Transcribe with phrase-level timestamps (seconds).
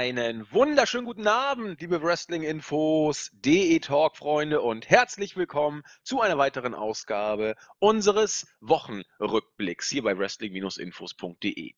[0.00, 8.46] Einen wunderschönen guten Abend, liebe Wrestling-Infos, DE-Talk-Freunde und herzlich willkommen zu einer weiteren Ausgabe unseres
[8.60, 11.74] Wochenrückblicks hier bei wrestling-infos.de.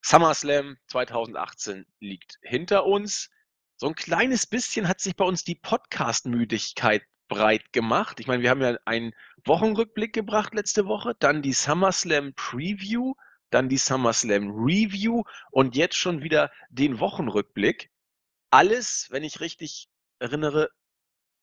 [0.00, 3.28] SummerSlam 2018 liegt hinter uns.
[3.76, 8.20] So ein kleines bisschen hat sich bei uns die Podcast-Müdigkeit breit gemacht.
[8.20, 9.12] Ich meine, wir haben ja einen
[9.44, 13.12] Wochenrückblick gebracht letzte Woche, dann die SummerSlam Preview
[13.50, 17.90] dann die SummerSlam Review und jetzt schon wieder den Wochenrückblick.
[18.50, 20.70] Alles, wenn ich richtig erinnere,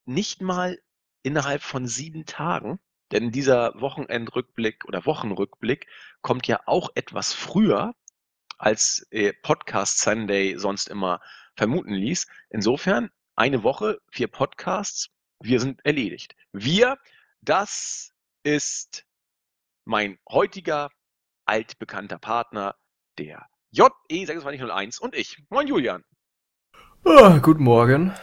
[0.06, 0.80] nicht mal
[1.24, 2.80] innerhalb von sieben Tagen.
[3.12, 5.88] Denn dieser Wochenendrückblick oder Wochenrückblick
[6.22, 7.96] kommt ja auch etwas früher,
[8.58, 11.22] als äh, Podcast Sunday sonst immer
[11.56, 12.28] vermuten ließ.
[12.50, 15.10] Insofern eine Woche, vier Podcasts,
[15.42, 16.36] wir sind erledigt.
[16.52, 16.98] Wir,
[17.42, 18.14] das
[18.44, 19.06] ist
[19.86, 20.90] mein heutiger
[21.48, 22.76] altbekannter Partner,
[23.18, 25.44] der JE2601 und ich.
[25.50, 26.04] Moin Julian.
[27.04, 28.14] Oh, guten Morgen.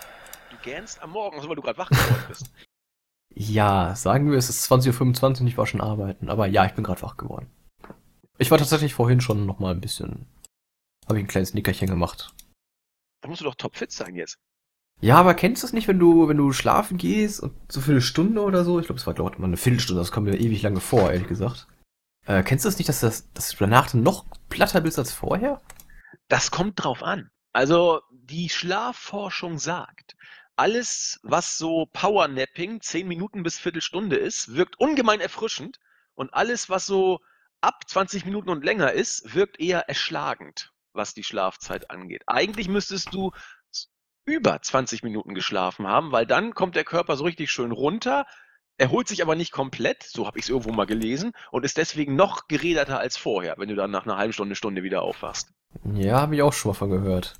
[0.50, 2.50] Du gähnst am Morgen, also weil du gerade wach geworden bist.
[3.34, 6.28] ja, sagen wir, es ist 20.25 Uhr und ich war schon arbeiten.
[6.28, 7.50] Aber ja, ich bin gerade wach geworden.
[8.38, 10.26] Ich war tatsächlich vorhin schon noch mal ein bisschen...
[11.06, 12.34] Habe ich ein kleines Nickerchen gemacht.
[13.20, 14.38] Da musst du doch topfit sein jetzt.
[15.00, 17.90] Ja, aber kennst du es nicht, wenn du, wenn du schlafen gehst und so für
[17.90, 18.78] eine Stunde oder so?
[18.80, 21.10] Ich glaube, es war glaube ich mal eine Viertelstunde, das kommt mir ewig lange vor,
[21.10, 21.66] ehrlich gesagt.
[22.26, 25.12] Äh, kennst du es das nicht, dass, das, dass du danach noch platter bist als
[25.12, 25.60] vorher?
[26.28, 27.30] Das kommt drauf an.
[27.52, 30.16] Also die Schlafforschung sagt,
[30.56, 35.78] alles, was so Powernapping, 10 Minuten bis Viertelstunde ist, wirkt ungemein erfrischend
[36.14, 37.20] und alles, was so
[37.60, 42.22] ab 20 Minuten und länger ist, wirkt eher erschlagend, was die Schlafzeit angeht.
[42.26, 43.32] Eigentlich müsstest du
[44.24, 48.26] über 20 Minuten geschlafen haben, weil dann kommt der Körper so richtig schön runter,
[48.76, 52.16] erholt sich aber nicht komplett, so habe ich es irgendwo mal gelesen, und ist deswegen
[52.16, 55.52] noch geräderter als vorher, wenn du dann nach einer halben Stunde, Stunde wieder aufwachst.
[55.94, 57.38] Ja, habe ich auch schon mal von gehört.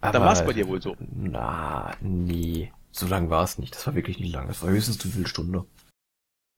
[0.00, 0.96] Aber dann war es bei dir wohl so.
[0.98, 2.72] Na, nee.
[2.92, 3.74] So lang war es nicht.
[3.74, 4.48] Das war wirklich nicht lang.
[4.48, 5.66] Das war höchstens eine Viertelstunde.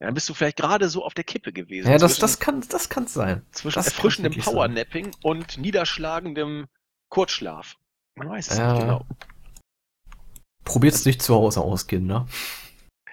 [0.01, 1.91] Ja, dann bist du vielleicht gerade so auf der Kippe gewesen.
[1.91, 3.45] Ja, das, das kann das kann sein.
[3.53, 6.67] Zwischen das erfrischendem Powernapping und niederschlagendem
[7.09, 7.77] Kurzschlaf.
[8.15, 8.73] Man weiß es ja.
[8.73, 9.07] nicht genau.
[10.65, 12.27] Probiert's nicht zu Hause ausgehen, ne?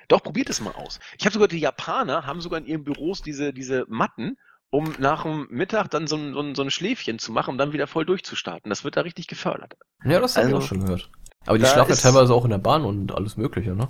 [0.09, 0.99] Doch, probiert es mal aus.
[1.17, 4.37] Ich habe sogar, die Japaner haben sogar in ihren Büros diese, diese Matten,
[4.71, 7.57] um nach dem Mittag dann so ein, so, ein, so ein Schläfchen zu machen, um
[7.57, 8.69] dann wieder voll durchzustarten.
[8.69, 9.77] Das wird da richtig gefördert.
[10.03, 11.09] Ja, das habe also, ich auch schon gehört.
[11.45, 13.87] Aber die schlafen ja teilweise auch in der Bahn und alles Mögliche, ne?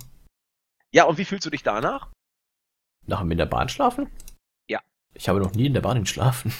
[0.92, 2.10] Ja, und wie fühlst du dich danach?
[3.06, 4.10] Nach dem in der Bahn schlafen?
[4.68, 4.80] Ja.
[5.14, 6.52] Ich habe noch nie in der Bahn geschlafen.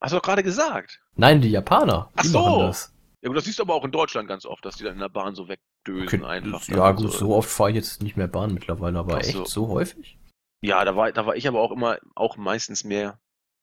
[0.00, 1.00] Hast du doch gerade gesagt.
[1.14, 2.10] Nein, die Japaner.
[2.14, 2.58] Die Ach so.
[2.60, 2.92] das.
[3.22, 5.00] Ja, aber das siehst du aber auch in Deutschland ganz oft, dass die dann in
[5.00, 5.48] der Bahn so
[5.86, 6.30] wegdösen okay.
[6.30, 6.68] einfach.
[6.68, 9.44] Ja, gut, so, so oft fahre ich jetzt nicht mehr Bahn mittlerweile, aber echt so.
[9.44, 10.18] so häufig?
[10.62, 13.20] Ja, da war, da war ich aber auch immer, auch meistens mehr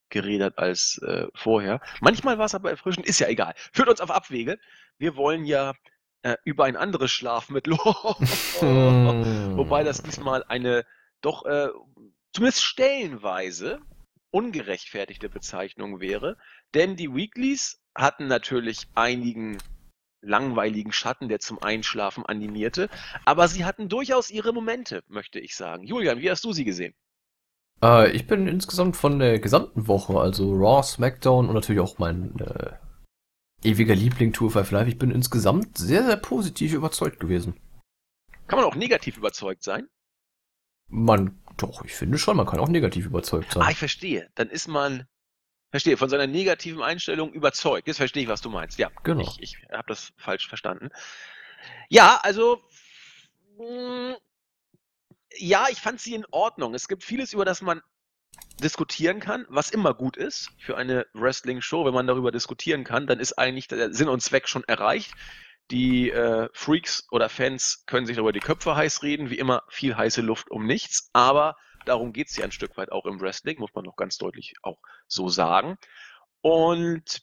[0.09, 1.81] geredet als äh, vorher.
[2.01, 3.53] Manchmal war es aber erfrischend, ist ja egal.
[3.73, 4.59] Führt uns auf Abwege.
[4.97, 5.73] Wir wollen ja
[6.21, 7.73] äh, über ein anderes Schlafmittel.
[7.73, 10.85] Wobei das diesmal eine
[11.21, 11.69] doch äh,
[12.31, 13.79] zumindest stellenweise
[14.31, 16.37] ungerechtfertigte Bezeichnung wäre.
[16.73, 19.57] Denn die Weeklies hatten natürlich einigen
[20.23, 22.89] langweiligen Schatten, der zum Einschlafen animierte,
[23.25, 25.85] aber sie hatten durchaus ihre Momente, möchte ich sagen.
[25.85, 26.93] Julian, wie hast du sie gesehen?
[27.83, 32.39] Äh, ich bin insgesamt von der gesamten Woche, also Raw, SmackDown und natürlich auch mein
[32.39, 32.71] äh,
[33.63, 37.59] ewiger Liebling Tour 5 Live, ich bin insgesamt sehr, sehr positiv überzeugt gewesen.
[38.47, 39.87] Kann man auch negativ überzeugt sein?
[40.89, 43.63] Man, doch, ich finde schon, man kann auch negativ überzeugt sein.
[43.63, 44.29] Ah, ich verstehe.
[44.35, 45.07] Dann ist man
[45.73, 47.87] Verstehe, von seiner negativen Einstellung überzeugt.
[47.87, 48.77] Jetzt verstehe ich, was du meinst.
[48.77, 49.21] Ja, genau.
[49.21, 50.91] Ich, ich habe das falsch verstanden.
[51.89, 52.61] Ja, also.
[53.57, 54.15] Mh, mm,
[55.35, 56.75] ja, ich fand sie in Ordnung.
[56.75, 57.81] Es gibt vieles, über das man
[58.61, 61.85] diskutieren kann, was immer gut ist für eine Wrestling-Show.
[61.85, 65.11] Wenn man darüber diskutieren kann, dann ist eigentlich der Sinn und Zweck schon erreicht.
[65.71, 69.31] Die äh, Freaks oder Fans können sich darüber die Köpfe heiß reden.
[69.31, 71.09] Wie immer viel heiße Luft um nichts.
[71.13, 74.17] Aber Darum geht es ja ein Stück weit auch im Wrestling, muss man noch ganz
[74.17, 75.77] deutlich auch so sagen.
[76.41, 77.21] Und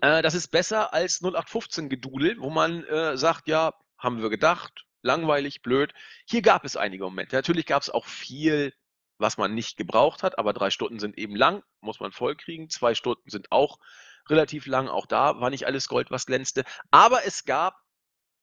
[0.00, 5.62] äh, das ist besser als 0815-Gedudel, wo man äh, sagt, ja, haben wir gedacht, langweilig,
[5.62, 5.92] blöd.
[6.26, 7.36] Hier gab es einige Momente.
[7.36, 8.72] Natürlich gab es auch viel,
[9.18, 12.68] was man nicht gebraucht hat, aber drei Stunden sind eben lang, muss man vollkriegen.
[12.70, 13.78] Zwei Stunden sind auch
[14.28, 14.88] relativ lang.
[14.88, 16.64] Auch da war nicht alles Gold, was glänzte.
[16.90, 17.76] Aber es gab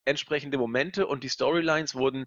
[0.06, 2.25] entsprechende Momente und die Storylines wurden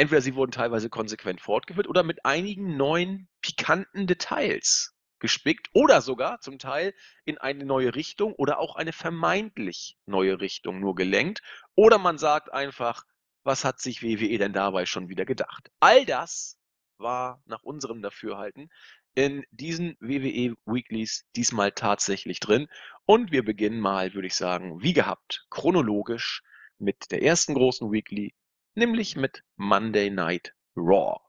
[0.00, 6.40] entweder sie wurden teilweise konsequent fortgeführt oder mit einigen neuen pikanten Details gespickt oder sogar
[6.40, 6.94] zum Teil
[7.26, 11.42] in eine neue Richtung oder auch eine vermeintlich neue Richtung nur gelenkt.
[11.74, 13.04] Oder man sagt einfach,
[13.44, 15.70] was hat sich WWE denn dabei schon wieder gedacht?
[15.80, 16.58] All das
[16.96, 18.70] war nach unserem Dafürhalten
[19.14, 22.68] in diesen WWE Weeklies diesmal tatsächlich drin.
[23.04, 26.42] Und wir beginnen mal, würde ich sagen, wie gehabt, chronologisch
[26.78, 28.32] mit der ersten großen Weekly,
[28.74, 31.20] nämlich mit Monday Night Raw.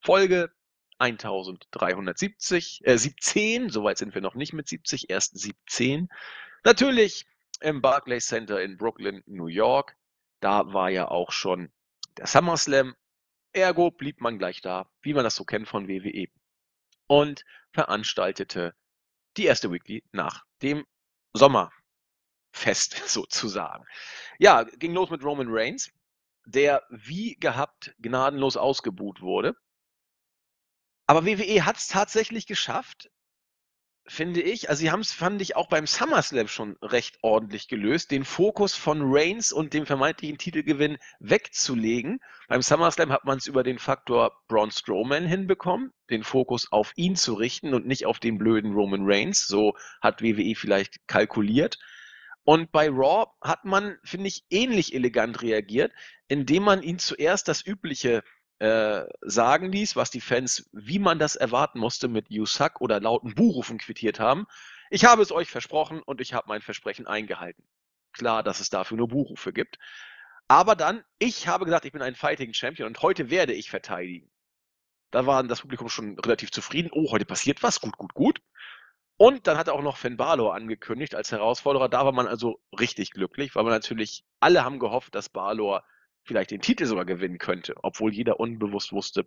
[0.00, 0.52] Folge
[0.98, 6.08] 1370, äh, 17, soweit sind wir noch nicht mit 70, erst 17.
[6.64, 7.26] Natürlich
[7.60, 9.96] im Barclays Center in Brooklyn, New York.
[10.40, 11.72] Da war ja auch schon
[12.16, 12.94] der SummerSlam.
[13.52, 16.28] Ergo blieb man gleich da, wie man das so kennt von WWE.
[17.06, 18.74] Und veranstaltete
[19.36, 20.86] die erste Weekly nach dem
[21.34, 21.72] Sommerfest
[23.06, 23.84] sozusagen.
[24.38, 25.90] Ja, ging los mit Roman Reigns,
[26.46, 29.54] der wie gehabt gnadenlos ausgebuht wurde.
[31.06, 33.10] Aber WWE hat es tatsächlich geschafft,
[34.08, 34.70] finde ich.
[34.70, 38.74] Also sie haben es, fand ich, auch beim SummerSlam schon recht ordentlich gelöst, den Fokus
[38.74, 42.20] von Reigns und dem vermeintlichen Titelgewinn wegzulegen.
[42.48, 47.16] Beim SummerSlam hat man es über den Faktor Braun Strowman hinbekommen, den Fokus auf ihn
[47.16, 49.46] zu richten und nicht auf den blöden Roman Reigns.
[49.46, 51.78] So hat WWE vielleicht kalkuliert.
[52.46, 55.92] Und bei Raw hat man, finde ich, ähnlich elegant reagiert,
[56.28, 58.22] indem man ihn zuerst das übliche
[58.60, 63.00] äh, sagen ließ, was die Fans, wie man das erwarten musste, mit You Suck oder
[63.00, 64.46] lauten Buhrufen quittiert haben.
[64.90, 67.64] Ich habe es euch versprochen und ich habe mein Versprechen eingehalten.
[68.12, 69.80] Klar, dass es dafür nur Buhrufe gibt.
[70.46, 74.30] Aber dann, ich habe gesagt, ich bin ein Fighting Champion und heute werde ich verteidigen.
[75.10, 76.90] Da war das Publikum schon relativ zufrieden.
[76.92, 77.80] Oh, heute passiert was.
[77.80, 78.40] Gut, gut, gut.
[79.18, 81.88] Und dann hat er auch noch Finn Balor angekündigt als Herausforderer.
[81.88, 85.84] Da war man also richtig glücklich, weil man natürlich, alle haben gehofft, dass Balor
[86.24, 89.26] vielleicht den Titel sogar gewinnen könnte, obwohl jeder unbewusst wusste,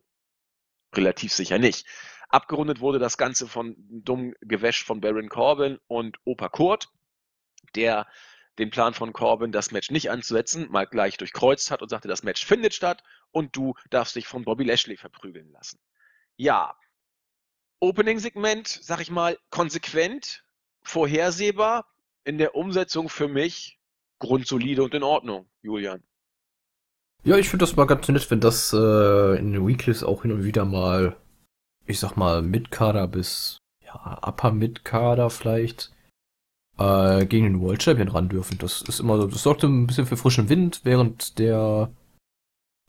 [0.95, 1.87] relativ sicher nicht.
[2.29, 6.89] Abgerundet wurde das Ganze von dumm Gewäsch von Baron Corbin und Opa Kurt,
[7.75, 8.07] der
[8.59, 12.23] den Plan von Corbin, das Match nicht anzusetzen, mal gleich durchkreuzt hat und sagte, das
[12.23, 15.79] Match findet statt und du darfst dich von Bobby Lashley verprügeln lassen.
[16.35, 16.75] Ja,
[17.79, 20.43] Opening-Segment, sag ich mal, konsequent,
[20.81, 21.85] vorhersehbar,
[22.23, 23.79] in der Umsetzung für mich
[24.19, 26.03] grundsolide und in Ordnung, Julian.
[27.23, 30.31] Ja, ich finde das mal ganz nett, wenn das äh, in den Weeklies auch hin
[30.31, 31.17] und wieder mal,
[31.85, 35.91] ich sag mal, Mid-Kader bis ja, Upper Mid-Kader vielleicht
[36.77, 38.57] äh, gegen den World Champion ran dürfen.
[38.57, 41.91] Das ist immer so, das sorgt ein bisschen für frischen Wind, während der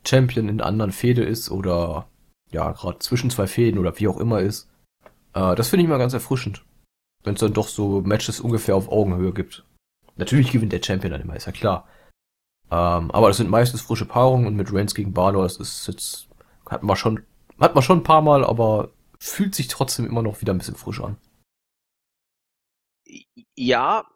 [0.06, 2.08] Champion in anderen Fehde ist oder
[2.50, 4.68] ja, gerade zwischen zwei Fäden oder wie auch immer ist.
[5.34, 6.64] Äh, das finde ich mal ganz erfrischend.
[7.22, 9.64] Wenn es dann doch so Matches ungefähr auf Augenhöhe gibt.
[10.16, 11.88] Natürlich gewinnt der Champion dann immer, ist ja klar.
[12.70, 16.28] Ähm, aber das sind meistens frische Paarungen und mit Reigns gegen Balor, das ist jetzt,
[16.68, 17.24] hat man schon,
[17.58, 20.76] hat man schon ein paar Mal, aber fühlt sich trotzdem immer noch wieder ein bisschen
[20.76, 21.16] frisch an.
[23.54, 24.06] Ja,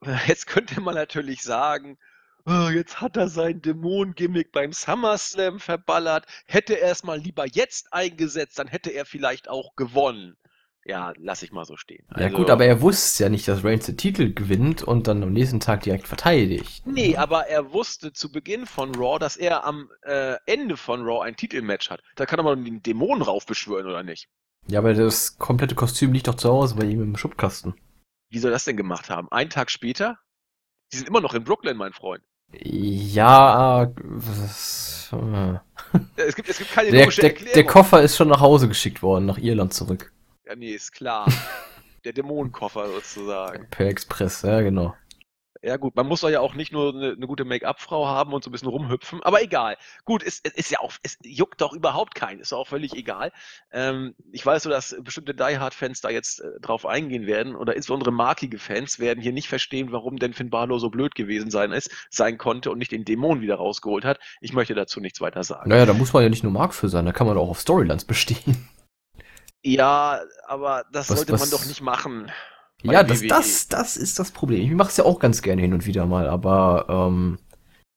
[0.26, 1.96] jetzt könnte man natürlich sagen,
[2.44, 6.26] oh, jetzt hat er sein Dämon-Gimmick beim SummerSlam verballert.
[6.46, 10.36] Hätte er es mal lieber jetzt eingesetzt, dann hätte er vielleicht auch gewonnen
[10.84, 12.04] ja, lass ich mal so stehen.
[12.10, 15.22] Ja also, gut, aber er wusste ja nicht, dass Reigns den Titel gewinnt und dann
[15.22, 16.84] am nächsten Tag direkt verteidigt.
[16.86, 21.24] Nee, aber er wusste zu Beginn von Raw, dass er am äh, Ende von Raw
[21.24, 22.02] ein Titelmatch hat.
[22.16, 24.28] Da kann er mal den Dämonen raufbeschwören, oder nicht?
[24.66, 27.74] Ja, aber das komplette Kostüm liegt doch zu Hause bei ihm im Schubkasten.
[28.30, 29.30] Wie soll das denn gemacht haben?
[29.30, 30.18] Einen Tag später?
[30.92, 32.22] Die sind immer noch in Brooklyn, mein Freund.
[32.52, 35.58] Ja, was, äh.
[36.16, 37.30] es, gibt, es gibt keine der, der.
[37.32, 40.12] Der Koffer ist schon nach Hause geschickt worden, nach Irland zurück.
[40.46, 41.26] Ja, nee, ist klar.
[42.04, 43.68] Der Dämonenkoffer sozusagen.
[43.70, 44.94] Per Express, ja, genau.
[45.64, 48.42] Ja gut, man muss doch ja auch nicht nur eine, eine gute Make-up-Frau haben und
[48.42, 49.76] so ein bisschen rumhüpfen, aber egal.
[50.04, 53.30] Gut, es, es, ist ja auch, es juckt doch überhaupt keinen, ist auch völlig egal.
[53.70, 57.76] Ähm, ich weiß so, dass bestimmte Die Hard-Fans da jetzt äh, drauf eingehen werden oder
[57.76, 61.70] insbesondere markige Fans werden hier nicht verstehen, warum denn Finn Balor so blöd gewesen sein
[61.70, 64.18] ist, sein konnte und nicht den Dämon wieder rausgeholt hat.
[64.40, 65.70] Ich möchte dazu nichts weiter sagen.
[65.70, 67.60] Naja, da muss man ja nicht nur Mark für sein, da kann man auch auf
[67.60, 68.68] Storylines bestehen.
[69.62, 71.40] Ja, aber das was, sollte was?
[71.40, 72.30] man doch nicht machen.
[72.82, 74.62] Ja, das, das, das ist das Problem.
[74.62, 77.38] Ich mache es ja auch ganz gerne hin und wieder mal, aber ähm,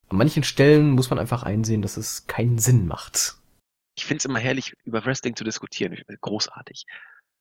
[0.09, 3.35] an manchen Stellen muss man einfach einsehen, dass es keinen Sinn macht.
[3.95, 5.97] Ich finde es immer herrlich, über Wrestling zu diskutieren.
[6.21, 6.85] Großartig.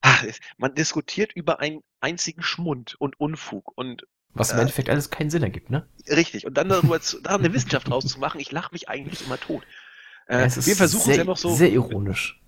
[0.00, 0.24] Ach,
[0.56, 5.30] man diskutiert über einen einzigen Schmund und Unfug und was im äh, Endeffekt alles keinen
[5.30, 5.86] Sinn ergibt, ne?
[6.08, 6.46] Richtig.
[6.46, 9.64] Und dann darüber zu, da eine Wissenschaft rauszumachen, ich lache mich eigentlich immer tot.
[10.26, 11.54] Äh, wir versuchen es ja noch so.
[11.54, 12.40] Sehr ironisch.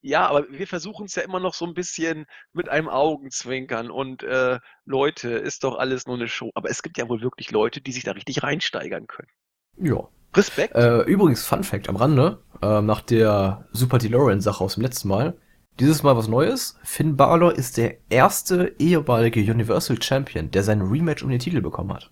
[0.00, 4.22] Ja, aber wir versuchen es ja immer noch so ein bisschen mit einem Augenzwinkern und
[4.22, 6.50] äh, Leute, ist doch alles nur eine Show.
[6.54, 9.28] Aber es gibt ja wohl wirklich Leute, die sich da richtig reinsteigern können.
[9.76, 10.08] Ja.
[10.34, 10.74] Respekt.
[10.74, 15.38] Äh, übrigens, Fun Fact am Rande, äh, nach der Super DeLorean-Sache aus dem letzten Mal.
[15.80, 16.78] Dieses Mal was Neues.
[16.82, 21.92] Finn Balor ist der erste ehemalige Universal Champion, der sein Rematch um den Titel bekommen
[21.92, 22.10] hat.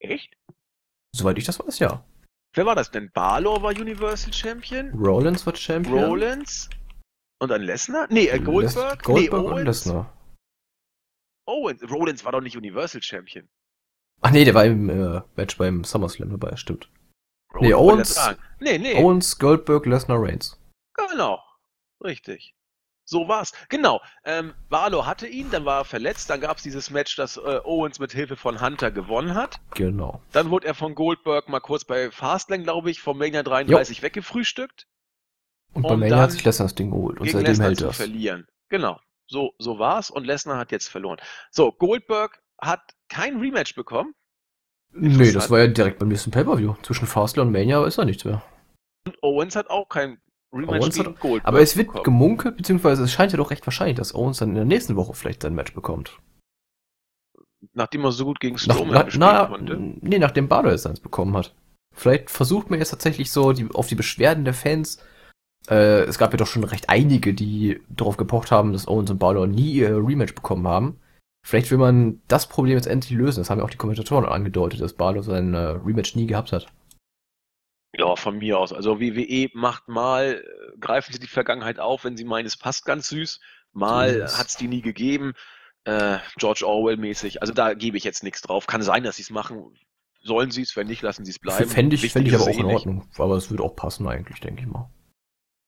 [0.00, 0.34] Echt?
[1.12, 2.04] Soweit ich das weiß, ja.
[2.58, 3.08] Wer war das denn?
[3.12, 4.90] Balor war Universal Champion?
[4.90, 6.02] Rollins war Champion.
[6.02, 6.68] Rollins.
[7.38, 8.08] Und dann Lesnar?
[8.10, 9.00] Nee, äh, Goldberg?
[9.04, 10.12] Goldberg nee, und Lesnar.
[11.46, 11.88] Owens.
[11.88, 13.48] Rollins war doch nicht Universal Champion.
[14.22, 16.90] Ach nee, der war im äh, Match beim SummerSlam dabei, stimmt.
[17.54, 18.36] Rollins nee, Owens.
[18.58, 19.04] Nee, nee.
[19.04, 20.60] Owens, Goldberg, Lesnar, Reigns.
[20.94, 21.38] Genau.
[22.02, 22.56] Richtig.
[23.08, 23.54] So war's.
[23.70, 24.02] Genau.
[24.22, 27.98] Ähm, Barlow hatte ihn, dann war er verletzt, dann gab's dieses Match, das äh, Owens
[27.98, 29.60] mit Hilfe von Hunter gewonnen hat.
[29.74, 30.20] Genau.
[30.32, 34.02] Dann wurde er von Goldberg mal kurz bei Fastlane, glaube ich, vom Mania 33 jo.
[34.02, 34.86] weggefrühstückt.
[35.72, 37.96] Und, und bei Mania hat sich Lesnar das Ding geholt und seitdem hält das.
[37.96, 38.46] verlieren.
[38.68, 39.00] Genau.
[39.26, 41.18] So, so war's und Lesnar hat jetzt verloren.
[41.50, 44.14] So, Goldberg hat kein Rematch bekommen.
[44.92, 46.74] Nee, das war ja direkt beim nächsten Pay-Per-View.
[46.82, 48.42] Zwischen Fastlane und Mania ist da nichts mehr.
[49.06, 50.20] Und Owens hat auch kein
[50.52, 52.04] Rematch hat, Goldberg Aber es wird bekommen.
[52.04, 55.14] gemunkelt, beziehungsweise es scheint ja doch recht wahrscheinlich, dass Owens dann in der nächsten Woche
[55.14, 56.18] vielleicht sein Match bekommt.
[57.74, 59.76] Nachdem er so gut gegen Strowman nach, na, konnte?
[59.76, 61.54] Nee, nachdem Balor es eins bekommen hat.
[61.94, 65.02] Vielleicht versucht man jetzt tatsächlich so die, auf die Beschwerden der Fans.
[65.68, 69.18] Äh, es gab ja doch schon recht einige, die darauf gepocht haben, dass Owens und
[69.18, 71.00] Balor nie ihr Rematch bekommen haben.
[71.44, 73.40] Vielleicht will man das Problem jetzt endlich lösen.
[73.40, 76.68] Das haben ja auch die Kommentatoren angedeutet, dass Balor sein äh, Rematch nie gehabt hat.
[77.96, 78.72] Ja, von mir aus.
[78.72, 82.84] Also WWE macht mal, äh, greifen sie die Vergangenheit auf, wenn sie meinen, es passt
[82.84, 83.40] ganz süß.
[83.72, 85.34] Mal hat es die nie gegeben.
[85.84, 87.40] Äh, George Orwell-mäßig.
[87.40, 88.66] Also da gebe ich jetzt nichts drauf.
[88.66, 89.74] Kann sein, dass sie es machen.
[90.20, 91.68] Sollen sie es, wenn nicht, lassen sie es bleiben.
[91.68, 92.96] Fände ich, fänd ich aber auch in Ordnung.
[92.98, 93.20] Nicht.
[93.20, 94.90] Aber es würde auch passen eigentlich, denke ich mal.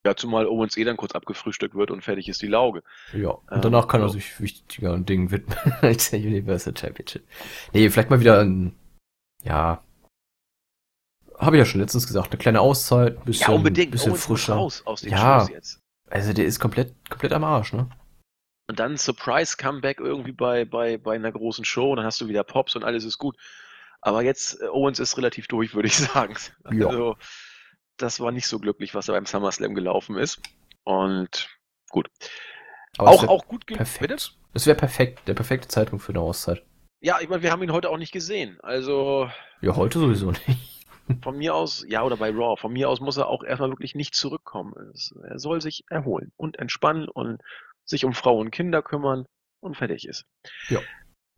[0.05, 2.83] Ja, zumal Owens eh dann kurz abgefrühstückt wird und fertig ist die Lauge.
[3.13, 7.23] Ja, und ähm, danach kann er sich wichtigeren Dingen widmen als der Universal Championship.
[7.73, 8.75] Nee, vielleicht mal wieder ein,
[9.43, 9.83] ja,
[11.41, 13.93] habe ich ja schon letztens gesagt, eine kleine Auszeit, ein bisschen, ja, unbedingt.
[13.93, 14.55] bisschen Owens frischer.
[14.55, 15.81] Raus aus den ja, Shows jetzt.
[16.09, 17.89] Also der ist komplett, komplett am Arsch, ne?
[18.69, 22.29] Und dann Surprise Comeback irgendwie bei, bei, bei einer großen Show, und dann hast du
[22.29, 23.37] wieder Pops und alles ist gut.
[24.01, 26.37] Aber jetzt, äh, Owens ist relativ durch, würde ich sagen.
[26.71, 26.87] Ja.
[26.87, 27.17] Also,
[27.97, 30.41] das war nicht so glücklich, was da beim SummerSlam gelaufen ist.
[30.85, 31.49] Und
[31.91, 32.09] gut.
[32.99, 34.35] Aber auch, auch gut perfekt.
[34.53, 36.63] Es wäre perfekt, der perfekte Zeitpunkt für eine Auszeit.
[37.01, 38.59] Ja, ich meine, wir haben ihn heute auch nicht gesehen.
[38.63, 39.31] Also.
[39.61, 40.80] Ja, heute sowieso nicht.
[41.23, 43.95] Von mir aus, ja, oder bei Raw, von mir aus muss er auch erstmal wirklich
[43.95, 44.75] nicht zurückkommen.
[45.23, 47.43] Er soll sich erholen und entspannen und
[47.85, 49.27] sich um Frau und Kinder kümmern
[49.61, 50.25] und fertig ist.
[50.69, 50.81] Ja.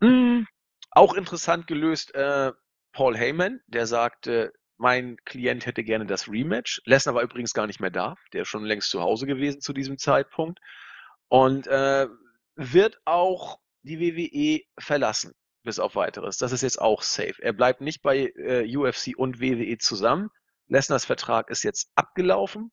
[0.01, 0.47] Mhm.
[0.91, 2.53] Auch interessant gelöst, äh,
[2.93, 6.83] Paul Heyman, der sagte, mein Klient hätte gerne das Rematch.
[6.85, 9.73] Lesnar war übrigens gar nicht mehr da, der ist schon längst zu Hause gewesen zu
[9.73, 10.61] diesem Zeitpunkt.
[11.29, 12.09] Und äh,
[12.57, 16.39] wird auch die WWE verlassen bis auf weiteres.
[16.39, 17.37] Das ist jetzt auch safe.
[17.41, 20.31] Er bleibt nicht bei äh, UFC und WWE zusammen.
[20.69, 22.73] Lesners Vertrag ist jetzt abgelaufen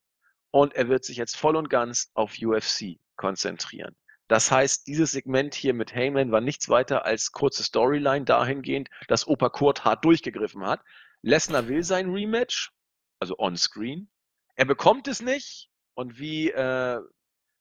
[0.52, 3.96] und er wird sich jetzt voll und ganz auf UFC konzentrieren.
[4.28, 9.28] Das heißt, dieses Segment hier mit Heyman war nichts weiter als kurze Storyline dahingehend, dass
[9.28, 10.82] Opa Kurt hart durchgegriffen hat.
[11.22, 12.72] Lesnar will sein Rematch,
[13.20, 14.10] also on-screen.
[14.56, 17.00] Er bekommt es nicht und wie äh,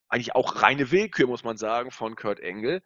[0.09, 2.83] eigentlich auch reine Willkür, muss man sagen, von Kurt Engel,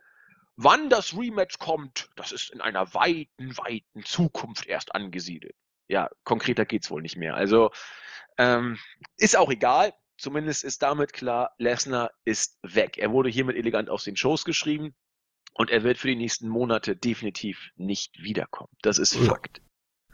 [0.56, 5.54] Wann das Rematch kommt, das ist in einer weiten, weiten Zukunft erst angesiedelt.
[5.88, 7.35] Ja, konkreter geht's wohl nicht mehr.
[7.35, 7.71] Also
[8.38, 8.78] ähm,
[9.16, 9.92] ist auch egal.
[10.18, 12.99] Zumindest ist damit klar, Lesnar ist weg.
[12.99, 14.94] Er wurde hiermit elegant aus den Shows geschrieben
[15.54, 18.73] und er wird für die nächsten Monate definitiv nicht wiederkommen.
[18.82, 19.62] Das ist Fakt.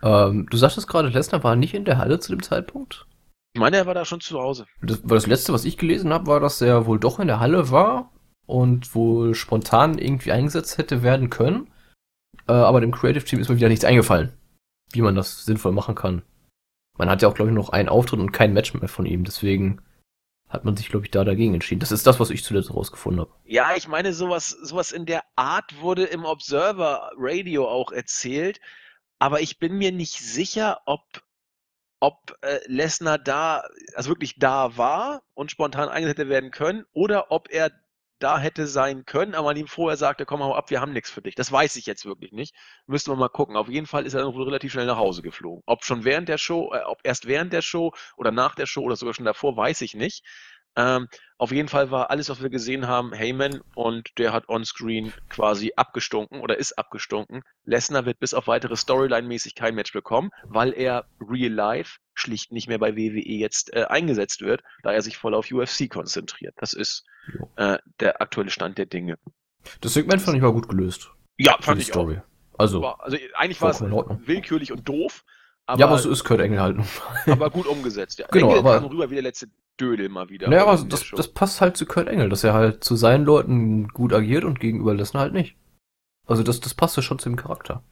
[0.03, 3.07] Ähm, du sagtest gerade, Lesnar war nicht in der Halle zu dem Zeitpunkt?
[3.55, 4.67] Ich meine, er war da schon zu Hause.
[4.83, 7.71] Das, das letzte, was ich gelesen habe, war, dass er wohl doch in der Halle
[7.71, 8.13] war
[8.49, 11.71] und wohl spontan irgendwie eingesetzt hätte werden können.
[12.49, 14.33] Äh, aber dem Creative Team ist mir wieder nichts eingefallen,
[14.93, 16.23] wie man das sinnvoll machen kann.
[16.97, 19.23] Man hat ja auch, glaube ich, noch einen Auftritt und kein Match mehr von ihm,
[19.23, 19.83] deswegen
[20.49, 21.81] hat man sich, glaube ich, da dagegen entschieden.
[21.81, 23.31] Das ist das, was ich zuletzt rausgefunden habe.
[23.45, 28.61] Ja, ich meine, sowas, sowas in der Art wurde im Observer Radio auch erzählt,
[29.19, 31.03] aber ich bin mir nicht sicher, ob,
[32.01, 33.63] ob äh, Lesnar da,
[33.95, 37.71] also wirklich da war und spontan eingesetzt hätte werden können, oder ob er
[38.19, 41.11] da hätte sein können, aber man ihm vorher sagte, komm hau ab, wir haben nichts
[41.11, 41.35] für dich.
[41.35, 42.55] Das weiß ich jetzt wirklich nicht.
[42.87, 43.57] Müssten wir mal gucken.
[43.57, 45.63] Auf jeden Fall ist er dann wohl relativ schnell nach Hause geflogen.
[45.67, 48.83] Ob schon während der Show, äh, ob erst während der Show oder nach der Show
[48.83, 50.25] oder sogar schon davor, weiß ich nicht.
[50.79, 51.09] Ähm,
[51.39, 55.73] auf jeden Fall war alles, was wir gesehen haben, Heyman und der hat onscreen quasi
[55.75, 57.43] abgestunken oder ist abgestunken.
[57.65, 62.69] Lesnar wird bis auf weitere Storyline-mäßig kein Match bekommen, weil er real life schlicht nicht
[62.69, 66.55] mehr bei WWE jetzt äh, eingesetzt wird, da er sich voll auf UFC konzentriert.
[66.59, 67.05] Das ist
[67.57, 69.19] äh, der aktuelle Stand der Dinge.
[69.81, 71.11] Das Segment fand ich war gut gelöst.
[71.39, 72.19] Ja, fand ich Story.
[72.19, 72.59] auch.
[72.59, 75.25] Also, war, also eigentlich war es willkürlich und doof.
[75.69, 76.79] Aber, ja, aber so ist Kurt Engel halt.
[77.27, 78.27] aber gut umgesetzt, ja.
[78.31, 79.49] Genau, Engel aber, kam rüber wie der letzte
[79.79, 80.49] Dödel mal wieder.
[80.49, 83.89] Naja, aber das, das passt halt zu Kurt Engel, dass er halt zu seinen Leuten
[83.89, 85.57] gut agiert und gegenüber Lesnar halt nicht.
[86.27, 87.83] Also das, das passt ja schon zu dem Charakter.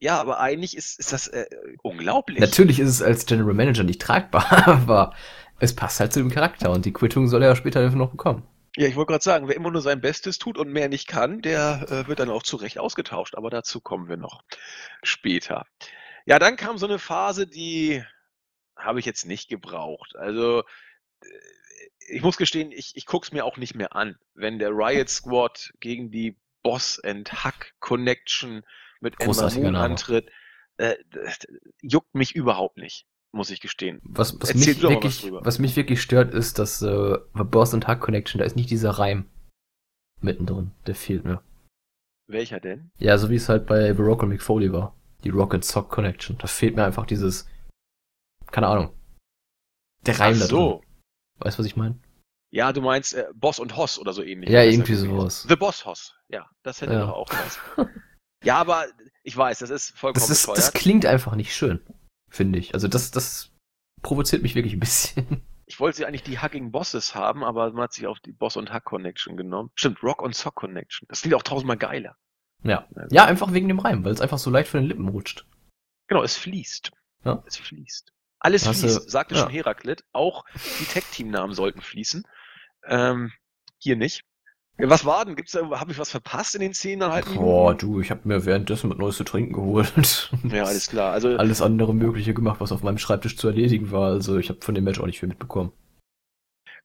[0.00, 1.44] Ja, aber eigentlich ist, ist das äh,
[1.82, 2.40] unglaublich.
[2.40, 5.12] Natürlich ist es als General Manager nicht tragbar, aber
[5.58, 8.42] es passt halt zu dem Charakter und die Quittung soll er ja später noch bekommen.
[8.76, 11.42] Ja, ich wollte gerade sagen, wer immer nur sein Bestes tut und mehr nicht kann,
[11.42, 13.34] der äh, wird dann auch zu Recht ausgetauscht.
[13.34, 14.44] Aber dazu kommen wir noch
[15.02, 15.66] später.
[16.26, 18.02] Ja, dann kam so eine Phase, die
[18.76, 20.16] habe ich jetzt nicht gebraucht.
[20.16, 20.60] Also
[21.22, 21.26] äh,
[22.08, 24.18] ich muss gestehen, ich, ich gucke es mir auch nicht mehr an.
[24.34, 28.64] Wenn der Riot Squad gegen die Boss and Hack Connection
[29.00, 30.30] mit Ember Moon antritt,
[30.76, 30.96] äh,
[31.80, 34.00] juckt mich überhaupt nicht muss ich gestehen.
[34.02, 38.00] Was, was, mich wirklich, was, was mich wirklich stört, ist, dass äh, Boss und Hack
[38.00, 39.26] Connection, da ist nicht dieser Reim
[40.20, 40.72] mittendrin.
[40.86, 41.42] Der fehlt mir.
[42.26, 42.90] Welcher denn?
[42.98, 44.94] Ja, so wie es halt bei Rock und Mick Foley war.
[45.24, 46.38] Die Rock and Sock Connection.
[46.38, 47.46] Da fehlt mir einfach dieses,
[48.50, 48.94] keine Ahnung.
[50.06, 50.68] Der Reim Ach so.
[50.78, 50.86] drin.
[51.38, 51.98] Weißt du, was ich meine?
[52.52, 54.50] Ja, du meinst äh, Boss und Hoss oder so ähnlich.
[54.50, 55.46] Ja, irgendwie sowas.
[55.48, 56.16] The Boss Hoss.
[56.28, 57.00] Ja, das hätte ja.
[57.06, 57.58] doch auch was.
[58.44, 58.86] ja, aber
[59.22, 61.80] ich weiß, das ist vollkommen das, ist, das klingt einfach nicht schön
[62.30, 62.72] finde ich.
[62.74, 63.52] Also das, das
[64.02, 65.42] provoziert mich wirklich ein bisschen.
[65.66, 68.56] Ich wollte sie eigentlich die Hugging Bosses haben, aber man hat sich auf die Boss
[68.56, 69.70] und Hack Connection genommen.
[69.76, 71.06] Stimmt, Rock und Sock Connection.
[71.08, 72.16] Das klingt auch tausendmal geiler.
[72.62, 72.86] Ja.
[72.94, 75.46] Also, ja, einfach wegen dem Reim, weil es einfach so leicht von den Lippen rutscht.
[76.08, 76.90] Genau, es fließt.
[77.24, 77.42] Ja?
[77.46, 78.12] Es fließt.
[78.38, 79.42] Alles Hast fließt, du, sagte ja.
[79.42, 80.04] schon Heraklit.
[80.12, 80.44] Auch
[80.80, 82.26] die Tech-Team-Namen sollten fließen.
[82.86, 83.32] Ähm,
[83.78, 84.24] hier nicht.
[84.78, 85.36] Was war denn?
[85.36, 87.44] Gibt's da, habe ich was verpasst in den zehneinhalb Minuten?
[87.44, 90.30] Boah, du, ich habe mir währenddessen mit Neues zu trinken geholt.
[90.44, 91.12] Ja, alles klar.
[91.12, 94.10] Also alles andere Mögliche gemacht, was auf meinem Schreibtisch zu erledigen war.
[94.10, 95.72] Also ich habe von dem Match auch nicht viel mitbekommen.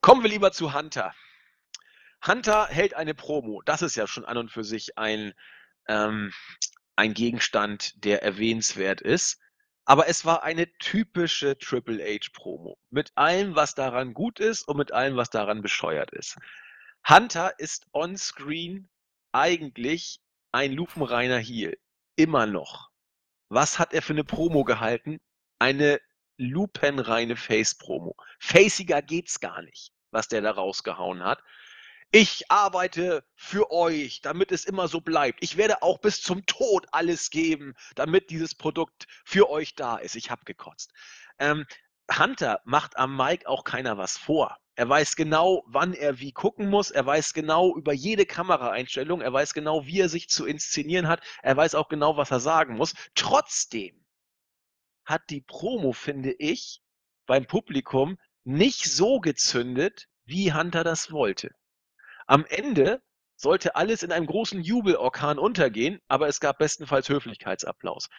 [0.01, 1.13] Kommen wir lieber zu Hunter.
[2.25, 3.61] Hunter hält eine Promo.
[3.65, 5.33] Das ist ja schon an und für sich ein,
[5.87, 6.33] ähm,
[6.95, 9.39] ein Gegenstand, der erwähnenswert ist.
[9.85, 12.77] Aber es war eine typische Triple H Promo.
[12.89, 16.37] Mit allem, was daran gut ist und mit allem, was daran bescheuert ist.
[17.07, 18.89] Hunter ist on-screen
[19.31, 21.77] eigentlich ein lupenreiner Heel.
[22.15, 22.89] Immer noch.
[23.49, 25.19] Was hat er für eine Promo gehalten?
[25.59, 25.99] Eine
[26.37, 28.15] lupenreine Face-Promo.
[28.39, 31.43] Faciger geht's gar nicht, was der da rausgehauen hat.
[32.17, 35.43] Ich arbeite für euch, damit es immer so bleibt.
[35.43, 40.15] Ich werde auch bis zum Tod alles geben, damit dieses Produkt für euch da ist.
[40.15, 40.93] Ich hab gekotzt.
[41.39, 41.65] Ähm,
[42.09, 44.57] Hunter macht am Mike auch keiner was vor.
[44.75, 46.89] Er weiß genau, wann er wie gucken muss.
[46.89, 49.19] Er weiß genau über jede Kameraeinstellung.
[49.19, 51.19] Er weiß genau, wie er sich zu inszenieren hat.
[51.43, 52.93] Er weiß auch genau, was er sagen muss.
[53.15, 54.05] Trotzdem
[55.03, 56.81] hat die Promo, finde ich,
[57.25, 61.53] beim Publikum nicht so gezündet, wie Hunter das wollte.
[62.25, 63.01] Am Ende
[63.35, 68.09] sollte alles in einem großen Jubelorkan untergehen, aber es gab bestenfalls Höflichkeitsapplaus.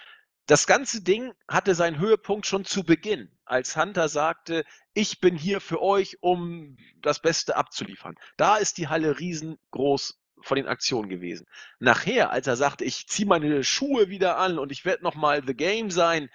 [0.47, 4.65] Das ganze Ding hatte seinen Höhepunkt schon zu Beginn, als Hunter sagte,
[4.95, 8.15] ich bin hier für euch, um das Beste abzuliefern.
[8.37, 11.49] Da ist die Halle riesengroß von den Aktionen gewesen.
[11.81, 15.55] Nachher, als er sagte, ich ziehe meine Schuhe wieder an und ich werde nochmal The
[15.55, 16.29] Game sein,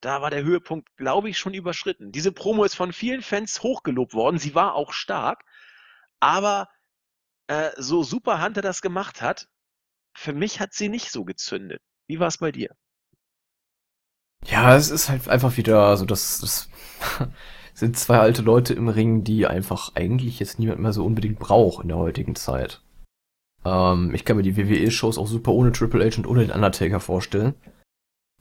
[0.00, 2.12] da war der Höhepunkt, glaube ich, schon überschritten.
[2.12, 4.38] Diese Promo ist von vielen Fans hochgelobt worden.
[4.38, 5.42] Sie war auch stark,
[6.20, 6.68] aber
[7.48, 9.48] äh, so super Hunter das gemacht hat,
[10.16, 11.82] für mich hat sie nicht so gezündet.
[12.08, 12.74] Wie war es bei dir?
[14.44, 16.68] Ja, es ist halt einfach wieder so, dass das
[17.74, 21.82] sind zwei alte Leute im Ring, die einfach eigentlich jetzt niemand mehr so unbedingt braucht
[21.82, 22.82] in der heutigen Zeit.
[23.64, 27.00] Ähm, ich kann mir die WWE-Shows auch super ohne Triple H und ohne den Undertaker
[27.00, 27.54] vorstellen.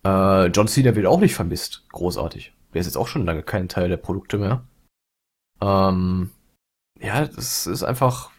[0.06, 1.86] Äh, John Cena wird auch nicht vermisst.
[1.90, 2.54] Großartig.
[2.74, 4.68] Der ist jetzt auch schon lange kein Teil der Produkte mehr.
[5.62, 6.30] Ähm,
[7.00, 8.32] ja, das ist einfach,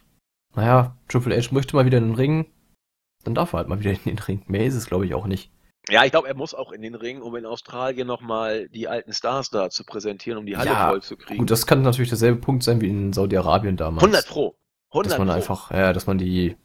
[0.57, 2.47] naja, Triple H möchte mal wieder in den Ring,
[3.25, 4.43] dann darf er halt mal wieder in den Ring.
[4.47, 5.51] Mehr ist es, glaube ich, auch nicht.
[5.89, 9.13] Ja, ich glaube, er muss auch in den Ring, um in Australien nochmal die alten
[9.13, 11.39] Stars da zu präsentieren, um die Halle ja, voll zu kriegen.
[11.39, 14.03] Gut, das kann natürlich derselbe Punkt sein wie in Saudi-Arabien damals.
[14.03, 14.57] 100 Pro.
[14.91, 15.35] 100 dass man Pro.
[15.35, 16.57] einfach, ja, dass man die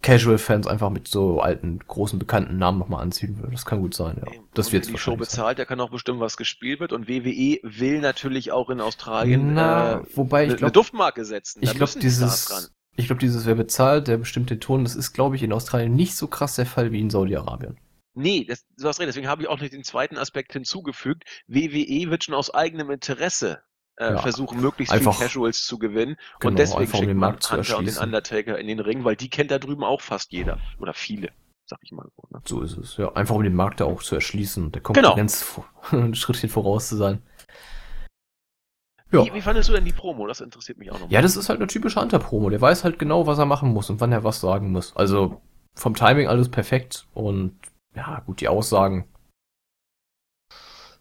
[0.00, 3.50] Casual-Fans einfach mit so alten, großen, bekannten Namen nochmal anziehen will.
[3.50, 4.32] Das kann gut sein, ja.
[4.54, 5.56] Das wird die Show bezahlt, sein.
[5.56, 6.92] der kann auch bestimmen, was gespielt wird.
[6.92, 11.60] Und WWE will natürlich auch in Australien Na, äh, wobei ich glaub, eine Duftmarke setzen.
[11.60, 15.12] Da ich glaube, dieses, ich glaube, dieses, wer bezahlt, der bestimmt den Ton, das ist,
[15.12, 17.78] glaube ich, in Australien nicht so krass der Fall wie in Saudi-Arabien.
[18.14, 21.24] Nee, das, du hast recht, deswegen habe ich auch nicht den zweiten Aspekt hinzugefügt.
[21.46, 23.60] WWE wird schon aus eigenem Interesse
[23.96, 26.16] äh, ja, versuchen, möglichst einfach, viele Casuals zu gewinnen.
[26.40, 29.28] Genau, und deswegen schickt um man Hunter und den Undertaker in den Ring, weil die
[29.28, 30.58] kennt da drüben auch fast jeder.
[30.78, 31.30] Oder viele,
[31.66, 32.22] sag ich mal so.
[32.30, 32.40] Ne?
[32.46, 33.12] So ist es, ja.
[33.12, 36.04] Einfach um den Markt da auch zu erschließen und der Konkurrenz genau.
[36.04, 37.22] ein Schrittchen voraus zu sein.
[39.12, 39.24] Ja.
[39.24, 40.26] Wie, wie fandest du denn die Promo?
[40.26, 41.10] Das interessiert mich auch noch.
[41.10, 42.50] Ja, das ist halt eine typische Hunter-Promo.
[42.50, 44.96] Der weiß halt genau, was er machen muss und wann er was sagen muss.
[44.96, 45.40] Also
[45.74, 47.58] vom Timing alles perfekt und
[47.94, 49.08] ja, gut, die Aussagen.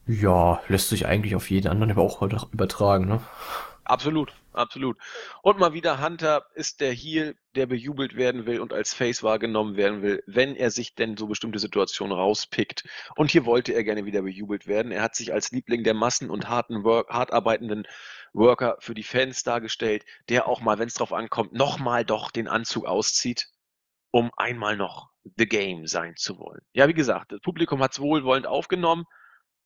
[0.07, 3.21] Ja, lässt sich eigentlich auf jeden anderen aber auch übertragen, ne?
[3.85, 4.97] Absolut, absolut.
[5.41, 9.75] Und mal wieder Hunter ist der Heel, der bejubelt werden will und als Face wahrgenommen
[9.77, 12.87] werden will, wenn er sich denn so bestimmte Situationen rauspickt.
[13.15, 14.91] Und hier wollte er gerne wieder bejubelt werden.
[14.91, 17.87] Er hat sich als Liebling der Massen und harten Work, hart arbeitenden
[18.33, 22.47] Worker für die Fans dargestellt, der auch mal, wenn es drauf ankommt, nochmal doch den
[22.47, 23.47] Anzug auszieht,
[24.11, 26.61] um einmal noch The Game sein zu wollen.
[26.73, 29.05] Ja, wie gesagt, das Publikum hat es wohlwollend aufgenommen.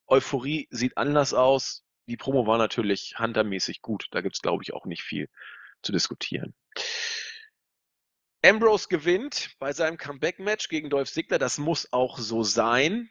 [0.06, 4.08] Euphorie sieht anders aus die Promo war natürlich huntermäßig gut.
[4.10, 5.28] Da gibt es, glaube ich, auch nicht viel
[5.80, 6.54] zu diskutieren.
[8.44, 11.38] Ambrose gewinnt bei seinem Comeback-Match gegen Dolph Ziggler.
[11.38, 13.10] Das muss auch so sein.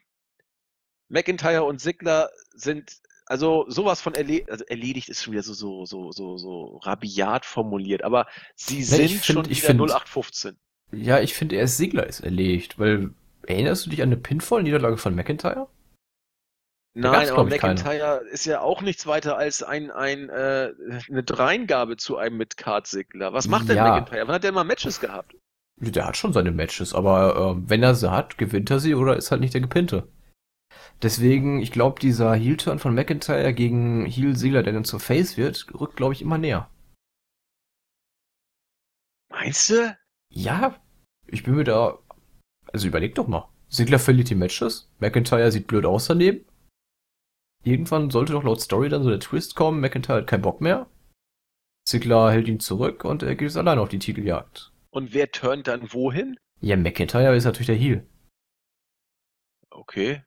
[1.07, 5.85] McIntyre und Ziggler sind also sowas von erle also erledigt ist schon wieder so, so,
[5.85, 10.57] so, so, so rabiat formuliert, aber sie sind find, schon wieder find, 0815.
[10.91, 13.11] Ja, ich finde erst Ziggler ist erledigt, weil
[13.43, 15.69] erinnerst du dich an eine Pinfall-Niederlage von McIntyre?
[16.99, 20.71] Nein, aber McIntyre ist ja auch nichts weiter als ein, ein, äh,
[21.09, 23.33] eine Dreingabe zu einem mit Kartsigler.
[23.33, 23.89] Was macht denn ja.
[23.89, 24.27] McIntyre?
[24.27, 25.35] Wann hat der mal Matches gehabt?
[25.77, 29.15] Der hat schon seine Matches, aber äh, wenn er sie hat, gewinnt er sie oder
[29.15, 30.09] ist halt nicht der Gepinte.
[31.01, 35.95] Deswegen, ich glaube, dieser Heel-Turn von McIntyre gegen Heel-Sigler, der dann zur Face wird, rückt,
[35.95, 36.69] glaube ich, immer näher.
[39.29, 39.97] Meinst du?
[40.29, 40.75] Ja,
[41.27, 41.99] ich bin mir da.
[42.73, 43.49] Also überleg doch mal.
[43.69, 46.43] Sigler verliert die Matches, McIntyre sieht blöd aus daneben,
[47.63, 50.87] Irgendwann sollte doch laut Story dann so der Twist kommen, McIntyre hat keinen Bock mehr.
[51.85, 54.71] Ziggler hält ihn zurück und er geht allein auf die Titeljagd.
[54.91, 56.37] Und wer turnt dann wohin?
[56.61, 58.07] Ja, McIntyre ist natürlich der Heel.
[59.69, 60.23] Okay.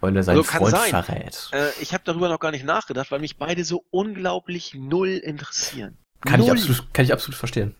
[0.00, 1.04] Weil er seinen also Freund sein.
[1.04, 1.50] verrät.
[1.52, 5.98] Äh, ich habe darüber noch gar nicht nachgedacht, weil mich beide so unglaublich null interessieren.
[6.20, 6.56] Kann, null.
[6.56, 7.76] Ich, absolut, kann ich absolut verstehen.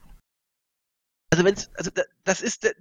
[1.30, 1.90] Also wenn's, also
[2.24, 2.74] das ist der,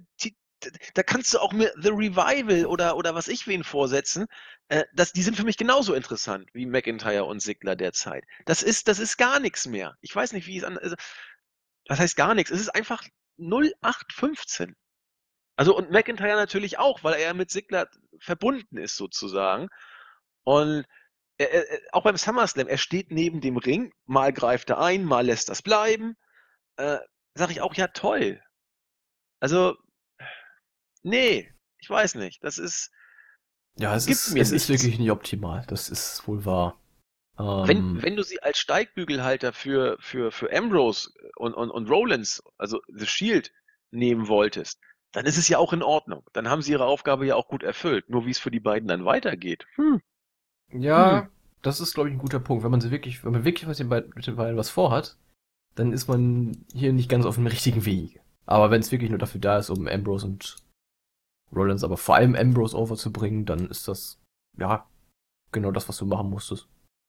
[0.94, 4.26] da kannst du auch mir The Revival oder, oder was ich wen vorsetzen.
[4.68, 8.24] Äh, das, die sind für mich genauso interessant wie McIntyre und Sigler derzeit.
[8.46, 9.96] Das ist, das ist gar nichts mehr.
[10.00, 10.78] Ich weiß nicht, wie es an.
[10.78, 10.96] Also,
[11.86, 12.50] das heißt gar nichts.
[12.50, 13.04] Es ist einfach
[13.38, 14.76] 0815.
[15.56, 19.68] Also und McIntyre natürlich auch, weil er mit Sigler verbunden ist sozusagen.
[20.44, 20.84] Und
[21.38, 25.26] er, er, auch beim SummerSlam, er steht neben dem Ring, mal greift er ein, mal
[25.26, 26.16] lässt das bleiben.
[26.76, 26.98] Äh,
[27.34, 28.42] sag ich auch, ja toll.
[29.40, 29.76] Also
[31.02, 32.42] Nee, ich weiß nicht.
[32.44, 32.90] Das ist.
[33.78, 35.64] Ja, es, ist, es ist wirklich nicht optimal.
[35.66, 36.78] Das ist wohl wahr.
[37.38, 42.42] Ähm, wenn, wenn du sie als Steigbügelhalter für, für, für Ambrose und, und, und Rollins,
[42.58, 43.52] also The Shield,
[43.90, 44.80] nehmen wolltest,
[45.12, 46.24] dann ist es ja auch in Ordnung.
[46.32, 48.08] Dann haben sie ihre Aufgabe ja auch gut erfüllt.
[48.08, 49.66] Nur wie es für die beiden dann weitergeht.
[49.76, 50.00] Hm.
[50.72, 51.28] Ja, hm.
[51.60, 52.64] das ist, glaube ich, ein guter Punkt.
[52.64, 55.16] Wenn man sie wirklich, wenn man wirklich mit den beiden was vorhat,
[55.74, 58.20] dann ist man hier nicht ganz auf dem richtigen Weg.
[58.46, 60.56] Aber wenn es wirklich nur dafür da ist, um Ambrose und
[61.54, 64.18] Rollins aber vor allem Ambrose overzubringen, dann ist das,
[64.58, 64.86] ja,
[65.52, 66.68] genau das, was du machen musstest.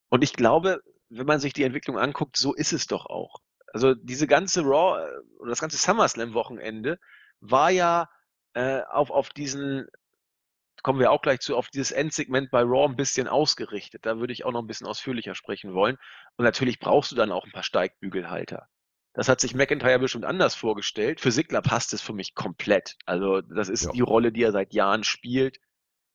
[0.09, 3.39] Und ich glaube, wenn man sich die Entwicklung anguckt, so ist es doch auch.
[3.71, 6.99] Also diese ganze Raw äh, oder das ganze SummerSlam-Wochenende
[7.39, 8.09] war ja
[8.53, 9.87] äh, auf, auf diesen,
[10.83, 14.05] kommen wir auch gleich zu, auf dieses Endsegment bei Raw ein bisschen ausgerichtet.
[14.05, 15.97] Da würde ich auch noch ein bisschen ausführlicher sprechen wollen.
[16.37, 18.67] Und natürlich brauchst du dann auch ein paar Steigbügelhalter.
[19.13, 21.21] Das hat sich McIntyre bestimmt anders vorgestellt.
[21.21, 22.97] Für Sigler passt es für mich komplett.
[23.05, 23.91] Also das ist ja.
[23.91, 25.59] die Rolle, die er seit Jahren spielt.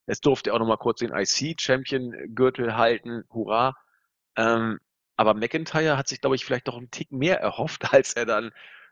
[0.07, 3.25] Es durfte auch noch mal kurz den IC-Champion-Gürtel halten.
[3.31, 3.77] Hurra.
[4.37, 4.81] Ähm,
[5.17, 8.51] aber McIntyre hat sich, glaube ich, vielleicht doch einen Tick mehr erhofft, als er dann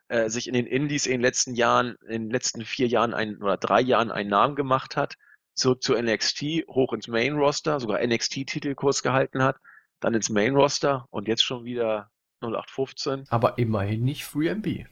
[0.08, 3.42] äh, sich in den Indies in den letzten Jahren, in den letzten vier Jahren ein,
[3.42, 5.16] oder drei Jahren einen Namen gemacht hat.
[5.54, 9.56] Zurück zu NXT, hoch ins Main-Roster, sogar NXT-Titelkurs gehalten hat,
[10.00, 13.26] dann ins Main-Roster und jetzt schon wieder 0815.
[13.30, 14.86] Aber immerhin nicht FreeMB.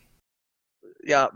[1.02, 1.30] Ja,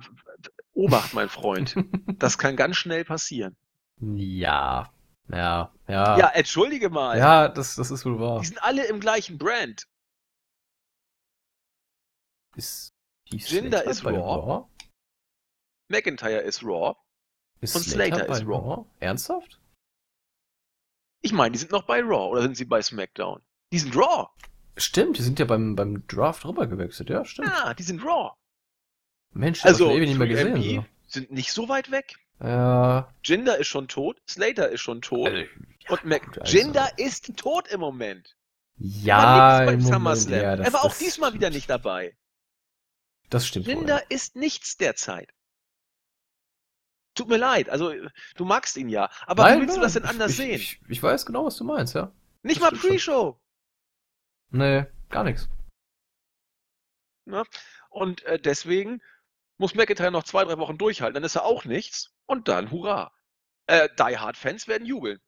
[0.72, 1.76] Obacht, mein Freund.
[2.18, 3.56] das kann ganz schnell passieren.
[4.00, 4.92] Ja,
[5.30, 6.18] ja, ja.
[6.18, 7.18] Ja, entschuldige mal.
[7.18, 8.40] Ja, das, das ist wohl wahr.
[8.40, 9.86] Die sind alle im gleichen Brand.
[12.56, 12.94] Ist
[13.26, 14.16] Jinder ist Raw.
[14.16, 14.68] Raw.
[15.88, 16.96] McIntyre ist Raw.
[17.60, 18.56] Ist und Slater, Slater ist Raw.
[18.56, 18.84] Raw.
[19.00, 19.60] Ernsthaft?
[21.20, 23.42] Ich meine, die sind noch bei Raw oder sind sie bei SmackDown?
[23.72, 24.28] Die sind Raw.
[24.78, 27.48] Stimmt, die sind ja beim, beim Draft rübergewechselt, ja, stimmt.
[27.48, 28.32] Ja, die sind Raw.
[29.32, 30.56] Mensch, das also, ewig nicht mehr gesehen.
[30.56, 30.84] MP so.
[31.06, 32.14] sind nicht so weit weg.
[32.40, 33.12] Ja.
[33.22, 35.28] Jinder ist schon tot, Slater ist schon tot.
[35.28, 36.56] Also, ja, und Mac gut, also.
[36.56, 38.36] Jinder ist tot im Moment.
[38.76, 40.40] Ja, beim SummerSlam.
[40.40, 42.16] Ja, das, er war auch diesmal wieder nicht dabei.
[43.28, 43.66] Das stimmt.
[43.66, 44.06] Jinder wohl, ja.
[44.08, 45.34] ist nichts derzeit.
[47.14, 47.92] Tut mir leid, also
[48.36, 50.54] du magst ihn ja, aber nein, wie willst nein, du das denn anders ich, sehen?
[50.54, 52.12] Ich, ich, weiß genau, was du meinst, ja.
[52.42, 53.36] Nicht das mal Pre-Show.
[54.50, 55.48] Nee, gar nichts.
[57.26, 57.44] Ne?
[57.90, 59.02] Und äh, deswegen
[59.58, 63.12] muss McIntyre noch zwei, drei Wochen durchhalten, dann ist er auch nichts und dann hurra.
[63.66, 65.20] Äh, Die Hard-Fans werden jubeln.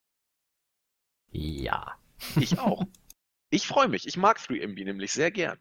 [1.33, 1.98] Ja.
[2.37, 2.85] Ich auch.
[3.50, 4.06] ich freue mich.
[4.06, 5.59] Ich mag 3MB nämlich sehr gern.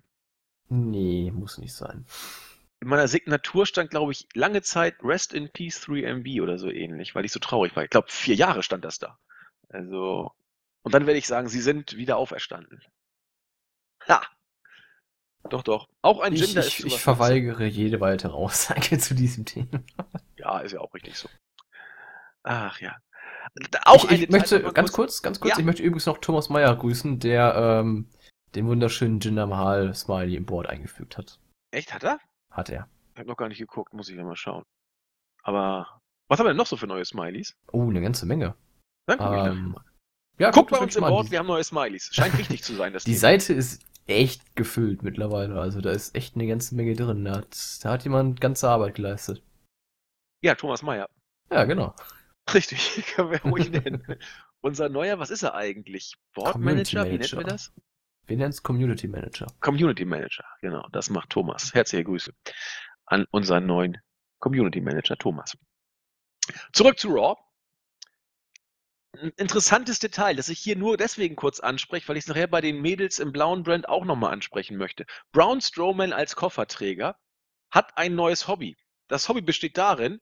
[0.69, 2.05] Nee, muss nicht sein.
[2.81, 7.15] In meiner Signatur stand, glaube ich, lange Zeit Rest in Peace 3MB oder so ähnlich,
[7.15, 7.83] weil ich so traurig war.
[7.83, 9.17] Ich glaube, vier Jahre stand das da.
[9.67, 10.31] Also,
[10.83, 12.81] und dann werde ich sagen, sie sind wieder auferstanden.
[14.07, 14.21] Ha!
[15.49, 15.87] Doch, doch.
[16.01, 19.81] Auch ein Gender ich, ist Ich verweigere jede weitere Aussage zu diesem Thema.
[20.35, 21.29] Ja, ist ja auch richtig so.
[22.43, 22.95] Ach ja.
[23.85, 25.59] Auch ich, ich möchte ganz kurz, ganz kurz, ja.
[25.59, 28.09] ich möchte übrigens noch Thomas Meyer grüßen, der ähm,
[28.55, 31.39] den wunderschönen Jinder Mahal Smiley im Board eingefügt hat.
[31.71, 32.19] Echt, hat er?
[32.51, 32.87] Hat er.
[33.13, 34.63] Ich habe noch gar nicht geguckt, muss ich ja mal schauen.
[35.43, 37.55] Aber was haben wir denn noch so für neue Smileys?
[37.71, 38.55] Oh, eine ganze Menge.
[39.07, 39.75] Dann guck ähm,
[40.33, 42.09] ich Ja, guck bei uns im Board, wir haben neue Smileys.
[42.13, 43.21] Scheint wichtig zu sein, das Die Thema.
[43.21, 45.59] Seite ist echt gefüllt mittlerweile.
[45.59, 47.23] Also da ist echt eine ganze Menge drin.
[47.25, 49.43] Da hat, da hat jemand ganze Arbeit geleistet.
[50.41, 51.09] Ja, Thomas Meyer.
[51.51, 51.93] Ja, genau.
[52.53, 54.03] Richtig, können wir ruhig nennen.
[54.61, 56.15] Unser neuer, was ist er eigentlich?
[56.33, 57.71] Board Manager, wie nennen wir das?
[58.25, 59.47] Wir nennen es Community Manager.
[59.59, 61.73] Community Manager, genau, das macht Thomas.
[61.73, 62.33] Herzliche Grüße
[63.05, 63.97] an unseren neuen
[64.39, 65.57] Community Manager Thomas.
[66.73, 67.35] Zurück zu Raw.
[69.21, 72.61] Ein interessantes Detail, das ich hier nur deswegen kurz anspreche, weil ich es nachher bei
[72.61, 75.05] den Mädels im blauen Brand auch nochmal ansprechen möchte.
[75.33, 77.19] Braun Strowman als Kofferträger
[77.69, 78.77] hat ein neues Hobby.
[79.09, 80.21] Das Hobby besteht darin,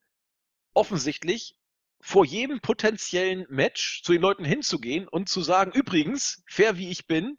[0.73, 1.55] offensichtlich
[2.01, 7.05] vor jedem potenziellen Match zu den Leuten hinzugehen und zu sagen, übrigens, fair wie ich
[7.05, 7.37] bin,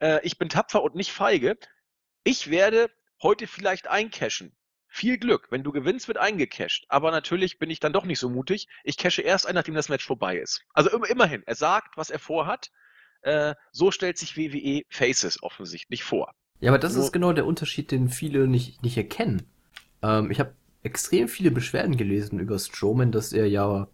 [0.00, 1.58] äh, ich bin tapfer und nicht feige.
[2.24, 2.90] Ich werde
[3.22, 4.56] heute vielleicht eincashen.
[4.94, 5.46] Viel Glück.
[5.48, 6.84] Wenn du gewinnst, wird eingecasht.
[6.88, 8.68] Aber natürlich bin ich dann doch nicht so mutig.
[8.84, 10.66] Ich cashe erst ein, nachdem das Match vorbei ist.
[10.74, 12.70] Also immerhin, er sagt, was er vorhat.
[13.22, 16.34] Äh, so stellt sich WWE Faces offensichtlich vor.
[16.60, 19.42] Ja, aber das Nur, ist genau der Unterschied, den viele nicht, nicht erkennen.
[20.02, 23.88] Ähm, ich habe extrem viele Beschwerden gelesen über Strowman, dass er ja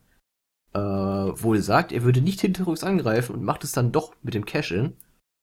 [0.75, 4.45] äh, wohl sagt, er würde nicht hinterrücks angreifen und macht es dann doch mit dem
[4.45, 4.97] Cash-In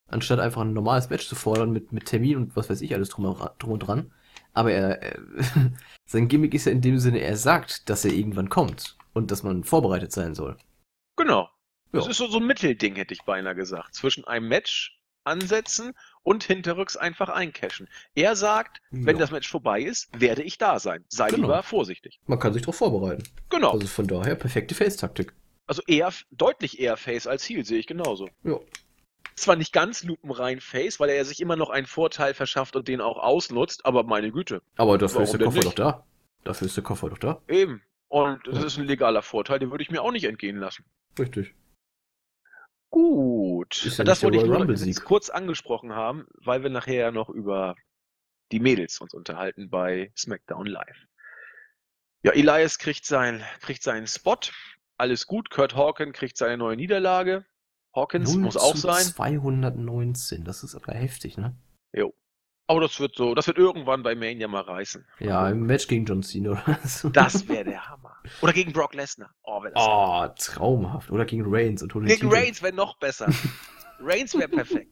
[0.07, 3.09] anstatt einfach ein normales Match zu fordern mit, mit Termin und was weiß ich alles
[3.09, 4.11] drum, drum und dran.
[4.55, 5.19] Aber er, äh,
[6.05, 9.43] sein Gimmick ist ja in dem Sinne, er sagt, dass er irgendwann kommt und dass
[9.43, 10.57] man vorbereitet sein soll.
[11.17, 11.49] Genau.
[11.91, 11.99] Ja.
[11.99, 13.93] Das ist so, so ein Mittelding, hätte ich beinahe gesagt.
[13.93, 17.89] Zwischen einem Match ansetzen und hinterrücks einfach eincashen.
[18.13, 19.05] Er sagt, ja.
[19.05, 21.03] wenn das Match vorbei ist, werde ich da sein.
[21.09, 21.47] Sei genau.
[21.47, 22.19] lieber vorsichtig.
[22.25, 23.23] Man kann sich darauf vorbereiten.
[23.49, 23.71] Genau.
[23.71, 25.33] Also von daher perfekte Face-Taktik.
[25.67, 28.29] Also eher, deutlich eher Face als Heal, sehe ich genauso.
[28.43, 28.59] Ja
[29.35, 33.01] zwar nicht ganz lupenrein Face, weil er sich immer noch einen Vorteil verschafft und den
[33.01, 34.61] auch ausnutzt, aber meine Güte.
[34.77, 35.67] Aber dafür ist der Koffer nicht?
[35.67, 36.05] doch da.
[36.43, 37.41] Dafür ist der Koffer doch da.
[37.47, 37.81] Eben.
[38.07, 38.65] Und das ja.
[38.65, 40.85] ist ein legaler Vorteil, den würde ich mir auch nicht entgehen lassen.
[41.17, 41.53] Richtig.
[42.89, 43.83] Gut.
[43.97, 47.75] Ja das wollte ich nur kurz angesprochen haben, weil wir nachher ja noch über
[48.51, 50.97] die Mädels uns unterhalten bei SmackDown Live.
[52.23, 54.37] Ja, Elias kriegt, sein, kriegt seinen Spot.
[54.97, 55.49] Alles gut.
[55.49, 57.45] Kurt Hawken kriegt seine neue Niederlage.
[57.95, 59.03] Hawkins muss auch sein.
[59.03, 61.55] 219, das ist aber heftig, ne?
[61.93, 62.13] Jo.
[62.67, 65.05] Aber das wird so, das wird irgendwann bei Mania mal reißen.
[65.19, 67.09] Ja, im Match gegen John Cena oder so.
[67.09, 68.17] Das wäre der Hammer.
[68.41, 69.29] Oder gegen Brock Lesnar.
[69.43, 71.11] Oh, oh traumhaft.
[71.11, 72.27] Oder gegen Reigns und Gegen Titel.
[72.27, 73.31] Reigns wäre noch besser.
[73.99, 74.91] Reigns wäre perfekt.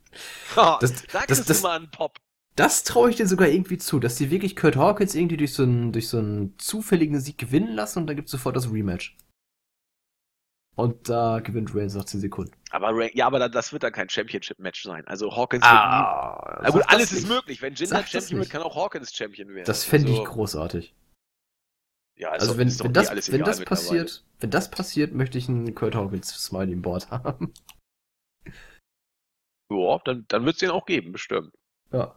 [0.55, 2.19] Oh, das, sag das, das, mal einen Pop.
[2.55, 5.63] Das traue ich dir sogar irgendwie zu, dass die wirklich Kurt Hawkins irgendwie durch so
[5.63, 9.17] einen, durch so einen zufälligen Sieg gewinnen lassen und dann gibt es sofort das Rematch.
[10.75, 12.53] Und da gewinnt Reigns nach 10 Sekunden.
[12.71, 15.05] Aber ja, aber das wird dann kein Championship-Match sein.
[15.07, 16.63] Also Hawkins ah, wird nie.
[16.63, 17.61] Na gut, alles ist möglich.
[17.61, 19.65] Wenn Jinder Champion wird, kann auch Hawkins Champion werden.
[19.65, 20.95] Das fände also, ich großartig.
[22.15, 25.75] Ja, also, also wenn, wenn das, wenn das passiert, wenn das passiert, möchte ich einen
[25.75, 27.53] Kurt Hawkins Smiley im Board haben.
[29.71, 31.51] Ja, dann, dann wird es den auch geben, bestimmt.
[31.91, 32.15] Ja.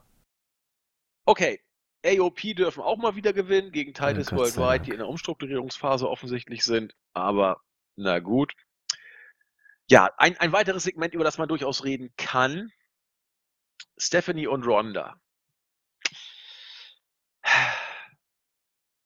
[1.24, 1.60] Okay.
[2.04, 6.64] AOP dürfen auch mal wieder gewinnen gegen Titus ja, Worldwide, die in der Umstrukturierungsphase offensichtlich
[6.64, 6.94] sind.
[7.14, 7.62] Aber
[7.96, 8.54] na gut.
[9.88, 12.72] Ja, ein, ein weiteres Segment, über das man durchaus reden kann.
[13.98, 15.20] Stephanie und Rhonda.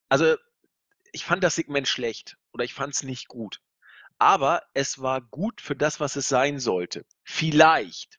[0.09, 0.37] Also,
[1.13, 3.61] ich fand das Segment schlecht oder ich fand es nicht gut.
[4.19, 7.05] Aber es war gut für das, was es sein sollte.
[7.25, 8.19] Vielleicht.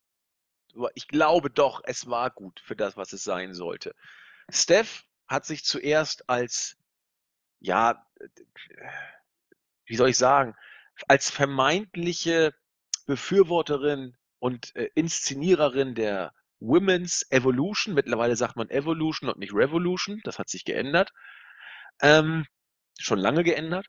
[0.96, 3.94] Ich glaube doch, es war gut für das, was es sein sollte.
[4.50, 6.78] Steph hat sich zuerst als,
[7.60, 8.06] ja,
[9.86, 10.56] wie soll ich sagen,
[11.08, 12.54] als vermeintliche
[13.06, 20.40] Befürworterin und äh, Inszeniererin der Women's Evolution, mittlerweile sagt man Evolution und nicht Revolution, das
[20.40, 21.12] hat sich geändert,
[22.02, 22.46] ähm,
[23.00, 23.88] schon lange geändert,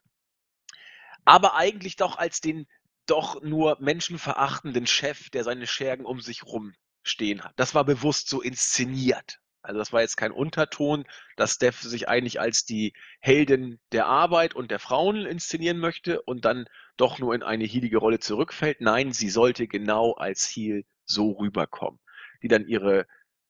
[1.25, 2.67] aber eigentlich doch als den
[3.07, 7.53] doch nur menschenverachtenden Chef, der seine Schergen um sich rum stehen hat.
[7.57, 9.39] Das war bewusst so inszeniert.
[9.63, 11.05] Also das war jetzt kein Unterton,
[11.37, 16.45] dass Steph sich eigentlich als die Heldin der Arbeit und der Frauen inszenieren möchte und
[16.45, 18.81] dann doch nur in eine heelige Rolle zurückfällt.
[18.81, 22.01] Nein, sie sollte genau als Heel so rüberkommen,
[22.43, 23.07] die dann ihre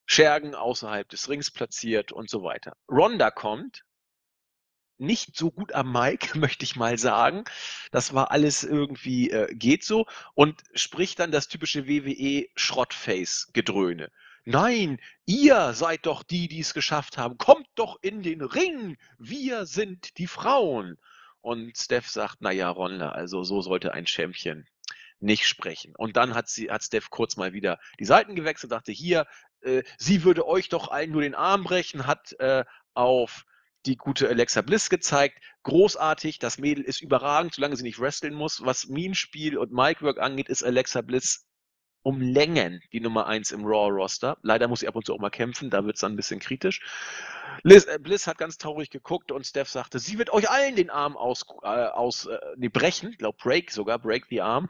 [0.07, 2.77] Schergen außerhalb des Rings platziert und so weiter.
[2.89, 3.85] Ronda kommt,
[4.99, 7.45] nicht so gut am Mike, möchte ich mal sagen.
[7.91, 14.11] Das war alles irgendwie, äh, geht so und spricht dann das typische WWE Schrottface-Gedröhne.
[14.45, 17.39] Nein, ihr seid doch die, die es geschafft haben.
[17.39, 18.97] Kommt doch in den Ring.
[19.19, 20.99] Wir sind die Frauen.
[21.41, 24.67] Und Steph sagt, naja, Ronda, also so sollte ein Champion
[25.21, 25.95] nicht sprechen.
[25.97, 29.27] Und dann hat sie, hat Steph kurz mal wieder die Seiten gewechselt, dachte, hier,
[29.61, 33.45] äh, sie würde euch doch allen nur den Arm brechen, hat äh, auf
[33.87, 35.39] die gute Alexa Bliss gezeigt.
[35.63, 38.65] Großartig, das Mädel ist überragend, solange sie nicht wresteln muss.
[38.65, 41.47] Was Minenspiel und Micwork angeht, ist Alexa Bliss
[42.03, 44.39] um Längen die Nummer 1 im Raw-Roster.
[44.43, 46.41] Leider muss sie ab und zu auch mal kämpfen, da wird es dann ein bisschen
[46.41, 46.81] kritisch.
[47.63, 50.91] Liz, äh, Bliss hat ganz traurig geguckt und Steph sagte, sie wird euch allen den
[50.91, 54.69] Arm aus, äh, aus äh, nee, brechen, ich glaube Break sogar, Break the Arm.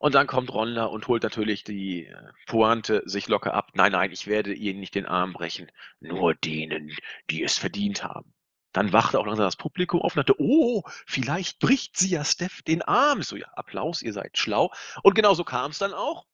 [0.00, 2.14] Und dann kommt Ronda und holt natürlich die äh,
[2.46, 3.72] Pointe sich locker ab.
[3.74, 5.70] Nein, nein, ich werde ihnen nicht den Arm brechen.
[6.00, 6.96] Nur denen,
[7.30, 8.32] die es verdient haben.
[8.78, 12.62] Dann wachte auch langsam das Publikum auf und dachte, oh, vielleicht bricht sie ja Steph
[12.62, 13.24] den Arm.
[13.24, 14.70] So, ja, Applaus, ihr seid schlau.
[15.02, 16.26] Und genau so kam es dann auch.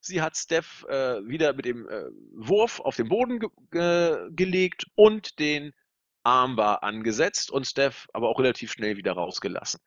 [0.00, 2.04] Sie hat Steph äh, wieder mit dem äh,
[2.34, 5.72] Wurf auf den Boden ge ge gelegt und den
[6.22, 9.80] Armbar angesetzt und Steph aber auch relativ schnell wieder rausgelassen.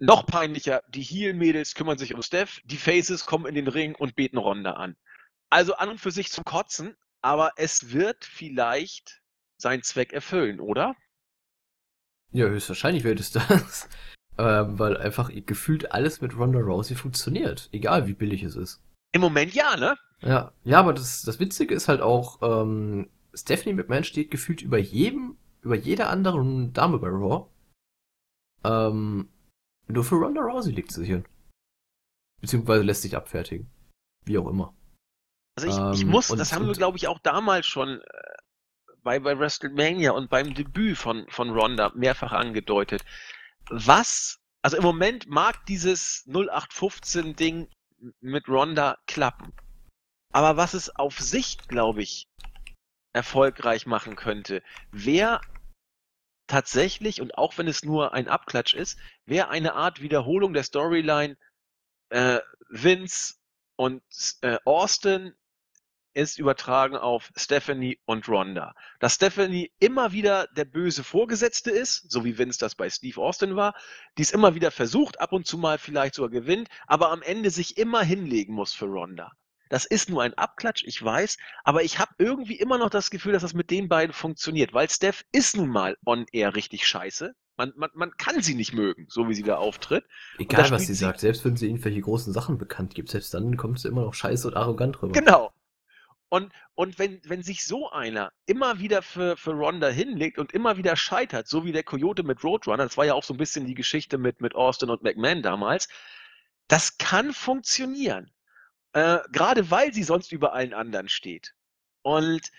[0.00, 4.16] Noch peinlicher, die Heel-Mädels kümmern sich um Steph, die Faces kommen in den Ring und
[4.16, 4.96] beten Ronda an.
[5.50, 9.22] Also an und für sich zum Kotzen, aber es wird vielleicht
[9.56, 10.96] seinen Zweck erfüllen, oder?
[12.32, 13.88] Ja, höchstwahrscheinlich wird es das.
[14.38, 18.82] ähm, weil einfach gefühlt alles mit Ronda Rousey funktioniert, egal wie billig es ist.
[19.12, 19.96] Im Moment ja, ne?
[20.20, 24.78] Ja, ja, aber das, das Witzige ist halt auch, ähm, Stephanie McMahon steht gefühlt über
[24.78, 27.48] jedem, über jeder anderen Dame bei Raw.
[28.64, 29.28] Ähm,
[29.86, 31.24] nur für Ronda Rousey liegt sie hier.
[32.40, 33.70] Beziehungsweise lässt sich abfertigen.
[34.24, 34.74] Wie auch immer.
[35.56, 38.27] Also ich, ähm, ich muss, und, das haben wir glaube ich auch damals schon äh,
[39.02, 43.04] bei, bei WrestleMania und beim Debüt von, von Ronda mehrfach angedeutet.
[43.70, 47.68] Was, also im Moment mag dieses 0815 Ding
[48.20, 49.52] mit Ronda klappen.
[50.32, 52.28] Aber was es auf Sicht, glaube ich,
[53.12, 55.40] erfolgreich machen könnte, wäre
[56.46, 61.36] tatsächlich, und auch wenn es nur ein Abklatsch ist, wäre eine Art Wiederholung der Storyline
[62.10, 63.34] äh, Vince
[63.76, 64.02] und
[64.42, 65.34] äh, Austin
[66.18, 68.74] ist übertragen auf Stephanie und Rhonda.
[68.98, 73.54] Dass Stephanie immer wieder der böse Vorgesetzte ist, so wie Vince das bei Steve Austin
[73.54, 73.74] war,
[74.18, 77.50] die es immer wieder versucht, ab und zu mal vielleicht sogar gewinnt, aber am Ende
[77.50, 79.30] sich immer hinlegen muss für Rhonda.
[79.68, 83.32] Das ist nur ein Abklatsch, ich weiß, aber ich habe irgendwie immer noch das Gefühl,
[83.32, 87.34] dass das mit den beiden funktioniert, weil Steph ist nun mal on air richtig scheiße.
[87.56, 90.04] Man, man, man kann sie nicht mögen, so wie sie da auftritt.
[90.38, 93.56] Egal, was sie, sie sagt, selbst wenn sie irgendwelche großen Sachen bekannt gibt, selbst dann
[93.56, 95.12] kommt sie immer noch scheiße und arrogant rüber.
[95.12, 95.52] Genau.
[96.30, 100.76] Und, und wenn, wenn sich so einer immer wieder für, für Ronda hinlegt und immer
[100.76, 103.66] wieder scheitert, so wie der Coyote mit Roadrunner, das war ja auch so ein bisschen
[103.66, 105.88] die Geschichte mit, mit Austin und McMahon damals,
[106.68, 108.30] das kann funktionieren.
[108.92, 111.54] Äh, gerade weil sie sonst über allen anderen steht.
[112.02, 112.50] Und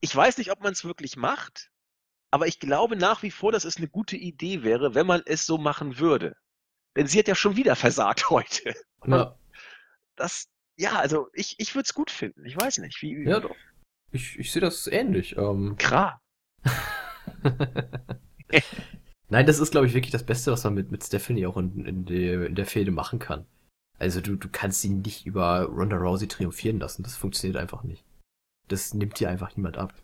[0.00, 1.70] ich weiß nicht, ob man es wirklich macht,
[2.30, 5.46] aber ich glaube nach wie vor, dass es eine gute Idee wäre, wenn man es
[5.46, 6.36] so machen würde.
[6.96, 8.74] Denn sie hat ja schon wieder versagt heute.
[9.06, 9.38] Ja.
[10.16, 12.44] Das, ja, also ich, ich würde es gut finden.
[12.44, 13.00] Ich weiß nicht.
[13.02, 13.54] Wie, ja, doch.
[14.12, 15.36] Ich, ich sehe das ähnlich.
[15.36, 15.76] Ähm...
[15.76, 16.20] Klar.
[19.28, 21.84] Nein, das ist, glaube ich, wirklich das Beste, was man mit, mit Stephanie auch in,
[21.84, 23.46] in, der, in der Fehde machen kann.
[23.98, 27.02] Also du, du kannst sie nicht über Ronda Rousey triumphieren lassen.
[27.02, 28.04] Das funktioniert einfach nicht.
[28.68, 29.94] Das nimmt dir einfach niemand ab.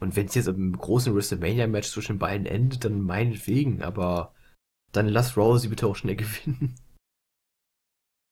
[0.00, 4.32] Und wenn es jetzt im großen WrestleMania-Match zwischen beiden endet, dann meinetwegen, aber
[4.92, 6.76] dann lass Rousey bitte auch schnell gewinnen.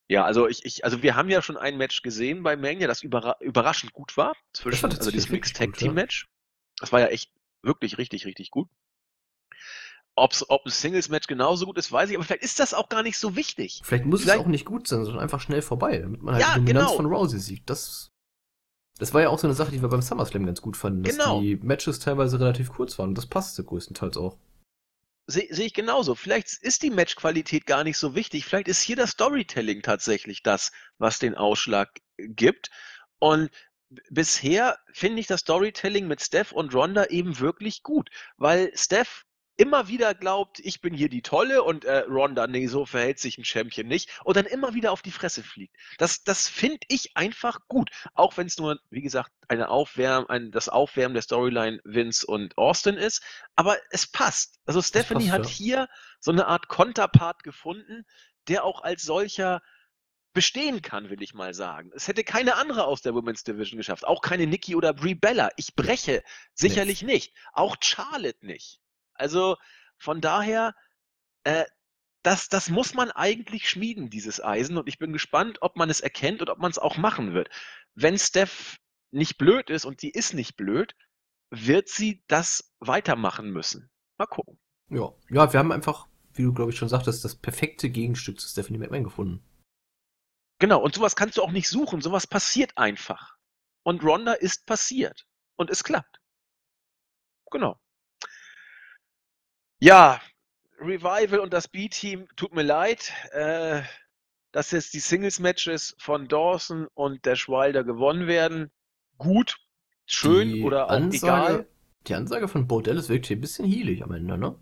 [0.09, 3.03] Ja, also ich, ich, also wir haben ja schon ein Match gesehen bei Mania, das
[3.03, 4.35] überra überraschend gut war.
[4.53, 6.29] Zwischen, war also das Mixed Tag Team Match.
[6.79, 8.69] Das war ja echt wirklich richtig, richtig gut.
[10.15, 13.03] Ob's, ob ein Singles-Match genauso gut ist, weiß ich, aber vielleicht ist das auch gar
[13.03, 13.83] nicht so wichtig.
[13.85, 14.39] Vielleicht muss vielleicht...
[14.39, 16.87] es auch nicht gut sein, sondern einfach schnell vorbei, damit man halt ja, die Dominanz
[16.87, 16.97] genau.
[16.97, 17.69] von Rousey sieht.
[17.69, 18.13] Das,
[18.99, 21.17] das war ja auch so eine Sache, die wir beim SummerSlam ganz gut fanden, dass
[21.17, 21.41] genau.
[21.43, 24.39] die Matches teilweise relativ kurz waren und das passte größtenteils auch.
[25.27, 26.15] Sehe seh ich genauso.
[26.15, 28.45] Vielleicht ist die Matchqualität gar nicht so wichtig.
[28.45, 32.71] Vielleicht ist hier das Storytelling tatsächlich das, was den Ausschlag gibt.
[33.19, 33.51] Und
[34.11, 39.26] bisher finde ich das Storytelling mit Steph und Ronda eben wirklich gut, weil Steph
[39.57, 43.39] immer wieder glaubt, ich bin hier die Tolle und äh, Ronda, nee, so verhält sich
[43.39, 45.77] ein Champion nicht und dann immer wieder auf die Fresse fliegt.
[45.99, 47.91] Das, das finde ich einfach gut.
[48.15, 52.57] Auch wenn es nur, wie gesagt, eine Aufwärm, ein, das Aufwärmen der Storyline Vince und
[52.59, 53.23] Austin ist,
[53.55, 54.59] aber es passt.
[54.67, 55.51] Also Stephanie passt, hat ja.
[55.51, 55.89] hier
[56.21, 58.05] so eine Art Konterpart gefunden,
[58.49, 59.63] der auch als solcher
[60.35, 61.91] bestehen kann, will ich mal sagen.
[61.95, 64.07] Es hätte keine andere aus der Women's Division geschafft.
[64.07, 65.49] Auch keine Nikki oder Brie Bella.
[65.57, 66.23] Ich breche.
[66.53, 67.15] Sicherlich nee.
[67.15, 67.35] nicht.
[67.55, 68.81] Auch Charlotte nicht.
[69.19, 69.57] Also
[69.99, 70.75] von daher,
[71.45, 71.65] äh,
[72.23, 74.77] das, das muss man eigentlich schmieden, dieses Eisen.
[74.79, 77.49] Und ich bin gespannt, ob man es erkennt und ob man es auch machen wird.
[77.95, 78.79] Wenn Steph
[79.13, 80.95] nicht blöd ist und sie ist nicht blöd,
[81.51, 83.91] wird sie das weitermachen müssen.
[84.19, 84.59] Mal gucken.
[84.89, 88.49] Ja, ja wir haben einfach, wie du glaube ich schon sagtest, das perfekte Gegenstück zu
[88.49, 89.45] Stephanie McMahon gefunden.
[90.59, 93.37] Genau, und sowas kannst du auch nicht suchen, sowas passiert einfach.
[93.85, 95.27] Und Ronda ist passiert.
[95.57, 96.21] Und es klappt.
[97.51, 97.79] Genau.
[99.79, 100.21] Ja,
[100.81, 103.83] Revival und das B-Team, tut mir leid, äh,
[104.53, 108.71] dass jetzt die Singles-Matches von Dawson und Dash Wilder gewonnen werden.
[109.19, 109.59] Gut,
[110.07, 111.67] schön die oder auch egal.
[112.07, 114.55] Die Ansage von Bordellis wirkt hier ein bisschen healig am Ende, ne?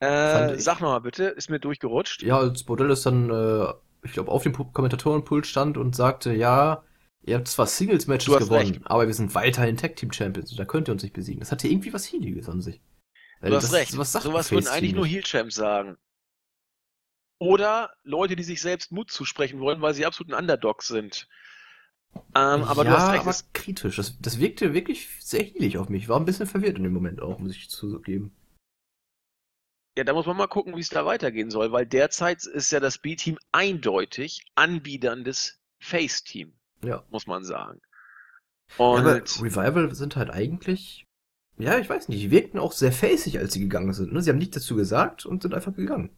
[0.00, 2.22] Äh, sag nochmal bitte, ist mir durchgerutscht.
[2.22, 6.84] Ja, als Bordellis dann, äh, ich glaube, auf dem Kommentatorenpult stand und sagte, ja,
[7.22, 8.80] ihr habt zwar Singles-Matches gewonnen, recht.
[8.84, 11.40] aber wir sind weiterhin Tag-Team-Champions, da könnt ihr uns nicht besiegen.
[11.40, 12.80] Das hatte irgendwie was Healiges an sich.
[13.40, 13.96] Du hast recht.
[13.96, 15.96] Was sagt Sowas würden eigentlich nur Heel-Champs sagen.
[17.38, 21.28] Oder Leute, die sich selbst Mut zusprechen wollen, weil sie absolut ein Underdog sind.
[22.34, 23.26] Ähm, aber ja, du hast recht.
[23.26, 23.96] Aber kritisch.
[23.96, 26.08] Das, das wirkte wirklich sehr heelig auf mich.
[26.08, 28.34] War ein bisschen verwirrt in dem Moment auch, muss ich zugeben.
[29.96, 32.80] Ja, da muss man mal gucken, wie es da weitergehen soll, weil derzeit ist ja
[32.80, 36.52] das B-Team eindeutig anbiederndes Face-Team.
[36.82, 37.04] Ja.
[37.10, 37.80] Muss man sagen.
[38.76, 41.06] Und ja, Revival sind halt eigentlich
[41.58, 44.12] ja, ich weiß nicht, die wirkten auch sehr facig, als sie gegangen sind.
[44.12, 44.22] Ne?
[44.22, 46.10] Sie haben nichts dazu gesagt und sind einfach gegangen.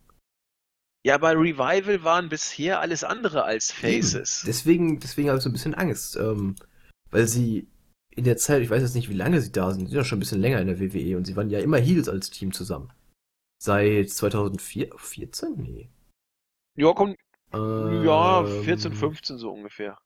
[1.05, 4.41] Ja, bei Revival waren bisher alles andere als Faces.
[4.43, 4.47] Eben.
[4.47, 6.17] Deswegen, deswegen habe ich so ein bisschen Angst.
[6.17, 6.57] Ähm,
[7.11, 7.69] weil sie
[8.11, 10.05] in der Zeit, ich weiß jetzt nicht, wie lange sie da sind, sie sind ja
[10.05, 12.53] schon ein bisschen länger in der WWE und sie waren ja immer Heels als Team
[12.53, 12.93] zusammen.
[13.63, 15.55] Seit 2014?
[15.57, 15.91] Nee.
[16.77, 17.17] Ja, kommt.
[17.53, 19.99] Ähm, ja, 14, 15 so ungefähr.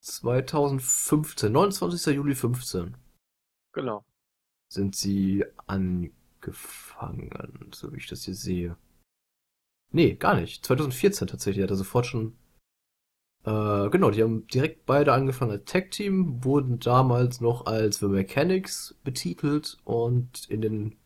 [0.00, 2.14] 2015, 29.
[2.14, 2.96] Juli 15.
[3.74, 4.04] Genau.
[4.72, 6.10] Sind sie angefangen,
[7.74, 8.76] so wie ich das hier sehe.
[9.92, 10.64] Nee, gar nicht.
[10.64, 12.36] 2014 tatsächlich hat er sofort schon.
[13.44, 18.96] Äh, genau, die haben direkt beide angefangen als Tag-Team, wurden damals noch als The Mechanics
[19.04, 20.96] betitelt und in den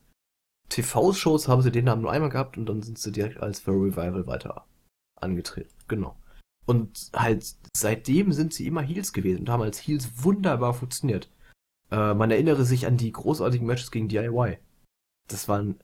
[0.69, 3.71] TV-Shows haben sie den Namen nur einmal gehabt und dann sind sie direkt als The
[3.73, 4.67] Revival weiter
[5.17, 5.75] angetreten.
[5.89, 6.17] Genau.
[6.67, 11.29] Und halt seitdem sind sie immer Heels gewesen und haben als Heels wunderbar funktioniert.
[11.91, 14.59] Äh, man erinnere sich an die großartigen Matches gegen DIY.
[15.29, 15.81] Das waren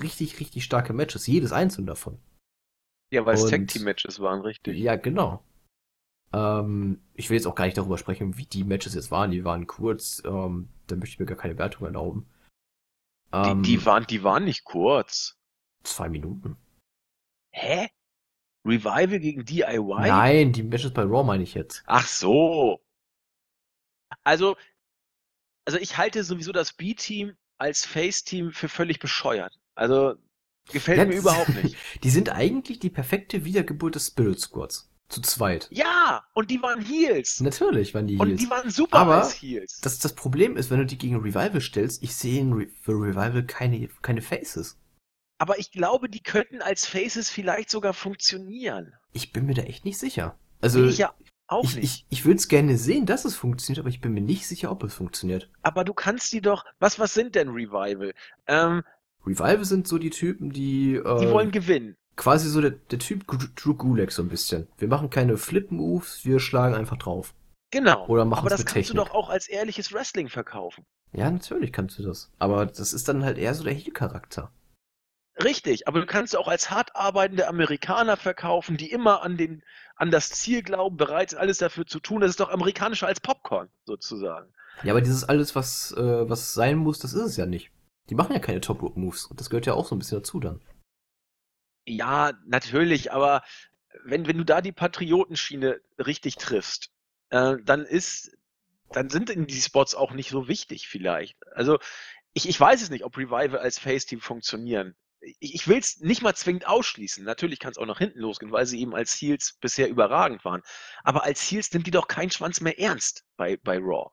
[0.00, 2.18] richtig, richtig starke Matches, jedes einzelne davon.
[3.12, 4.78] Ja, weil es Tag-Team-Matches waren, richtig.
[4.78, 5.42] Ja, genau.
[6.32, 9.32] Ähm, ich will jetzt auch gar nicht darüber sprechen, wie die Matches jetzt waren.
[9.32, 12.28] Die waren kurz, ähm, da möchte ich mir gar keine Wertung erlauben.
[13.32, 15.36] Ähm, die, die, waren, die waren nicht kurz.
[15.82, 16.56] Zwei Minuten.
[17.52, 17.88] Hä?
[18.64, 20.08] Revival gegen DIY?
[20.08, 21.82] Nein, die Matches bei Raw meine ich jetzt.
[21.86, 22.80] Ach so.
[24.22, 24.56] Also,
[25.70, 29.56] also ich halte sowieso das B-Team als Face-Team für völlig bescheuert.
[29.76, 30.16] Also
[30.72, 31.76] gefällt ja, mir überhaupt nicht.
[32.02, 34.90] Die sind eigentlich die perfekte Wiedergeburt des Spirit Squads.
[35.08, 35.68] Zu zweit.
[35.70, 37.40] Ja, und die waren Heels.
[37.40, 38.30] Natürlich waren die Heels.
[38.30, 39.80] Und die waren super Aber als Heels.
[39.80, 42.92] Das, das Problem ist, wenn du die gegen Revival stellst, ich sehe in Re für
[42.92, 44.78] Revival keine, keine Faces.
[45.38, 48.92] Aber ich glaube, die könnten als Faces vielleicht sogar funktionieren.
[49.12, 50.36] Ich bin mir da echt nicht sicher.
[50.60, 51.12] Also, ich ja
[51.50, 52.06] auch ich, nicht.
[52.08, 54.70] Ich, ich würde es gerne sehen, dass es funktioniert, aber ich bin mir nicht sicher,
[54.70, 55.50] ob es funktioniert.
[55.62, 56.64] Aber du kannst die doch.
[56.78, 58.12] Was, was sind denn Revival?
[58.46, 58.82] Ähm,
[59.26, 60.94] Revival sind so die Typen, die.
[60.94, 61.96] Äh, die wollen gewinnen.
[62.16, 63.26] Quasi so der, der Typ
[63.56, 64.68] Drew Gulak so ein bisschen.
[64.78, 67.34] Wir machen keine Flip-Moves, wir schlagen einfach drauf.
[67.70, 68.06] Genau.
[68.06, 68.96] Oder machen Aber das kannst Technik.
[68.98, 70.84] du doch auch als ehrliches Wrestling verkaufen.
[71.12, 72.30] Ja, natürlich kannst du das.
[72.38, 74.52] Aber das ist dann halt eher so der Heel-Charakter.
[75.42, 79.62] Richtig, aber du kannst auch als hart arbeitende Amerikaner verkaufen, die immer an, den,
[79.96, 82.20] an das Ziel glauben, bereit alles dafür zu tun.
[82.20, 84.52] Das ist doch amerikanischer als Popcorn, sozusagen.
[84.82, 87.70] Ja, aber dieses alles, was, äh, was sein muss, das ist es ja nicht.
[88.08, 90.60] Die machen ja keine Top-Rope-Moves und das gehört ja auch so ein bisschen dazu dann.
[91.86, 93.42] Ja, natürlich, aber
[94.04, 96.90] wenn, wenn du da die Patriotenschiene richtig triffst,
[97.30, 98.36] äh, dann ist,
[98.90, 101.36] dann sind die Spots auch nicht so wichtig vielleicht.
[101.54, 101.78] Also
[102.32, 104.96] ich, ich weiß es nicht, ob Revival als Face-Team funktionieren
[105.38, 107.24] ich will es nicht mal zwingend ausschließen.
[107.24, 110.62] Natürlich kann es auch nach hinten losgehen, weil sie eben als Heels bisher überragend waren.
[111.04, 114.10] Aber als Heels nimmt die doch keinen Schwanz mehr ernst bei, bei Raw.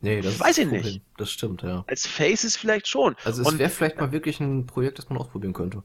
[0.00, 1.02] Nee, das weiß ich nicht.
[1.16, 1.84] Das stimmt, ja.
[1.86, 3.14] Als Faces vielleicht schon.
[3.24, 5.84] Also es wäre vielleicht mal wirklich ein Projekt, das man ausprobieren könnte.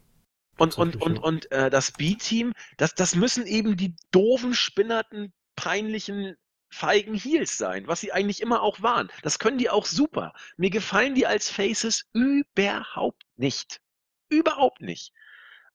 [0.57, 6.35] Und, und, und, und äh, das B-Team, das, das müssen eben die doofen, spinnerten, peinlichen,
[6.69, 9.09] feigen Heels sein, was sie eigentlich immer auch waren.
[9.21, 10.33] Das können die auch super.
[10.57, 13.81] Mir gefallen die als Faces überhaupt nicht.
[14.29, 15.13] Überhaupt nicht.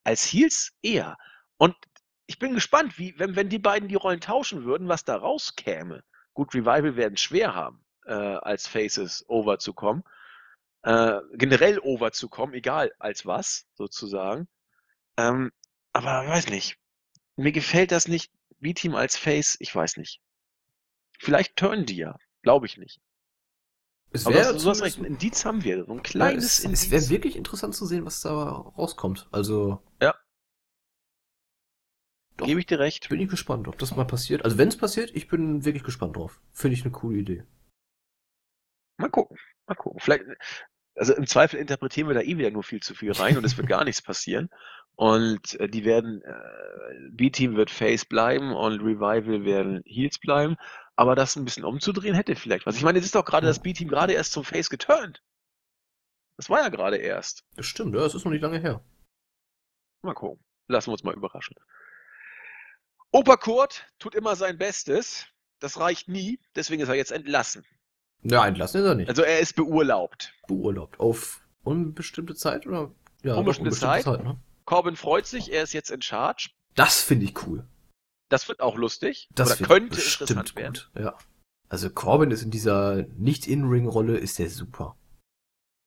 [0.05, 1.17] Als Heels eher.
[1.59, 1.77] Und
[2.27, 6.03] ich bin gespannt, wie, wenn, wenn die beiden die Rollen tauschen würden, was da rauskäme.
[6.35, 10.03] Gut, Revival werden schwer haben, äh, als Faces overzukommen.
[10.83, 14.49] Äh, generell overzukommen, egal als was, sozusagen.
[15.17, 15.53] Ähm,
[15.93, 16.79] aber weiß nicht.
[17.37, 18.33] Mir gefällt das nicht.
[18.59, 20.21] B-Team als Face, ich weiß nicht.
[21.19, 22.17] Vielleicht turnen die ja.
[22.43, 23.01] Glaube ich nicht.
[24.13, 27.09] Es wäre so was ein Indiz haben wir, so ein kleines ja, es, Es wäre
[27.09, 29.29] wirklich interessant zu sehen, was da rauskommt.
[29.33, 29.83] Also.
[30.01, 30.15] Ja.
[32.37, 33.09] Doch, Gebe ich dir recht.
[33.09, 34.45] Bin ich gespannt, ob das mal passiert.
[34.45, 36.41] Also wenn es passiert, ich bin wirklich gespannt drauf.
[36.53, 37.45] Finde ich eine coole Idee.
[38.99, 39.39] Mal gucken.
[39.67, 40.01] Mal gucken.
[40.01, 40.25] Vielleicht,
[40.95, 43.57] also im Zweifel interpretieren wir da eh wieder nur viel zu viel rein und es
[43.57, 44.51] wird gar nichts passieren.
[44.95, 50.57] Und äh, die werden, äh, B-Team wird Face bleiben und Revival werden Heels bleiben.
[50.97, 52.77] Aber das ein bisschen umzudrehen hätte vielleicht was.
[52.77, 55.23] Ich meine, es ist doch gerade das B-Team gerade erst zum Face geturnt.
[56.37, 57.45] Das war ja gerade erst.
[57.57, 58.83] Das stimmt, ja, es ist noch nicht lange her.
[60.03, 60.45] Mal gucken.
[60.69, 61.57] Lassen wir uns mal überraschen.
[63.11, 65.27] Opa Kurt tut immer sein Bestes.
[65.61, 67.65] Das reicht nie, deswegen ist er jetzt entlassen.
[68.23, 69.09] Ja, entlassen ist er nicht.
[69.09, 70.35] Also er ist beurlaubt.
[70.49, 70.99] Beurlaubt.
[70.99, 72.93] Auf unbestimmte Zeit oder?
[73.23, 74.05] Ja, unbestimmte, unbestimmte Zeit.
[74.05, 74.41] Zeit ne?
[74.65, 76.51] Corbin freut sich, er ist jetzt in Charge.
[76.75, 77.67] Das finde ich cool.
[78.33, 79.29] Das wird auch lustig.
[79.35, 80.73] Das oder könnte interessant werden.
[80.73, 81.05] Gut.
[81.05, 81.19] Ja.
[81.69, 84.97] Also Corbin ist in dieser Nicht-In-Ring-Rolle ist der super.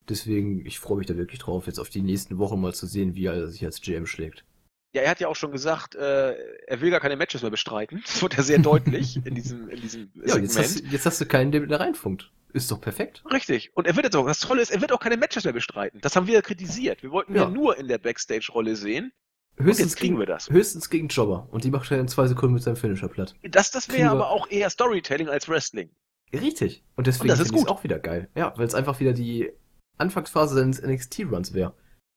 [0.08, 3.16] Deswegen, ich freue mich da wirklich drauf, jetzt auf die nächsten Wochen mal zu sehen,
[3.16, 4.46] wie er sich als GM schlägt.
[4.94, 6.36] Ja, er hat ja auch schon gesagt, äh,
[6.68, 8.04] er will gar keine Matches mehr bestreiten.
[8.06, 10.44] Das wird ja sehr deutlich in diesem, in diesem ja, Segment.
[10.44, 12.32] Jetzt hast, jetzt hast du keinen, der mit da reinfunkt.
[12.54, 13.24] Ist doch perfekt.
[13.32, 13.76] Richtig.
[13.76, 16.00] Und er wird jetzt auch, das Tolle ist, er wird auch keine Matches mehr bestreiten.
[16.02, 17.02] Das haben wir ja kritisiert.
[17.02, 19.12] Wir wollten ja, ja nur in der Backstage-Rolle sehen.
[19.58, 20.50] Höchstens kriegen wir das.
[20.50, 21.48] Höchstens gegen Jobber.
[21.52, 23.36] Und die macht er in zwei Sekunden mit seinem Finisher platt.
[23.44, 25.90] Das, das wäre aber auch eher Storytelling als Wrestling.
[26.34, 26.84] Richtig.
[26.96, 27.68] Und deswegen Und das ist gut.
[27.70, 28.30] auch wieder geil.
[28.36, 29.52] Ja, weil es einfach wieder die
[29.98, 31.74] Anfangsphase seines NXT-Runs wäre.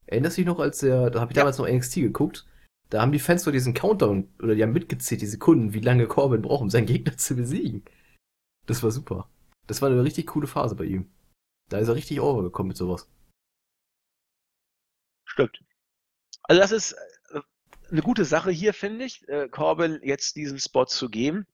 [0.07, 1.43] Erinnerst du dich noch, als er, da habe ich ja.
[1.43, 2.47] damals noch NXT geguckt,
[2.91, 6.07] da haben die Fans so diesen Countdown, oder die haben mitgezählt, die Sekunden, wie lange
[6.07, 7.85] Corbin braucht, um seinen Gegner zu besiegen.
[8.67, 9.31] Das war super.
[9.67, 11.11] Das war eine richtig coole Phase bei ihm.
[11.69, 13.09] Da ist er richtig overgekommen mit sowas.
[15.27, 15.63] Stimmt.
[16.45, 16.97] Also das ist
[17.91, 21.47] eine gute Sache hier, finde ich, äh, Corbin jetzt diesen Spot zu geben.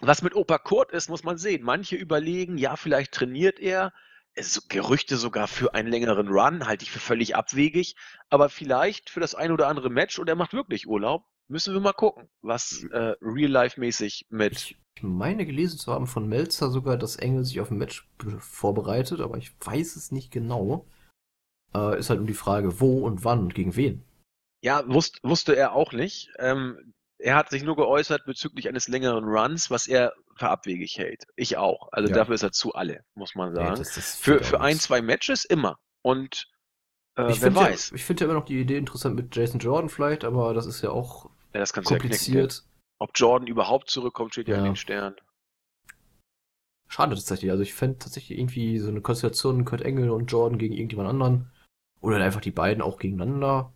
[0.00, 1.62] Was mit Opa Kurt ist, muss man sehen.
[1.62, 3.92] Manche überlegen, ja, vielleicht trainiert er,
[4.34, 7.94] es, Gerüchte sogar für einen längeren Run, halte ich für völlig abwegig,
[8.28, 11.24] aber vielleicht für das ein oder andere Match und er macht wirklich Urlaub.
[11.46, 14.76] Müssen wir mal gucken, was äh, real-life-mäßig mit.
[14.96, 18.08] Ich meine gelesen zu haben von Melzer sogar, dass Engel sich auf ein Match
[18.38, 20.86] vorbereitet, aber ich weiß es nicht genau.
[21.74, 24.04] Äh, ist halt nur die Frage, wo und wann und gegen wen.
[24.64, 26.30] Ja, wusst, wusste er auch nicht.
[26.38, 31.26] Ähm, er hat sich nur geäußert bezüglich eines längeren Runs, was er für abwegig hält.
[31.36, 31.92] Ich auch.
[31.92, 32.14] Also ja.
[32.14, 33.76] dafür ist er zu alle, muss man sagen.
[33.76, 35.78] Ja, für, für ein, zwei Matches immer.
[36.00, 36.48] Und
[37.18, 37.90] äh, ich wer weiß.
[37.90, 40.64] Ja, ich finde ja immer noch die Idee interessant mit Jason Jordan vielleicht, aber das
[40.64, 42.54] ist ja auch ja, das kompliziert.
[42.54, 45.16] Ja Ob Jordan überhaupt zurückkommt, steht ja, in den Sternen.
[46.88, 47.50] Schade tatsächlich.
[47.50, 51.52] Also ich fände tatsächlich irgendwie so eine Konstellation Kurt Engel und Jordan gegen irgendjemand anderen.
[52.00, 53.70] Oder einfach die beiden auch gegeneinander.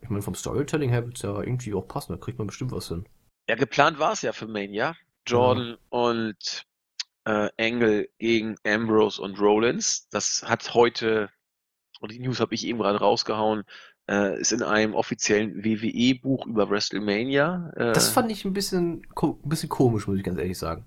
[0.00, 2.72] Ich meine, vom Storytelling her wird es ja irgendwie auch passen, da kriegt man bestimmt
[2.72, 3.06] was hin.
[3.48, 4.94] Ja, geplant war es ja für Mania.
[5.26, 5.76] Jordan mhm.
[5.90, 6.66] und
[7.24, 10.08] äh, Angle gegen Ambrose und Rollins.
[10.10, 11.30] Das hat heute,
[12.00, 13.64] und die News habe ich eben gerade rausgehauen,
[14.08, 17.72] äh, ist in einem offiziellen WWE-Buch über WrestleMania.
[17.76, 20.86] Äh, das fand ich ein bisschen, ein bisschen komisch, muss ich ganz ehrlich sagen.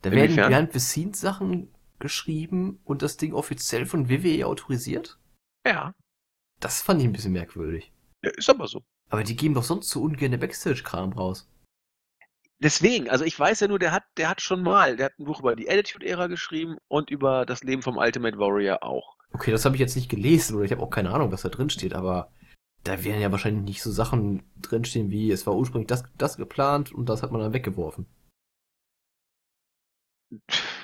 [0.00, 1.68] Da werden Behind-the-Scenes-Sachen
[2.02, 5.18] geschrieben und das Ding offiziell von WWE autorisiert?
[5.66, 5.94] Ja.
[6.60, 7.92] Das fand ich ein bisschen merkwürdig.
[8.22, 8.82] Ja, ist aber so.
[9.10, 11.48] Aber die geben doch sonst so ungern Backstage-Kram raus.
[12.60, 15.24] Deswegen, also ich weiß ja nur, der hat, der hat schon mal, der hat ein
[15.24, 19.16] Buch über die Attitude-Ära geschrieben und über das Leben vom Ultimate Warrior auch.
[19.32, 21.48] Okay, das habe ich jetzt nicht gelesen oder ich habe auch keine Ahnung, was da
[21.48, 22.30] drin steht, aber
[22.84, 26.92] da werden ja wahrscheinlich nicht so Sachen drinstehen wie, es war ursprünglich das, das geplant
[26.92, 28.06] und das hat man dann weggeworfen.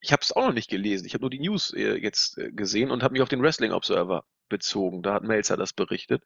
[0.00, 1.06] Ich habe es auch noch nicht gelesen.
[1.06, 3.72] Ich habe nur die News äh, jetzt äh, gesehen und habe mich auf den Wrestling
[3.72, 5.02] Observer bezogen.
[5.02, 6.22] Da hat Melzer das berichtet.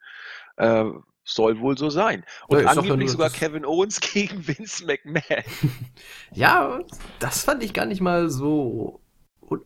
[0.57, 0.85] Äh,
[1.23, 2.23] soll wohl so sein.
[2.47, 5.43] Und ja, angeblich sogar Kevin Owens gegen Vince McMahon.
[6.31, 6.79] ja,
[7.19, 9.01] das fand ich gar nicht mal so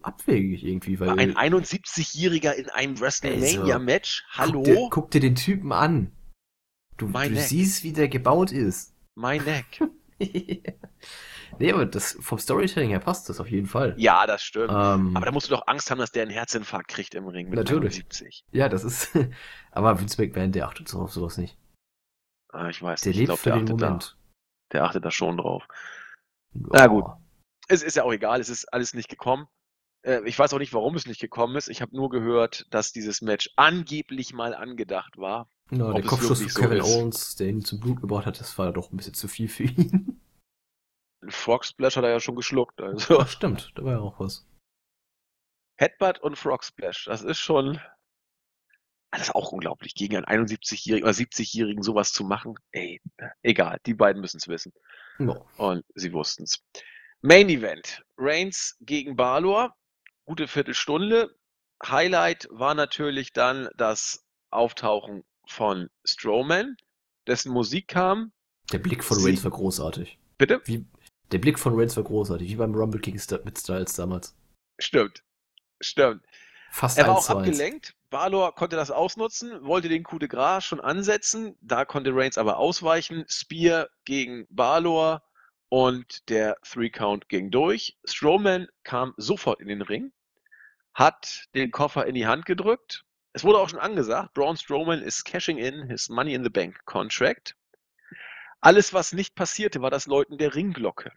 [0.02, 1.00] abwegig irgendwie.
[1.00, 4.26] Weil ein 71-Jähriger in einem WrestleMania-Match?
[4.32, 4.64] Hallo?
[4.64, 6.12] Guck dir, guck dir, den Typen an.
[6.98, 8.94] Du, du siehst, wie der gebaut ist.
[9.16, 9.82] Mein Neck.
[11.58, 13.96] Nee, aber das, vom Storytelling her passt das auf jeden Fall.
[13.98, 14.72] Ja, das stimmt.
[14.72, 17.50] Ähm, aber da musst du doch Angst haben, dass der einen Herzinfarkt kriegt im Ring
[17.50, 17.96] mit natürlich.
[17.96, 18.46] 70.
[18.52, 19.12] Ja, das ist.
[19.72, 21.58] aber Vince McMahon, der achtet so auf sowas nicht.
[22.50, 23.20] Ah, ich weiß der nicht.
[23.20, 24.18] Lebt ich glaub, der, achtet Moment.
[24.70, 25.64] Da, der achtet da schon drauf.
[26.56, 26.70] Oh.
[26.74, 27.06] Na gut.
[27.68, 29.48] Es ist ja auch egal, es ist alles nicht gekommen.
[30.02, 31.70] Äh, ich weiß auch nicht, warum es nicht gekommen ist.
[31.70, 35.50] Ich habe nur gehört, dass dieses Match angeblich mal angedacht war.
[35.72, 38.74] No, der Kopfschuss von Kevin so Owens, der ihn zum Blut gebracht hat, das war
[38.74, 40.19] doch ein bisschen zu viel für ihn.
[41.28, 42.82] Frog Splash hat er ja schon geschluckt.
[42.82, 43.20] Also.
[43.20, 44.48] Ja, stimmt, da war ja auch was.
[45.78, 47.80] Headbutt und Frog Splash, das ist schon.
[49.12, 52.56] Das ist auch unglaublich, gegen einen 71-Jährigen oder 70-Jährigen sowas zu machen.
[52.72, 53.02] Ey,
[53.42, 54.72] egal, die beiden müssen es wissen.
[55.18, 55.48] No.
[55.58, 56.64] Und sie wussten es.
[57.22, 59.76] Main Event: Reigns gegen Balor.
[60.26, 61.36] Gute Viertelstunde.
[61.84, 66.78] Highlight war natürlich dann das Auftauchen von Strowman,
[67.26, 68.32] dessen Musik kam.
[68.72, 70.20] Der Blick von Reigns war großartig.
[70.38, 70.62] Bitte?
[70.66, 70.86] Wie,
[71.32, 74.36] der Blick von Reigns war großartig, wie beim Rumble King mit Styles damals.
[74.80, 75.24] Stimmt.
[75.82, 76.24] Stimmt.
[76.72, 77.96] Fast er war auch abgelenkt.
[78.10, 81.56] Balor konnte das ausnutzen, wollte den Coup de Gras schon ansetzen.
[81.62, 83.26] Da konnte Reigns aber ausweichen.
[83.28, 85.24] Spear gegen Balor
[85.70, 87.98] und der Three Count ging durch.
[88.06, 90.12] Strowman kam sofort in den Ring,
[90.94, 93.06] hat den Koffer in die Hand gedrückt.
[93.34, 96.84] Es wurde auch schon angesagt, Braun Strowman ist cashing in his Money in the Bank
[96.86, 97.56] Contract.
[98.62, 101.12] Alles, was nicht passierte, war das Läuten der Ringglocke,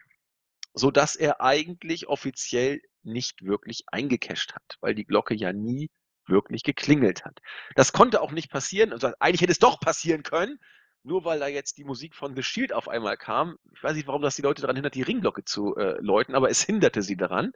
[0.73, 5.89] sodass er eigentlich offiziell nicht wirklich eingecasht hat, weil die Glocke ja nie
[6.25, 7.39] wirklich geklingelt hat.
[7.75, 8.93] Das konnte auch nicht passieren.
[8.93, 10.57] Also eigentlich hätte es doch passieren können,
[11.03, 13.57] nur weil da jetzt die Musik von The Shield auf einmal kam.
[13.75, 16.49] Ich weiß nicht, warum das die Leute daran hindert, die Ringglocke zu äh, läuten, aber
[16.49, 17.51] es hinderte sie daran.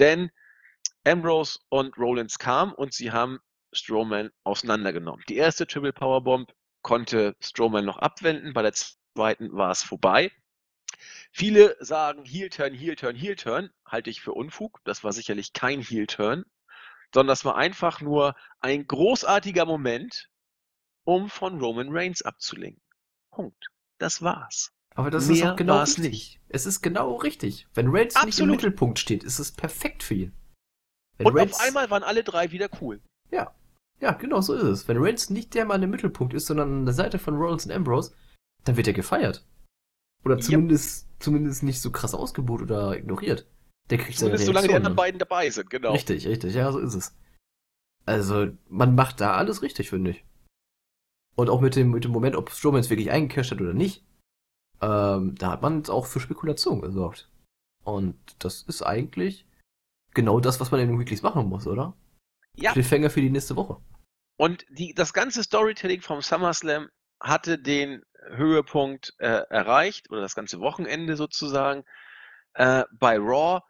[0.00, 0.30] Denn
[1.04, 3.38] Ambrose und Rollins kamen und sie haben
[3.72, 5.22] Strowman auseinandergenommen.
[5.28, 6.52] Die erste Triple Powerbomb
[6.82, 8.72] konnte Strowman noch abwenden, bei der
[9.20, 10.32] zweiten war es vorbei.
[11.30, 14.80] Viele sagen Heel Turn, Heel Turn, Heel Turn, halte ich für Unfug.
[14.84, 16.44] Das war sicherlich kein Heel Turn,
[17.12, 20.30] sondern das war einfach nur ein großartiger Moment,
[21.04, 22.82] um von Roman Reigns abzulenken.
[23.30, 23.68] Punkt.
[23.98, 24.72] Das war's.
[24.94, 26.10] Aber das Mehr ist auch genau richtig.
[26.10, 26.40] Nicht.
[26.48, 27.68] Es ist genau richtig.
[27.74, 28.32] Wenn Reigns Absolut.
[28.34, 30.32] nicht im Mittelpunkt steht, ist es perfekt für ihn.
[31.18, 31.54] Wenn Und Reigns...
[31.54, 33.02] auf einmal waren alle drei wieder cool.
[33.30, 33.54] Ja.
[34.00, 34.88] Ja, genau so ist es.
[34.88, 37.72] Wenn Reigns nicht der Mann im Mittelpunkt ist, sondern an der Seite von Rollins und
[37.72, 38.14] Ambrose,
[38.64, 39.44] dann wird er gefeiert.
[40.24, 41.22] Oder zumindest, yep.
[41.22, 43.46] zumindest nicht so krass ausgebucht oder ignoriert.
[43.88, 45.92] Der kriegt zumindest solange die anderen beiden dabei sind, genau.
[45.92, 47.16] Richtig, richtig, ja, so ist es.
[48.06, 50.24] Also, man macht da alles richtig, finde ich.
[51.36, 54.04] Und auch mit dem, mit dem Moment, ob Strowman es wirklich eingecasht hat oder nicht,
[54.80, 57.30] ähm, da hat man auch für Spekulation gesorgt.
[57.84, 59.46] Und das ist eigentlich
[60.12, 61.94] genau das, was man in den Weeklies machen muss, oder?
[62.56, 62.72] Ja.
[62.72, 63.80] Cliffhanger für die nächste Woche.
[64.36, 66.88] Und die, das ganze Storytelling vom SummerSlam
[67.20, 71.84] hatte den Höhepunkt äh, erreicht, oder das ganze Wochenende sozusagen,
[72.54, 73.60] äh, bei Raw.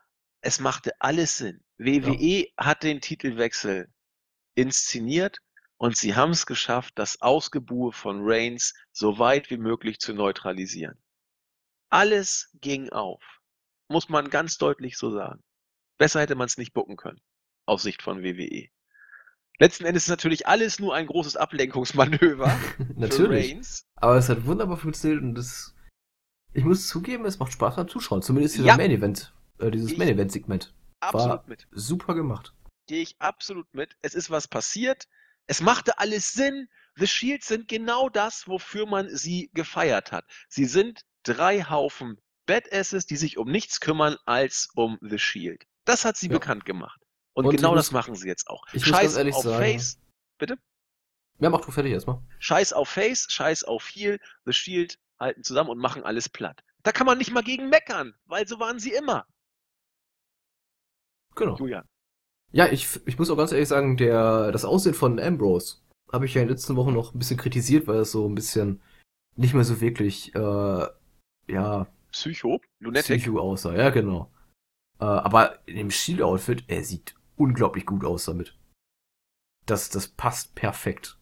[0.42, 1.62] Es machte alles Sinn.
[1.78, 2.46] WWE ja.
[2.56, 3.88] hat den Titelwechsel
[4.54, 5.38] inszeniert
[5.76, 10.98] und sie haben es geschafft, das Ausgebuhe von Reigns so weit wie möglich zu neutralisieren.
[11.90, 13.22] Alles ging auf.
[13.88, 15.42] Muss man ganz deutlich so sagen.
[15.98, 17.20] Besser hätte man es nicht bucken können.
[17.66, 18.68] Aus Sicht von WWE.
[19.60, 22.58] Letzten Endes ist natürlich alles nur ein großes Ablenkungsmanöver.
[22.96, 23.56] natürlich.
[23.96, 25.74] Aber es hat wunderbar funktioniert und das.
[26.54, 28.22] Ich muss zugeben, es macht Spaß beim Zuschauen.
[28.22, 28.76] Zumindest dieser ja.
[28.78, 30.72] Main Event, äh, dieses Main Event Segment.
[31.00, 31.68] Absolut war mit.
[31.72, 32.54] Super gemacht.
[32.86, 33.96] Gehe ich absolut mit.
[34.00, 35.06] Es ist was passiert.
[35.46, 36.68] Es machte alles Sinn.
[36.96, 40.24] The Shields sind genau das, wofür man sie gefeiert hat.
[40.48, 45.66] Sie sind drei Haufen Badasses, die sich um nichts kümmern als um The Shield.
[45.84, 46.32] Das hat sie ja.
[46.32, 47.00] bekannt gemacht.
[47.34, 48.64] Und, und genau das machen sie jetzt auch.
[48.72, 49.98] Ich Scheiß auf sagen, Face.
[50.38, 50.58] Bitte?
[51.38, 52.20] Ja, mach du fertig erstmal.
[52.38, 56.62] Scheiß auf Face, Scheiß auf Heel, The Shield halten zusammen und machen alles platt.
[56.82, 59.26] Da kann man nicht mal gegen meckern, weil so waren sie immer.
[61.34, 61.56] Genau.
[61.56, 61.86] Julian.
[62.52, 65.76] Ja, ich, ich muss auch ganz ehrlich sagen, der, das Aussehen von Ambrose
[66.12, 68.34] habe ich ja in den letzten Wochen noch ein bisschen kritisiert, weil es so ein
[68.34, 68.82] bisschen
[69.36, 70.86] nicht mehr so wirklich, äh,
[71.46, 71.86] ja.
[72.10, 72.60] Psycho?
[72.80, 73.20] Lunatic?
[73.20, 74.32] Psycho aussah, ja, genau.
[74.98, 78.56] Äh, aber in dem Shield-Outfit, er sieht unglaublich gut aus damit.
[79.66, 81.18] Das, das passt perfekt.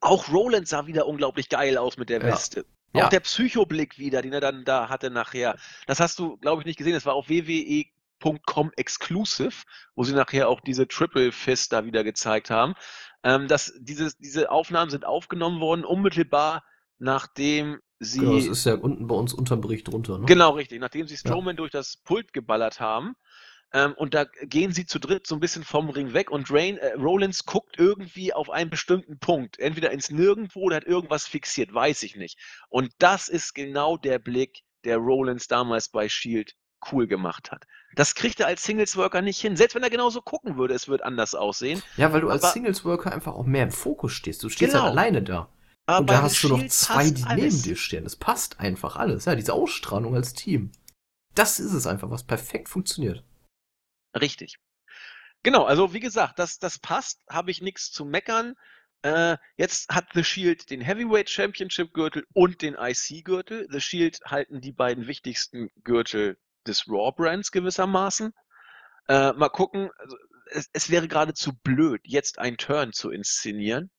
[0.00, 2.60] Auch Roland sah wieder unglaublich geil aus mit der Weste.
[2.60, 2.64] Ja.
[2.94, 3.08] Auch ja.
[3.08, 5.56] der Psychoblick wieder, den er dann da hatte nachher.
[5.86, 6.92] Das hast du, glaube ich, nicht gesehen.
[6.94, 9.64] Das war auf WWE.com exclusive,
[9.94, 12.74] wo sie nachher auch diese Triple Fist da wieder gezeigt haben.
[13.22, 16.62] Ähm, das, diese, diese Aufnahmen sind aufgenommen worden, unmittelbar
[17.02, 18.20] nachdem sie.
[18.20, 20.26] Genau, das ist ja unten bei uns unterm Bericht drunter, ne?
[20.26, 20.80] Genau, richtig.
[20.80, 21.58] Nachdem sie Strowman ja.
[21.58, 23.14] durch das Pult geballert haben,
[23.72, 26.76] ähm, und da gehen sie zu dritt so ein bisschen vom Ring weg und Rain,
[26.78, 29.58] äh, Rollins guckt irgendwie auf einen bestimmten Punkt.
[29.58, 32.38] Entweder ins Nirgendwo oder hat irgendwas fixiert, weiß ich nicht.
[32.68, 36.54] Und das ist genau der Blick, der Rollins damals bei Shield
[36.90, 37.64] cool gemacht hat.
[37.94, 39.56] Das kriegt er als Singles-Worker nicht hin.
[39.56, 41.82] Selbst wenn er genauso gucken würde, es wird anders aussehen.
[41.96, 44.42] Ja, weil du als Singles-Worker einfach auch mehr im Fokus stehst.
[44.42, 44.84] Du stehst genau.
[44.84, 45.48] halt alleine da.
[45.86, 47.44] Aber und da hast du noch zwei, die alles.
[47.44, 48.04] neben dir stehen.
[48.04, 49.24] Das passt einfach alles.
[49.24, 50.72] Ja, diese Ausstrahlung als Team.
[51.34, 53.24] Das ist es einfach, was perfekt funktioniert.
[54.18, 54.58] Richtig.
[55.42, 58.54] Genau, also wie gesagt, das, das passt, habe ich nichts zu meckern.
[59.02, 63.66] Äh, jetzt hat The Shield den Heavyweight Championship Gürtel und den IC Gürtel.
[63.70, 68.32] The Shield halten die beiden wichtigsten Gürtel des Raw Brands gewissermaßen.
[69.08, 73.90] Äh, mal gucken, also, es, es wäre geradezu blöd, jetzt einen Turn zu inszenieren.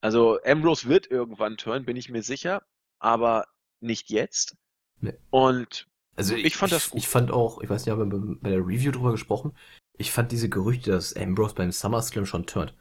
[0.00, 2.62] Also Ambrose wird irgendwann turn, bin ich mir sicher,
[2.98, 3.46] aber
[3.80, 4.56] nicht jetzt.
[5.00, 5.14] Nee.
[5.30, 7.00] Und also ich, ich fand das gut.
[7.00, 9.52] Ich fand auch, ich weiß nicht, haben wir bei der Review drüber gesprochen,
[9.98, 12.74] ich fand diese Gerüchte, dass Ambrose beim SummerSlam schon turnt,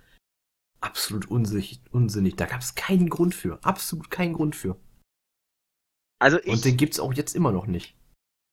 [0.82, 1.82] absolut unsinnig.
[1.92, 2.36] unsinnig.
[2.36, 3.60] Da gab es keinen Grund für.
[3.64, 4.78] Absolut keinen Grund für.
[6.20, 7.96] Also ich, Und den gibt's auch jetzt immer noch nicht.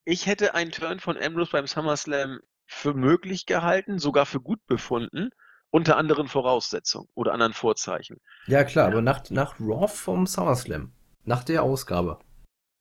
[0.05, 5.31] Ich hätte einen Turn von Ambrose beim SummerSlam für möglich gehalten, sogar für gut befunden,
[5.71, 8.19] unter anderen Voraussetzungen oder anderen Vorzeichen.
[8.47, 8.93] Ja, klar, ja.
[8.93, 10.93] aber nach, nach Raw vom SummerSlam,
[11.25, 12.19] nach der Ausgabe,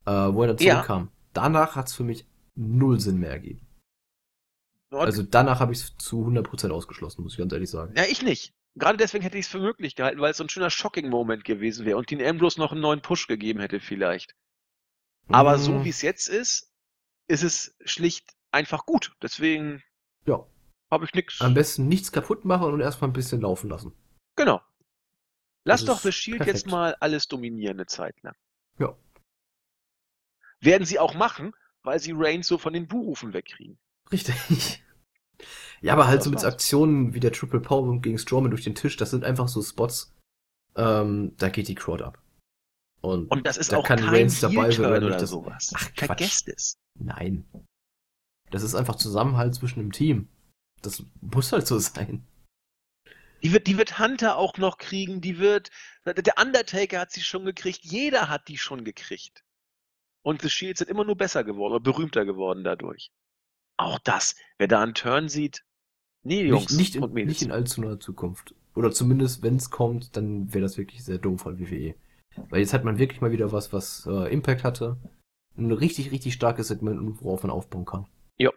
[0.06, 0.82] äh, wo er dazu ja.
[0.82, 2.26] kam, danach hat's für mich
[2.56, 3.66] null Sinn mehr ergeben.
[4.92, 7.94] Also danach habe ich es zu 100% ausgeschlossen, muss ich ganz ehrlich sagen.
[7.96, 8.54] Ja, ich nicht.
[8.76, 11.86] Gerade deswegen hätte ich es für möglich gehalten, weil es so ein schöner Shocking-Moment gewesen
[11.86, 14.36] wäre und den Ambrose noch einen neuen Push gegeben hätte vielleicht.
[15.28, 15.60] Aber mm.
[15.60, 16.72] so wie es jetzt ist,
[17.28, 19.14] ist es schlicht einfach gut.
[19.22, 19.82] Deswegen
[20.26, 20.46] ja.
[20.90, 21.42] habe ich nichts.
[21.42, 23.94] Am besten nichts kaputt machen und erstmal ein bisschen laufen lassen.
[24.36, 24.62] Genau.
[25.64, 26.58] Lass doch The Shield perfekt.
[26.58, 28.36] jetzt mal alles dominieren eine Zeit lang.
[28.80, 28.96] Ja.
[30.62, 31.54] Werden sie auch machen,
[31.84, 33.78] weil sie Reigns so von den Buhrufen wegkriegen.
[34.12, 34.84] Richtig.
[35.82, 38.98] Ja, aber halt so mit Aktionen wie der Triple Power gegen Strowman durch den Tisch,
[38.98, 40.14] das sind einfach so Spots,
[40.76, 42.22] ähm, da geht die Crowd ab.
[43.02, 45.72] Und, Und das ist da auch kann kein Reigns dabei sein oder das, sowas.
[45.76, 46.78] Ach, Vergesst es.
[47.00, 47.46] Nein.
[48.52, 50.30] Das ist einfach Zusammenhalt zwischen dem Team.
[50.84, 52.24] Das muss halt so sein.
[53.42, 55.72] Die wird, die wird Hunter auch noch kriegen, die wird,
[56.06, 59.44] der Undertaker hat sie schon gekriegt, jeder hat die schon gekriegt.
[60.24, 63.12] Und The Shields sind immer nur besser geworden oder berühmter geworden dadurch.
[63.78, 65.64] Auch das, wer da einen Turn sieht,
[66.24, 68.54] nee, Jungs nicht, nicht, in, nicht in allzu naher Zukunft.
[68.76, 71.96] Oder zumindest, wenn es kommt, dann wäre das wirklich sehr dumm von WWE.
[72.50, 74.98] Weil jetzt hat man wirklich mal wieder was, was äh, Impact hatte.
[75.58, 78.08] Ein richtig, richtig starkes Segment, worauf man aufbauen kann.
[78.38, 78.52] Ja.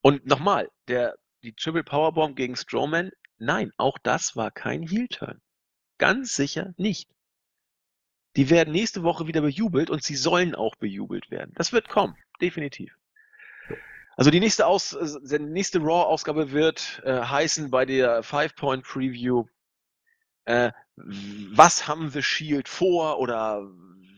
[0.00, 5.40] Und nochmal, der, die Triple Powerbomb gegen Strowman, nein, auch das war kein Heel-Turn.
[5.98, 7.10] Ganz sicher nicht.
[8.36, 11.52] Die werden nächste Woche wieder bejubelt und sie sollen auch bejubelt werden.
[11.56, 12.96] Das wird kommen, definitiv.
[14.16, 19.44] Also die nächste, Aus, äh, die nächste Raw-Ausgabe wird äh, heißen bei der Five-Point-Preview,
[20.44, 23.62] äh, was haben The Shield vor oder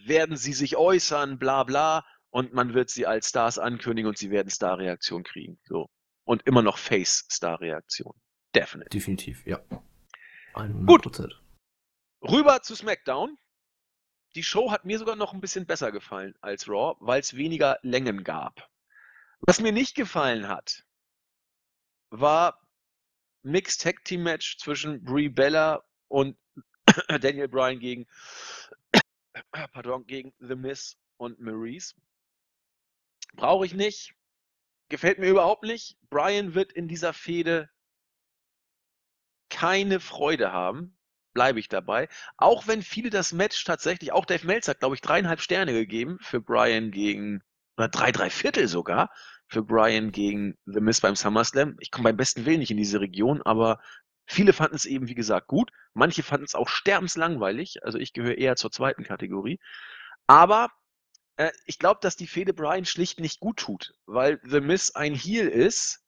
[0.07, 2.07] werden sie sich äußern, bla bla.
[2.31, 5.59] Und man wird sie als Stars ankündigen und sie werden Star-Reaktion kriegen.
[5.65, 5.91] So.
[6.25, 8.15] Und immer noch Face-Star-Reaktion.
[8.55, 8.91] Definitely.
[8.91, 9.61] Definitiv, ja.
[10.55, 10.87] 100%.
[10.87, 11.43] Gut.
[12.23, 13.37] Rüber zu SmackDown.
[14.35, 17.79] Die Show hat mir sogar noch ein bisschen besser gefallen als Raw, weil es weniger
[17.83, 18.71] Längen gab.
[19.41, 20.85] Was mir nicht gefallen hat,
[22.11, 22.61] war
[23.43, 26.37] Mixed Tag Team Match zwischen Brie Bella und
[27.21, 28.07] Daniel Bryan gegen,
[29.73, 31.95] pardon, gegen The Miz und Maurice.
[33.35, 34.15] Brauche ich nicht.
[34.89, 35.97] Gefällt mir überhaupt nicht.
[36.11, 37.71] Bryan wird in dieser Fehde
[39.49, 40.97] keine Freude haben.
[41.33, 42.09] Bleibe ich dabei.
[42.37, 46.19] Auch wenn viele das Match tatsächlich, auch Dave Meltzer hat, glaube ich, dreieinhalb Sterne gegeben
[46.21, 47.43] für Bryan gegen
[47.77, 49.11] oder drei, drei Viertel sogar
[49.49, 51.77] für Brian gegen The Miz beim SummerSlam.
[51.81, 53.81] Ich komme beim besten Willen nicht in diese Region, aber
[54.27, 55.73] viele fanden es eben, wie gesagt, gut.
[55.93, 57.83] Manche fanden es auch sterbenslangweilig.
[57.85, 59.59] Also ich gehöre eher zur zweiten Kategorie.
[60.27, 60.69] Aber
[61.37, 65.15] äh, ich glaube, dass die Fehde Brian schlicht nicht gut tut, weil The Miz ein
[65.15, 66.05] Heel ist,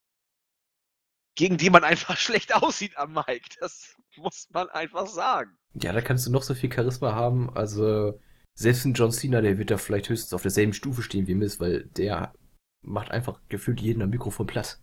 [1.34, 3.56] gegen den man einfach schlecht aussieht am Mike.
[3.58, 5.56] Das muss man einfach sagen.
[5.74, 7.50] Ja, da kannst du noch so viel Charisma haben.
[7.56, 8.18] Also
[8.54, 11.60] selbst ein John Cena, der wird da vielleicht höchstens auf derselben Stufe stehen wie Miss,
[11.60, 12.34] weil der
[12.82, 14.78] macht einfach gefühlt jeden am Mikrofon platt.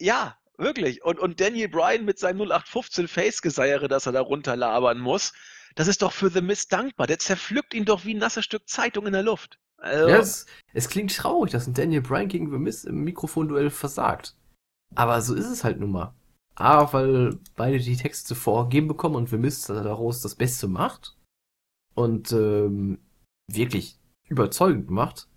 [0.00, 1.04] Ja, wirklich.
[1.04, 5.32] Und, und Daniel Bryan mit seinem 0815 Face-Geseiere, das er da runterlabern muss,
[5.76, 7.06] das ist doch für The Miss dankbar.
[7.06, 9.58] Der zerpflückt ihn doch wie ein nasses Stück Zeitung in der Luft.
[9.76, 13.70] Also, ja, es, es klingt traurig, dass ein Daniel Bryan gegen The Miss im Mikrofonduell
[13.70, 14.36] versagt.
[14.94, 16.14] Aber so ist es halt nun mal.
[16.60, 21.16] A, weil beide die Texte vorgegeben bekommen und The Miss daraus das Beste macht
[21.94, 22.98] und ähm,
[23.46, 23.98] wirklich
[24.28, 25.28] überzeugend macht.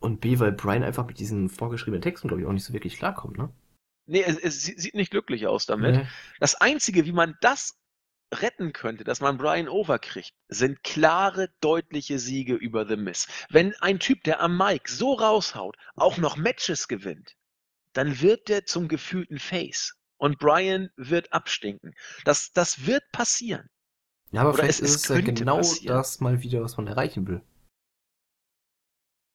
[0.00, 2.96] Und B, weil Brian einfach mit diesen vorgeschriebenen Texten, glaube ich, auch nicht so wirklich
[2.96, 3.52] klarkommt, ne?
[4.06, 5.94] Nee, es, es sieht nicht glücklich aus damit.
[5.94, 6.06] Nee.
[6.40, 7.78] Das Einzige, wie man das
[8.34, 13.28] retten könnte, dass man Brian overkriegt, sind klare, deutliche Siege über The Miss.
[13.48, 17.36] Wenn ein Typ, der am Mike so raushaut, auch noch Matches gewinnt,
[17.92, 19.94] dann wird der zum gefühlten Face.
[20.22, 21.96] Und Brian wird abstinken.
[22.24, 23.68] Das, das wird passieren.
[24.30, 25.96] Ja, aber Oder vielleicht es, ist es ja genau passieren.
[25.96, 27.42] das mal wieder, was man erreichen will.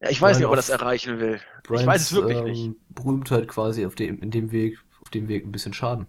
[0.02, 1.42] Ja, ich weiß Brian nicht, ob er das erreichen will.
[1.64, 2.76] Brians, ich weiß es wirklich ähm, nicht.
[2.88, 6.08] Berühmtheit quasi auf dem, in dem Weg, auf dem Weg ein bisschen schaden.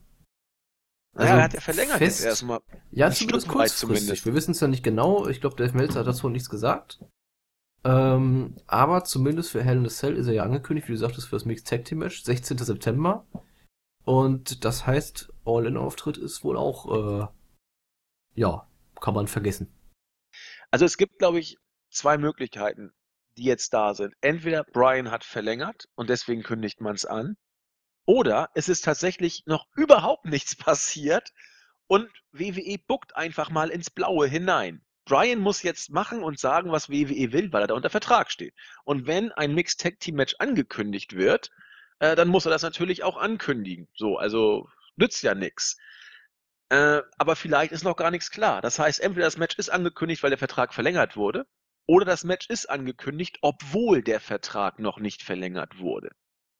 [1.16, 2.60] Also ja, er hat ja verlängert fest, erstmal.
[2.92, 3.80] Ja, zumindest kurzfristig.
[3.80, 4.26] Zumindest.
[4.26, 5.26] Wir wissen es ja nicht genau.
[5.26, 7.00] Ich glaube, Dave Meltzer hat dazu nichts gesagt.
[7.82, 11.26] Ähm, aber zumindest für Hell in a Cell ist er ja angekündigt, wie du sagtest,
[11.26, 12.58] für das Mixed Tag Team Match, 16.
[12.58, 13.26] September.
[14.08, 17.26] Und das heißt, All-In-Auftritt ist wohl auch, äh,
[18.36, 18.66] ja,
[19.02, 19.70] kann man vergessen.
[20.70, 21.58] Also es gibt, glaube ich,
[21.90, 22.94] zwei Möglichkeiten,
[23.36, 24.14] die jetzt da sind.
[24.22, 27.36] Entweder Brian hat verlängert und deswegen kündigt man es an.
[28.06, 31.34] Oder es ist tatsächlich noch überhaupt nichts passiert
[31.86, 34.82] und WWE buckt einfach mal ins Blaue hinein.
[35.04, 38.54] Brian muss jetzt machen und sagen, was WWE will, weil er da unter Vertrag steht.
[38.84, 41.50] Und wenn ein Mixed Tag Team Match angekündigt wird,
[42.00, 43.88] äh, dann muss er das natürlich auch ankündigen.
[43.94, 45.76] So, also nützt ja nichts.
[46.70, 48.60] Äh, aber vielleicht ist noch gar nichts klar.
[48.60, 51.46] Das heißt, entweder das Match ist angekündigt, weil der Vertrag verlängert wurde,
[51.86, 56.10] oder das Match ist angekündigt, obwohl der Vertrag noch nicht verlängert wurde.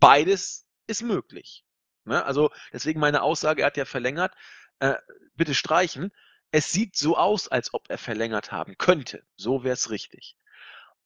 [0.01, 1.65] Beides ist möglich.
[2.05, 2.25] Ne?
[2.25, 4.35] Also deswegen meine Aussage, er hat ja verlängert,
[4.79, 4.95] äh,
[5.35, 6.13] bitte streichen.
[6.51, 9.23] Es sieht so aus, als ob er verlängert haben könnte.
[9.37, 10.37] So wäre es richtig.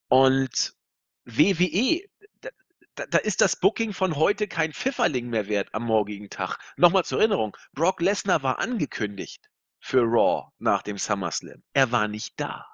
[0.07, 0.75] Und
[1.25, 2.09] WWE,
[2.95, 6.59] da, da, ist das Booking von heute kein Pfifferling mehr wert am morgigen Tag.
[6.77, 11.63] Nochmal zur Erinnerung, Brock Lesnar war angekündigt für Raw nach dem SummerSlam.
[11.73, 12.67] Er war nicht da.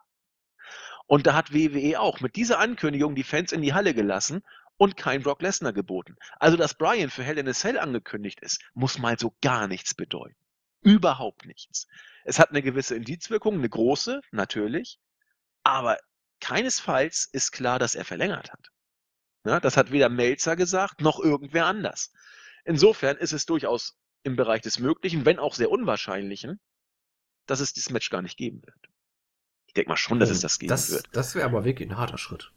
[1.07, 4.43] Und da hat WWE auch mit dieser Ankündigung die Fans in die Halle gelassen
[4.77, 6.17] und kein Brock Lesnar geboten.
[6.39, 9.95] Also, dass Brian für Hell in a Cell angekündigt ist, muss mal so gar nichts
[9.95, 10.37] bedeuten.
[10.83, 11.87] Überhaupt nichts.
[12.25, 14.99] Es hat eine gewisse Indizwirkung, eine große, natürlich,
[15.65, 15.99] aber
[16.41, 18.69] keinesfalls ist klar, dass er verlängert hat.
[19.49, 22.13] Ja, das hat weder Melzer gesagt, noch irgendwer anders.
[22.65, 26.61] Insofern ist es durchaus im Bereich des Möglichen, wenn auch sehr Unwahrscheinlichen,
[27.47, 28.91] dass es dieses Match gar nicht geben wird.
[29.67, 31.09] Ich denke mal schon, dass oh, es das geben das, wird.
[31.13, 32.53] Das wäre aber wirklich ein harter Schritt.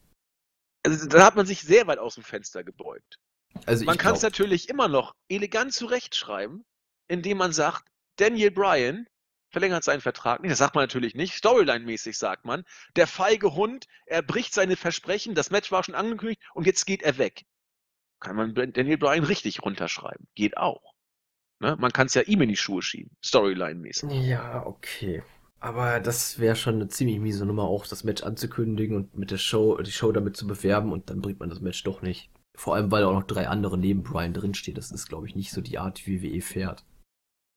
[0.83, 3.19] Also, da hat man sich sehr weit aus dem Fenster gebeugt.
[3.65, 6.65] Also man kann es natürlich immer noch elegant zurechtschreiben,
[7.07, 7.87] indem man sagt,
[8.17, 9.07] Daniel Bryan
[9.51, 10.51] verlängert seinen Vertrag nicht.
[10.51, 11.35] Das sagt man natürlich nicht.
[11.35, 12.63] Storyline-mäßig sagt man,
[12.95, 17.03] der feige Hund, er bricht seine Versprechen, das Match war schon angekündigt und jetzt geht
[17.03, 17.45] er weg.
[18.19, 20.27] Kann man Daniel Bryan richtig runterschreiben.
[20.35, 20.93] Geht auch.
[21.59, 21.75] Ne?
[21.79, 23.15] Man kann es ja ihm in die Schuhe schieben.
[23.23, 24.11] Storyline-mäßig.
[24.27, 25.23] Ja, okay.
[25.59, 29.37] Aber das wäre schon eine ziemlich miese Nummer, auch das Match anzukündigen und mit der
[29.37, 32.31] Show, die Show damit zu bewerben und dann bringt man das Match doch nicht.
[32.55, 34.75] Vor allem, weil auch noch drei andere neben Brian drinstehen.
[34.75, 36.83] Das ist, glaube ich, nicht so die Art, wie WWE fährt.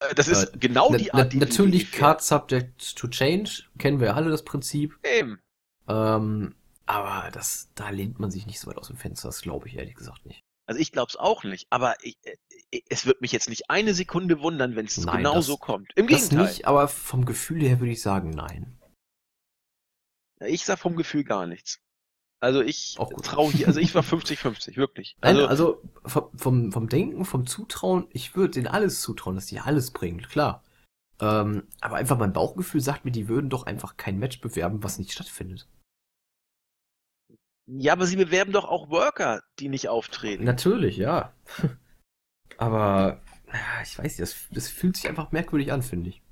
[0.01, 4.01] Äh, das ist äh, genau die Art, die Natürlich die Card Subject to Change, kennen
[4.01, 4.99] wir alle das Prinzip.
[5.05, 5.41] Eben.
[5.89, 6.55] Ähm,
[6.87, 9.77] aber das, da lehnt man sich nicht so weit aus dem Fenster, das glaube ich
[9.77, 10.43] ehrlich gesagt nicht.
[10.67, 13.95] Also ich glaube es auch nicht, aber ich, äh, es wird mich jetzt nicht eine
[13.95, 15.93] Sekunde wundern, wenn es genau so kommt.
[15.95, 16.47] Im das Gegenteil.
[16.47, 18.79] nicht, aber vom Gefühl her würde ich sagen, nein.
[20.41, 21.81] Ich sag vom Gefühl gar nichts.
[22.41, 25.17] Also ich traue hier, also ich war 50-50, wirklich.
[25.21, 29.61] Also, Nein, also vom, vom Denken, vom Zutrauen, ich würde denen alles zutrauen, dass die
[29.61, 30.63] alles bringen, klar.
[31.21, 34.99] Ähm, aber einfach mein Bauchgefühl sagt mir, die würden doch einfach kein Match bewerben, was
[34.99, 35.69] nicht stattfindet.
[37.67, 40.45] Ja, aber sie bewerben doch auch Worker, die nicht auftreten.
[40.45, 41.33] Natürlich, ja.
[42.59, 43.23] aber
[43.83, 46.23] ich weiß nicht, das, das fühlt sich einfach merkwürdig an, finde ich.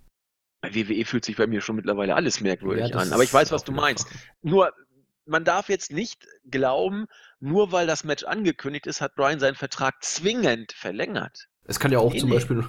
[0.61, 3.13] Bei WWE fühlt sich bei mir schon mittlerweile alles merkwürdig ja, an.
[3.13, 4.09] Aber ich weiß, was du meinst.
[4.43, 4.73] Nur
[5.27, 7.07] man darf jetzt nicht glauben,
[7.41, 11.49] nur weil das Match angekündigt ist, hat Brian seinen Vertrag zwingend verlängert.
[11.65, 12.37] Es kann ja auch nee, zum nee.
[12.37, 12.65] Beispiel,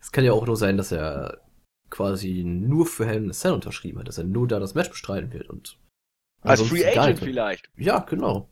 [0.00, 1.40] es kann ja auch nur sein, dass er
[1.90, 4.90] quasi nur für Hell in a Cell unterschrieben hat, dass er nur da das Match
[4.90, 5.78] bestreiten wird und
[6.42, 7.70] als Free Agent vielleicht.
[7.76, 8.48] Ja, genau.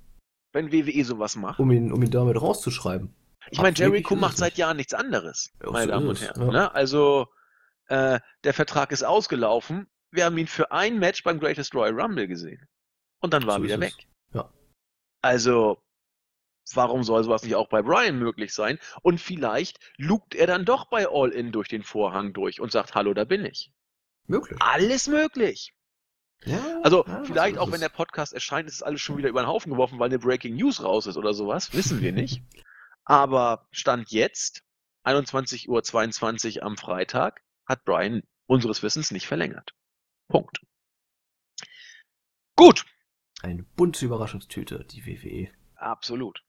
[0.52, 1.58] Wenn WWE sowas macht.
[1.58, 3.14] Um ihn, um ihn damit rauszuschreiben.
[3.50, 6.42] Ich meine, Jericho macht seit Jahren nichts anderes, ja, meine so Damen und Herren.
[6.46, 6.52] Ja.
[6.52, 6.74] Ne?
[6.74, 7.26] Also,
[7.88, 9.86] äh, der Vertrag ist ausgelaufen.
[10.10, 12.66] Wir haben ihn für ein Match beim Greatest Royal Rumble gesehen
[13.24, 13.94] und dann war so er wieder weg.
[14.34, 14.50] Ja.
[15.22, 15.82] Also,
[16.74, 18.78] warum soll sowas nicht auch bei Brian möglich sein?
[19.00, 22.94] Und vielleicht lugt er dann doch bei All In durch den Vorhang durch und sagt,
[22.94, 23.72] hallo, da bin ich.
[24.26, 24.60] Möglich.
[24.60, 25.74] Alles möglich.
[26.44, 29.48] Ja, also ja, vielleicht auch, wenn der Podcast erscheint, ist alles schon wieder über den
[29.48, 31.72] Haufen geworfen, weil eine Breaking News raus ist oder sowas.
[31.72, 32.42] Wissen wir nicht.
[33.06, 34.62] Aber Stand jetzt,
[35.04, 39.74] 21.22 Uhr am Freitag, hat Brian unseres Wissens nicht verlängert.
[40.28, 40.60] Punkt.
[42.56, 42.84] Gut,
[43.44, 45.48] eine bunte Überraschungstüte, die WWE.
[45.76, 46.42] Absolut.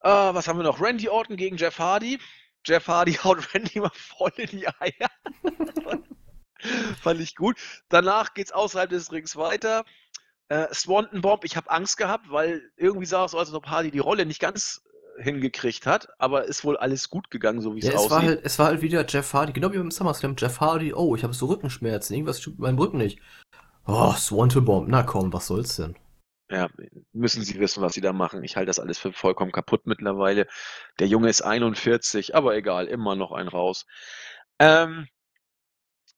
[0.00, 0.80] Äh, was haben wir noch?
[0.80, 2.18] Randy Orton gegen Jeff Hardy.
[2.64, 5.10] Jeff Hardy haut Randy mal voll in die Eier.
[7.02, 7.58] Fand ich gut.
[7.88, 9.84] Danach geht's außerhalb des Rings weiter.
[10.48, 13.66] Äh, Swanton Bomb, ich habe Angst gehabt, weil irgendwie sah es so aus, als ob
[13.66, 14.82] Hardy die Rolle nicht ganz
[15.18, 18.10] äh, hingekriegt hat, aber ist wohl alles gut gegangen, so wie ja, es, aussieht.
[18.10, 20.36] War halt, es war halt wieder Jeff Hardy, genau wie beim SummerSlam.
[20.38, 23.20] Jeff Hardy, oh, ich habe so Rückenschmerzen, irgendwas stimmt mit meinem Rücken nicht.
[23.86, 24.88] Oh, Swanton Bomb.
[24.88, 25.96] Na komm, was soll's denn?
[26.50, 26.68] Ja,
[27.12, 28.44] müssen sie wissen, was sie da machen.
[28.44, 30.46] Ich halte das alles für vollkommen kaputt mittlerweile.
[30.98, 33.86] Der Junge ist 41, aber egal, immer noch ein raus.
[34.58, 35.08] Ähm,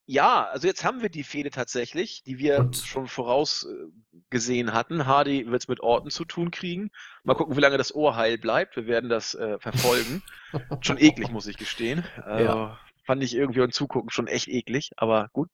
[0.05, 2.77] ja, also jetzt haben wir die Fehde tatsächlich, die wir Und?
[2.77, 5.07] schon vorausgesehen hatten.
[5.07, 6.91] Hardy wird es mit Orten zu tun kriegen.
[7.25, 8.77] Mal gucken, wie lange das Ohr heil bleibt.
[8.77, 10.23] Wir werden das äh, verfolgen.
[10.81, 12.05] schon eklig, muss ich gestehen.
[12.25, 12.79] Äh, ja.
[13.07, 15.49] Fand ich irgendwie beim Zugucken schon echt eklig, aber gut.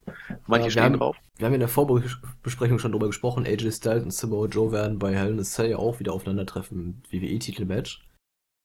[0.46, 1.16] Manche ja, stehen haben, drauf.
[1.36, 3.44] Wir haben in der Vorbesprechung schon drüber gesprochen.
[3.44, 7.02] AJ Styles und Samoa Joe werden bei Hell in a Cell ja auch wieder aufeinandertreffen
[7.10, 8.02] WWE-Titelmatch.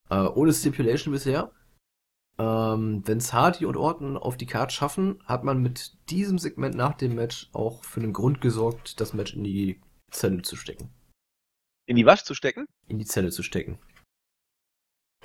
[0.09, 1.51] Äh, ohne Stipulation bisher.
[2.39, 6.75] Ähm, Wenn es Hardy und Orton auf die Karte schaffen, hat man mit diesem Segment
[6.75, 9.81] nach dem Match auch für einen Grund gesorgt, das Match in die
[10.11, 10.89] Zelle zu stecken.
[11.88, 12.67] In die was zu stecken?
[12.88, 13.79] In die Zelle zu stecken.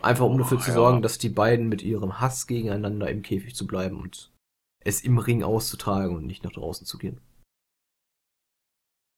[0.00, 0.74] Einfach um dafür oh, zu ja.
[0.74, 4.32] sorgen, dass die beiden mit ihrem Hass gegeneinander im Käfig zu bleiben und
[4.80, 7.20] es im Ring auszutragen und nicht nach draußen zu gehen.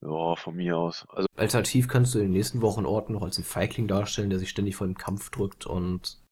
[0.03, 1.07] Ja, von mir aus.
[1.09, 4.39] Also Alternativ kannst du in den nächsten Wochen Orten noch als ein Feigling darstellen, der
[4.39, 6.23] sich ständig vor dem Kampf drückt und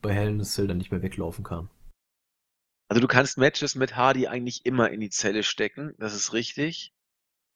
[0.00, 1.68] bei Hell in dann nicht mehr weglaufen kann.
[2.88, 6.94] Also du kannst Matches mit Hardy eigentlich immer in die Zelle stecken, das ist richtig.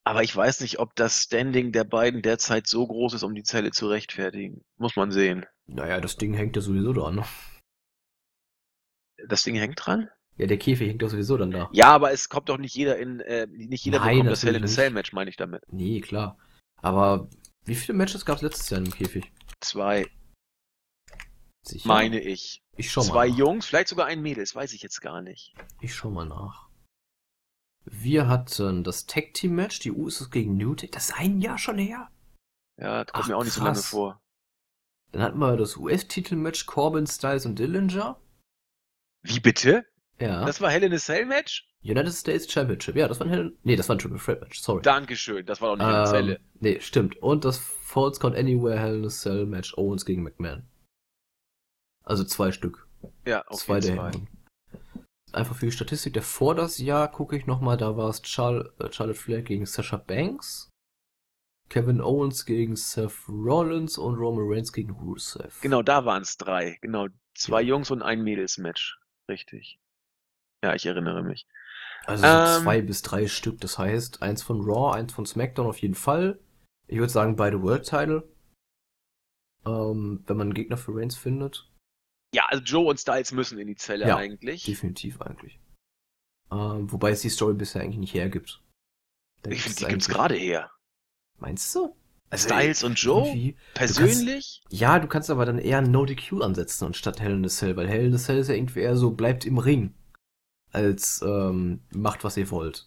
[0.05, 3.43] Aber ich weiß nicht, ob das Standing der beiden derzeit so groß ist, um die
[3.43, 4.65] Zelle zu rechtfertigen.
[4.79, 5.45] Muss man sehen.
[5.69, 7.17] Naja, das Ding hängt ja sowieso dran.
[7.17, 7.25] Ne?
[9.29, 10.09] Das Ding hängt dran?
[10.37, 11.69] Ja, der Käfig hängt doch sowieso dann da.
[11.73, 14.55] Ja, aber es kommt doch nicht jeder in, äh, nicht jeder Nein, bekommt das Hell
[14.55, 15.63] in a Cell Match, meine ich damit.
[15.69, 16.39] Nee, klar.
[16.81, 17.29] Aber
[17.65, 19.33] wie viele Matches gab es letztes Jahr im Käfig?
[19.61, 20.07] Zwei.
[21.67, 21.89] Sicher?
[21.89, 22.63] Meine ich.
[22.77, 23.09] Ich schau mal.
[23.09, 25.55] Zwei Jungs, vielleicht sogar ein Mädel, das weiß ich jetzt gar nicht.
[25.81, 26.69] Ich schau mal nach.
[27.85, 30.93] Wir hatten das Tag Team Match, die Usos gegen New Tag.
[30.93, 32.11] Das ist ein Jahr schon her.
[32.81, 33.91] Ja, das kommt Ach, mir auch nicht krass.
[33.91, 34.23] so lange vor.
[35.13, 38.21] Dann hatten wir das US-Titel-Match Corbin, Styles und Dillinger.
[39.23, 39.87] Wie bitte?
[40.21, 40.45] Ja.
[40.45, 41.69] Das war Hell in a Cell Match?
[41.83, 42.97] United States Championship.
[42.97, 44.83] Ja, das war ein Hell Nee, das war ein Triple Threat Match, sorry.
[44.83, 46.41] Dankeschön, das war doch nicht ähm, Hell in a Cell.
[46.61, 47.17] Nee, stimmt.
[47.23, 50.69] Und das Falls Count Anywhere Hell in a Cell Match Owens gegen McMahon.
[52.05, 52.89] Also zwei Stück.
[53.27, 54.11] Ja, okay, zwei der zwei.
[55.33, 58.91] Einfach für die Statistik davor das Jahr gucke ich nochmal, da war es Char äh,
[58.91, 60.68] Charlotte Flair gegen Sasha Banks,
[61.69, 65.61] Kevin Owens gegen Seth Rollins und Roman Reigns gegen Rusev.
[65.61, 66.79] Genau, da waren es drei.
[66.81, 67.69] Genau, zwei ja.
[67.69, 68.99] Jungs und ein Mädels-Match.
[69.29, 69.79] Richtig.
[70.63, 71.47] Ja, ich erinnere mich.
[72.07, 75.67] Also so ähm, zwei bis drei Stück, das heißt, eins von Raw, eins von SmackDown
[75.67, 76.41] auf jeden Fall.
[76.87, 78.27] Ich würde sagen, beide World Title.
[79.67, 81.71] Ähm, wenn man einen Gegner für Reigns findet.
[82.35, 84.65] Ja, also Joe und Styles müssen in die Zelle ja, eigentlich.
[84.65, 85.61] Definitiv eigentlich.
[86.51, 88.63] Ähm, wobei es die Story bisher eigentlich nicht hergibt.
[89.43, 90.71] Da ich finde, die gibt's gerade her.
[91.39, 91.95] Meinst du?
[92.31, 93.55] Also Styles und Joe?
[93.75, 94.61] Persönlich?
[94.65, 97.55] Du kannst, ja, du kannst aber dann eher No DQ ansetzen anstatt Hell in the
[97.55, 99.95] Cell, weil Hell in the Cell ist ja irgendwie eher so, bleibt im Ring.
[100.71, 102.87] Als ähm, macht, was ihr wollt.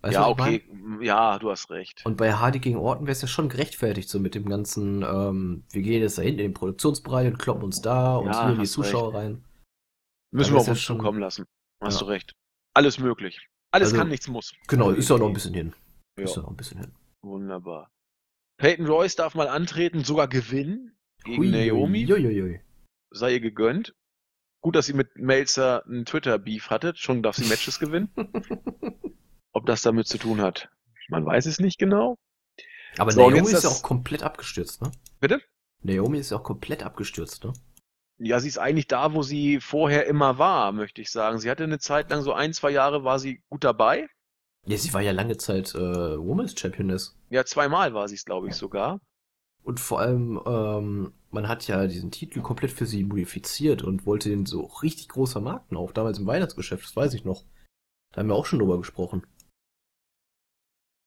[0.00, 0.62] Weißt ja, okay,
[1.00, 2.04] ja, du hast recht.
[2.04, 5.64] Und bei Hardy gegen Orton wäre es ja schon gerechtfertigt, so mit dem ganzen, ähm,
[5.70, 8.54] wir gehen jetzt da hinten in den Produktionsbereich und kloppen uns da und ja, hier
[8.54, 9.16] in die Zuschauer recht.
[9.16, 9.44] rein.
[10.30, 10.98] Müssen wir auf uns schon...
[10.98, 11.46] zukommen lassen.
[11.82, 12.06] Hast ja.
[12.06, 12.32] du recht.
[12.74, 13.48] Alles möglich.
[13.70, 14.52] Alles also, kann, nichts muss.
[14.68, 15.72] Genau, ist ja noch ein bisschen hin.
[16.18, 16.24] Ja.
[16.24, 16.92] Ist ja noch ein bisschen hin.
[17.24, 17.90] Wunderbar.
[18.58, 22.10] Peyton Royce darf mal antreten, sogar gewinnen gegen ui, Naomi.
[22.12, 22.60] Ui, ui,
[23.10, 23.94] Sei ihr gegönnt.
[24.60, 26.94] Gut, dass sie mit Melzer einen Twitter-Beef hatte.
[26.96, 28.10] Schon darf sie Matches gewinnen.
[29.52, 30.68] Ob das damit zu tun hat,
[31.08, 32.16] man weiß es nicht genau.
[32.98, 34.92] Aber so, Naomi ist ja auch komplett abgestürzt, ne?
[35.20, 35.40] Bitte?
[35.82, 37.52] Naomi ist ja auch komplett abgestürzt, ne?
[38.18, 41.38] Ja, sie ist eigentlich da, wo sie vorher immer war, möchte ich sagen.
[41.38, 44.08] Sie hatte eine Zeit lang, so ein, zwei Jahre war sie gut dabei.
[44.66, 47.16] Ja, sie war ja lange Zeit äh, Women's Championess.
[47.30, 49.00] Ja, zweimal war sie es, glaube ich, sogar.
[49.62, 54.28] Und vor allem, ähm, man hat ja diesen Titel komplett für sie modifiziert und wollte
[54.28, 57.44] den so richtig groß vermarkten, auch damals im Weihnachtsgeschäft, das weiß ich noch.
[58.12, 59.26] Da haben wir auch schon drüber gesprochen.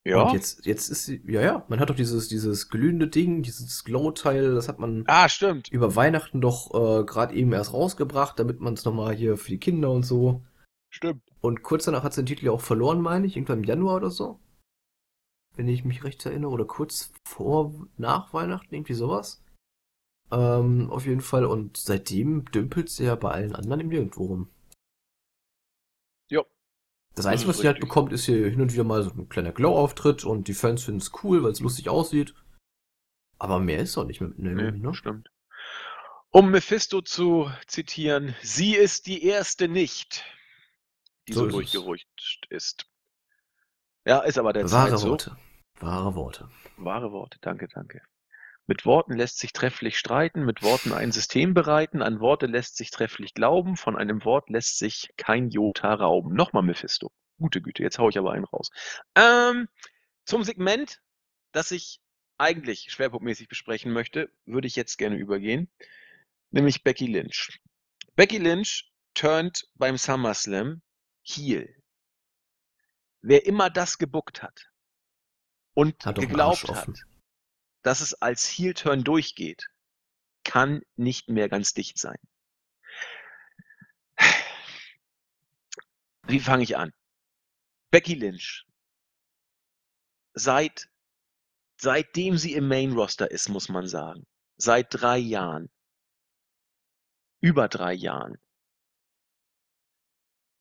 [0.08, 0.24] Ja.
[0.24, 3.84] Und jetzt, jetzt ist sie, ja, ja, man hat doch dieses, dieses glühende Ding, dieses
[3.84, 5.70] Glow-Teil, das hat man ah, stimmt.
[5.70, 9.60] über Weihnachten doch äh, gerade eben erst rausgebracht, damit man es nochmal hier für die
[9.60, 10.46] Kinder und so.
[10.98, 11.24] Stimmt.
[11.42, 13.96] Und kurz danach hat sie den Titel ja auch verloren, meine ich, irgendwann im Januar
[13.96, 14.40] oder so.
[15.56, 19.44] Wenn ich mich recht erinnere, oder kurz vor, nach Weihnachten, irgendwie sowas.
[20.32, 21.46] Ähm, auf jeden Fall.
[21.46, 24.50] Und seitdem dümpelt sie ja bei allen anderen im Nirgendwo rum.
[27.18, 29.52] Das Einzige, was sie halt bekommt, ist hier hin und wieder mal so ein kleiner
[29.52, 32.36] Glow-Auftritt und die Fans finden es cool, weil es lustig aussieht.
[33.40, 34.94] Aber mehr ist auch nicht mehr mit Naomi, nee, ne?
[34.94, 35.32] Stimmt.
[36.30, 40.26] Um Mephisto zu zitieren, sie ist die erste nicht,
[41.28, 42.86] die so, so durchgerutscht ist.
[44.06, 45.10] Ja, ist aber der Wahre Zeit so.
[45.10, 45.38] Worte.
[45.80, 46.50] Wahre Worte.
[46.78, 48.02] Wahre Worte, danke, danke.
[48.66, 52.92] Mit Worten lässt sich trefflich streiten, mit Worten ein System bereiten, an Worte lässt sich
[52.92, 56.36] trefflich glauben, von einem Wort lässt sich kein Jota rauben.
[56.36, 57.12] Nochmal Mephisto.
[57.38, 58.70] Gute Güte, jetzt hau ich aber einen raus.
[59.16, 59.70] Ähm,
[60.26, 61.00] zum Segment,
[61.54, 62.02] das ich
[62.38, 65.70] eigentlich schwerpunktmäßig besprechen möchte, würde ich jetzt gerne übergehen,
[66.52, 67.60] nämlich Becky Lynch.
[68.16, 70.82] Becky Lynch turned beim SummerSlam
[71.28, 71.76] Heel.
[73.22, 74.72] Wer immer das gebuckt hat
[75.74, 77.04] und hat geglaubt hat,
[77.82, 79.68] dass es als Heel-Turn durchgeht,
[80.46, 82.18] kann nicht mehr ganz dicht sein.
[86.24, 86.94] Wie fange ich an?
[87.92, 88.66] Becky Lynch.
[90.34, 90.90] Seit,
[91.76, 94.26] seitdem sie im Main Roster ist, muss man sagen.
[94.56, 95.70] Seit drei Jahren.
[97.42, 98.38] Über drei Jahren.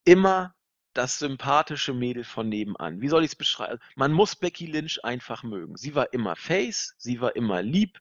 [0.04, 0.55] Immer
[0.96, 3.00] das sympathische Mädel von nebenan.
[3.00, 3.78] Wie soll ich es beschreiben?
[3.94, 5.76] Man muss Becky Lynch einfach mögen.
[5.76, 8.00] Sie war immer Face, sie war immer lieb.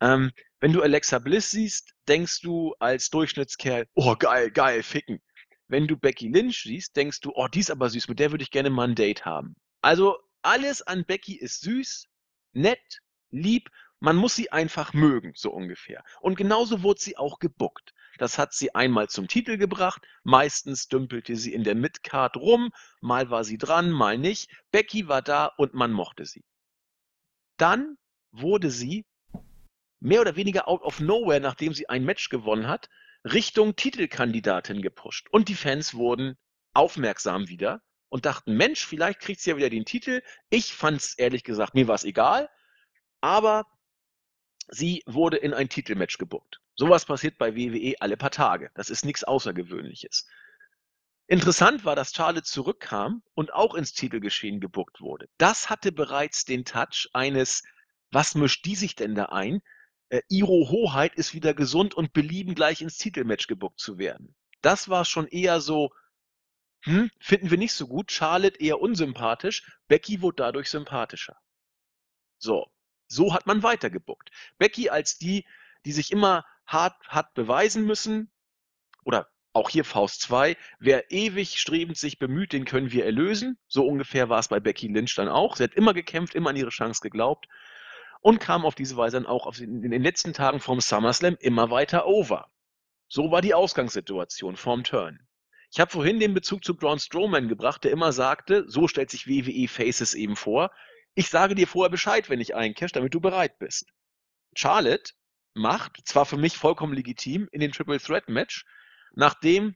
[0.00, 5.20] Ähm, wenn du Alexa Bliss siehst, denkst du als Durchschnittskerl, oh geil, geil, ficken.
[5.66, 8.42] Wenn du Becky Lynch siehst, denkst du, oh, die ist aber süß, mit der würde
[8.42, 9.54] ich gerne mal ein Date haben.
[9.82, 12.06] Also alles an Becky ist süß,
[12.52, 13.70] nett, lieb,
[14.00, 16.04] man muss sie einfach mögen, so ungefähr.
[16.20, 17.92] Und genauso wurde sie auch gebuckt.
[18.18, 23.30] Das hat sie einmal zum Titel gebracht, meistens dümpelte sie in der Midcard rum, mal
[23.30, 24.50] war sie dran, mal nicht.
[24.72, 26.44] Becky war da und man mochte sie.
[27.56, 27.96] Dann
[28.32, 29.06] wurde sie
[30.00, 32.88] mehr oder weniger out of nowhere, nachdem sie ein Match gewonnen hat,
[33.24, 35.28] Richtung Titelkandidatin gepusht.
[35.30, 36.36] Und die Fans wurden
[36.74, 40.22] aufmerksam wieder und dachten, Mensch, vielleicht kriegt sie ja wieder den Titel.
[40.50, 42.48] Ich fand es ehrlich gesagt, mir war es egal.
[43.20, 43.66] Aber
[44.68, 46.60] sie wurde in ein Titelmatch gebuckt.
[46.78, 48.70] Sowas passiert bei WWE alle paar Tage.
[48.74, 50.26] Das ist nichts Außergewöhnliches.
[51.26, 55.28] Interessant war, dass Charlotte zurückkam und auch ins Titelgeschehen gebuckt wurde.
[55.36, 57.62] Das hatte bereits den Touch eines,
[58.10, 59.60] was mischt die sich denn da ein?
[60.10, 64.34] äh, Iro Hoheit ist wieder gesund und belieben gleich ins Titelmatch gebuckt zu werden.
[64.62, 65.92] Das war schon eher so,
[66.82, 68.10] hm, finden wir nicht so gut.
[68.10, 69.70] Charlotte eher unsympathisch.
[69.88, 71.36] Becky wurde dadurch sympathischer.
[72.38, 72.70] So,
[73.06, 74.30] so hat man weitergebuckt.
[74.58, 75.44] Becky als die,
[75.84, 78.30] die sich immer hart hat beweisen müssen,
[79.04, 83.58] oder auch hier Faust 2, wer ewig strebend sich bemüht, den können wir erlösen.
[83.66, 85.56] So ungefähr war es bei Becky Lynch dann auch.
[85.56, 87.48] Sie hat immer gekämpft, immer an ihre Chance geglaubt
[88.20, 91.70] und kam auf diese Weise dann auch den, in den letzten Tagen vom SummerSlam immer
[91.70, 92.50] weiter over.
[93.08, 95.26] So war die Ausgangssituation vorm Turn.
[95.72, 99.26] Ich habe vorhin den Bezug zu Braun Strowman gebracht, der immer sagte, so stellt sich
[99.26, 100.70] WWE Faces eben vor,
[101.14, 103.90] ich sage dir vorher Bescheid, wenn ich eincash, damit du bereit bist.
[104.54, 105.12] Charlotte
[105.58, 108.64] macht, zwar für mich vollkommen legitim, in den Triple Threat Match,
[109.12, 109.74] nachdem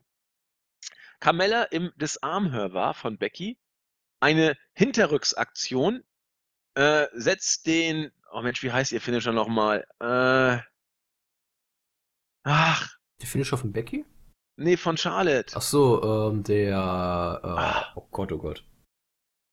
[1.20, 3.58] Carmella im Disarmhör war von Becky,
[4.20, 6.02] eine Hinterrücksaktion,
[6.74, 9.86] äh, setzt den Oh Mensch, wie heißt ihr Finisher nochmal?
[10.00, 10.58] Äh.
[12.44, 12.96] Ach.
[13.20, 14.06] Der Finisher von Becky?
[14.56, 15.54] Nee, von Charlotte.
[15.54, 16.70] Ach so, ähm, der.
[16.72, 17.92] Äh, ah.
[17.94, 18.64] Oh Gott, oh Gott.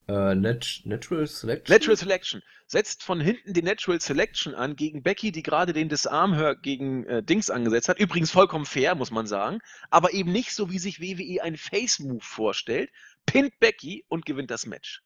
[0.09, 1.71] Äh, Nat Natural Selection?
[1.71, 2.41] Natural Selection.
[2.65, 7.21] Setzt von hinten die Natural Selection an gegen Becky, die gerade den Disarmhör gegen äh,
[7.21, 7.99] Dings angesetzt hat.
[7.99, 9.59] Übrigens vollkommen fair, muss man sagen.
[9.91, 12.89] Aber eben nicht so, wie sich WWE einen Face-Move vorstellt.
[13.27, 15.03] Pinnt Becky und gewinnt das Match.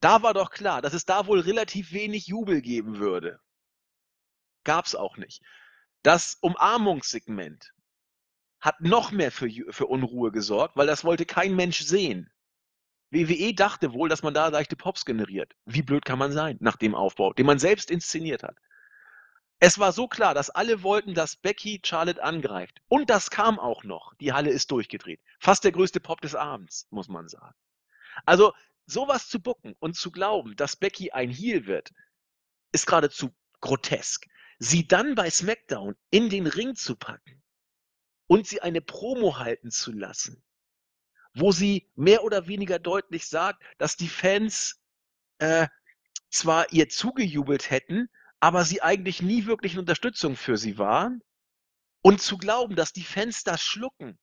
[0.00, 3.38] Da war doch klar, dass es da wohl relativ wenig Jubel geben würde.
[4.64, 5.42] Gab's auch nicht.
[6.02, 7.74] Das Umarmungssegment
[8.62, 12.30] hat noch mehr für, für Unruhe gesorgt, weil das wollte kein Mensch sehen.
[13.16, 15.54] WWE dachte wohl, dass man da leichte Pops generiert.
[15.64, 18.56] Wie blöd kann man sein nach dem Aufbau, den man selbst inszeniert hat.
[19.58, 22.82] Es war so klar, dass alle wollten, dass Becky Charlotte angreift.
[22.88, 24.14] Und das kam auch noch.
[24.16, 25.20] Die Halle ist durchgedreht.
[25.40, 27.54] Fast der größte Pop des Abends, muss man sagen.
[28.26, 28.52] Also
[28.84, 31.92] sowas zu bucken und zu glauben, dass Becky ein Heel wird,
[32.72, 34.26] ist geradezu grotesk.
[34.58, 37.42] Sie dann bei SmackDown in den Ring zu packen
[38.26, 40.42] und sie eine Promo halten zu lassen,
[41.36, 44.80] wo sie mehr oder weniger deutlich sagt, dass die Fans
[45.38, 45.68] äh,
[46.30, 48.08] zwar ihr zugejubelt hätten,
[48.40, 51.22] aber sie eigentlich nie wirklich eine Unterstützung für sie waren.
[52.02, 54.18] Und zu glauben, dass die Fans das schlucken,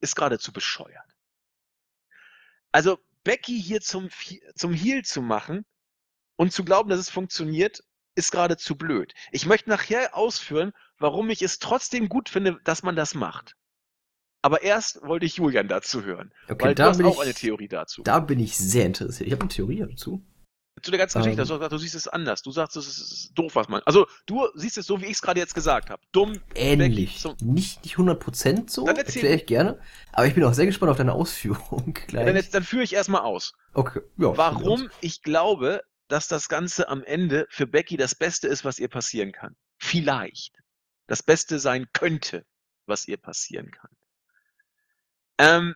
[0.00, 1.16] ist geradezu bescheuert.
[2.72, 4.10] Also Becky hier zum,
[4.54, 5.64] zum Heel zu machen
[6.36, 7.82] und zu glauben, dass es funktioniert,
[8.16, 9.14] ist gerade zu blöd.
[9.30, 13.56] Ich möchte nachher ausführen, warum ich es trotzdem gut finde, dass man das macht.
[14.42, 16.32] Aber erst wollte ich Julian dazu hören.
[16.48, 18.02] Okay, weil da du hast auch ich, eine Theorie dazu.
[18.02, 19.28] Da bin ich sehr interessiert.
[19.28, 20.22] Ich habe eine Theorie dazu
[20.82, 21.54] zu der ganzen Geschichte.
[21.54, 21.68] Um, ähm.
[21.68, 22.42] du, siehst es anders.
[22.42, 23.82] Du sagst, es ist doof, was man.
[23.84, 26.02] Also, du siehst es so, wie ich es gerade jetzt gesagt habe.
[26.12, 26.40] Dumm.
[26.54, 27.24] Ähnlich.
[27.40, 28.86] Nicht, nicht 100% so.
[28.86, 29.80] Dann erkläre ich gerne.
[30.12, 31.98] Aber ich bin auch sehr gespannt auf deine Ausführung.
[32.12, 33.54] Ja, dann, dann führe ich erstmal aus.
[33.72, 34.00] Okay.
[34.18, 38.78] Ja, Warum ich glaube, dass das Ganze am Ende für Becky das Beste ist, was
[38.78, 39.56] ihr passieren kann.
[39.78, 40.58] Vielleicht.
[41.06, 42.44] Das Beste sein könnte,
[42.86, 43.90] was ihr passieren kann.
[45.38, 45.74] Ähm,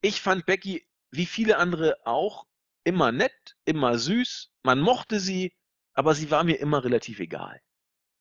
[0.00, 2.46] ich fand Becky, wie viele andere auch,
[2.84, 5.54] immer nett, immer süß, man mochte sie,
[5.94, 7.60] aber sie war mir immer relativ egal.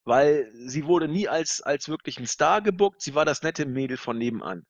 [0.04, 3.98] weil sie wurde nie als, als wirklich ein Star gebuckt, sie war das nette Mädel
[3.98, 4.66] von nebenan.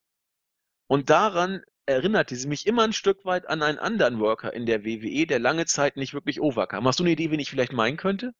[0.86, 4.84] Und daran erinnerte sie mich immer ein Stück weit an einen anderen Worker in der
[4.84, 6.86] WWE, der lange Zeit nicht wirklich overkam.
[6.86, 8.32] Hast du eine Idee, wen ich vielleicht meinen könnte?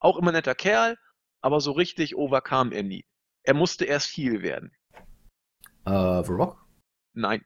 [0.00, 0.96] Auch immer netter Kerl,
[1.40, 3.04] aber so richtig overkam er nie.
[3.42, 4.72] Er musste erst Heel werden.
[5.84, 6.66] Äh, The Rock?
[7.14, 7.44] Nein.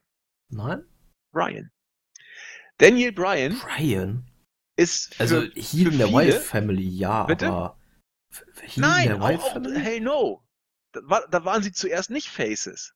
[0.51, 0.85] Nein?
[1.33, 1.71] Brian.
[2.79, 3.59] Daniel Bryan.
[3.59, 4.25] Brian?
[4.77, 7.49] Ist für, also Heel in der Wife Family, ja, Bitte?
[7.49, 7.79] aber
[8.61, 9.81] Heel Nein, in der Wife auch, Family?
[9.81, 10.45] Hey no.
[10.93, 12.95] Da, war, da waren sie zuerst nicht Faces.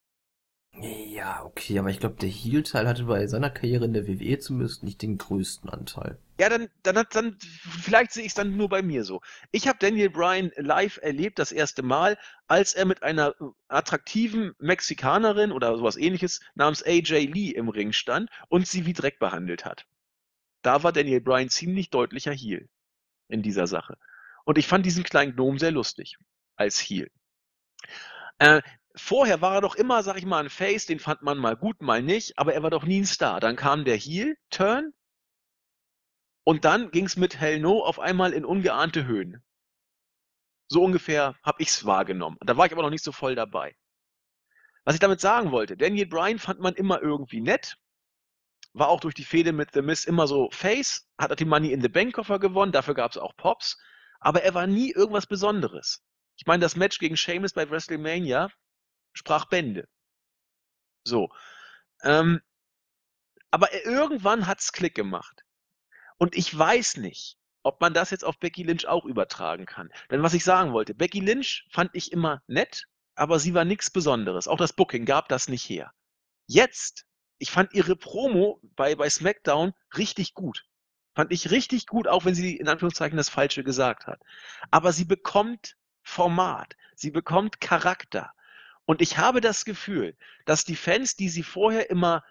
[0.80, 4.82] Ja, okay, aber ich glaube, der Heel-Teil hatte bei seiner Karriere in der WWE zumindest
[4.82, 6.18] nicht den größten Anteil.
[6.42, 9.20] Ja, dann, dann hat dann, vielleicht sehe ich es dann nur bei mir so.
[9.52, 13.36] Ich habe Daniel Bryan live erlebt, das erste Mal, als er mit einer
[13.68, 19.20] attraktiven Mexikanerin oder sowas ähnliches namens AJ Lee im Ring stand und sie wie Dreck
[19.20, 19.86] behandelt hat.
[20.62, 22.68] Da war Daniel Bryan ziemlich deutlicher Heel
[23.28, 23.96] in dieser Sache.
[24.44, 26.16] Und ich fand diesen kleinen Gnome sehr lustig
[26.56, 27.08] als Heel.
[28.40, 28.62] Äh,
[28.96, 31.82] vorher war er doch immer, sag ich mal, ein Face, den fand man mal gut,
[31.82, 33.38] mal nicht, aber er war doch nie ein Star.
[33.38, 34.92] Dann kam der Heel-Turn
[36.44, 39.42] und dann ging es mit Hell No auf einmal in ungeahnte Höhen.
[40.68, 42.38] So ungefähr habe ich es wahrgenommen.
[42.40, 43.76] Da war ich aber noch nicht so voll dabei.
[44.84, 47.76] Was ich damit sagen wollte, Daniel Bryan fand man immer irgendwie nett,
[48.72, 51.72] war auch durch die Fehde mit The Miz immer so Face, hat er die Money
[51.72, 53.78] in the Bank Koffer gewonnen, dafür gab es auch Pops,
[54.18, 56.02] aber er war nie irgendwas Besonderes.
[56.36, 58.50] Ich meine, das Match gegen Sheamus bei WrestleMania
[59.12, 59.86] sprach Bände.
[61.04, 61.28] So.
[62.02, 62.40] Ähm,
[63.50, 65.44] aber irgendwann hat's Klick gemacht.
[66.22, 69.90] Und ich weiß nicht, ob man das jetzt auf Becky Lynch auch übertragen kann.
[70.08, 72.86] Denn was ich sagen wollte, Becky Lynch fand ich immer nett,
[73.16, 74.46] aber sie war nichts Besonderes.
[74.46, 75.92] Auch das Booking gab das nicht her.
[76.46, 77.06] Jetzt,
[77.38, 80.64] ich fand ihre Promo bei, bei SmackDown richtig gut.
[81.16, 84.20] Fand ich richtig gut, auch wenn sie in Anführungszeichen das Falsche gesagt hat.
[84.70, 88.32] Aber sie bekommt Format, sie bekommt Charakter.
[88.84, 92.22] Und ich habe das Gefühl, dass die Fans, die sie vorher immer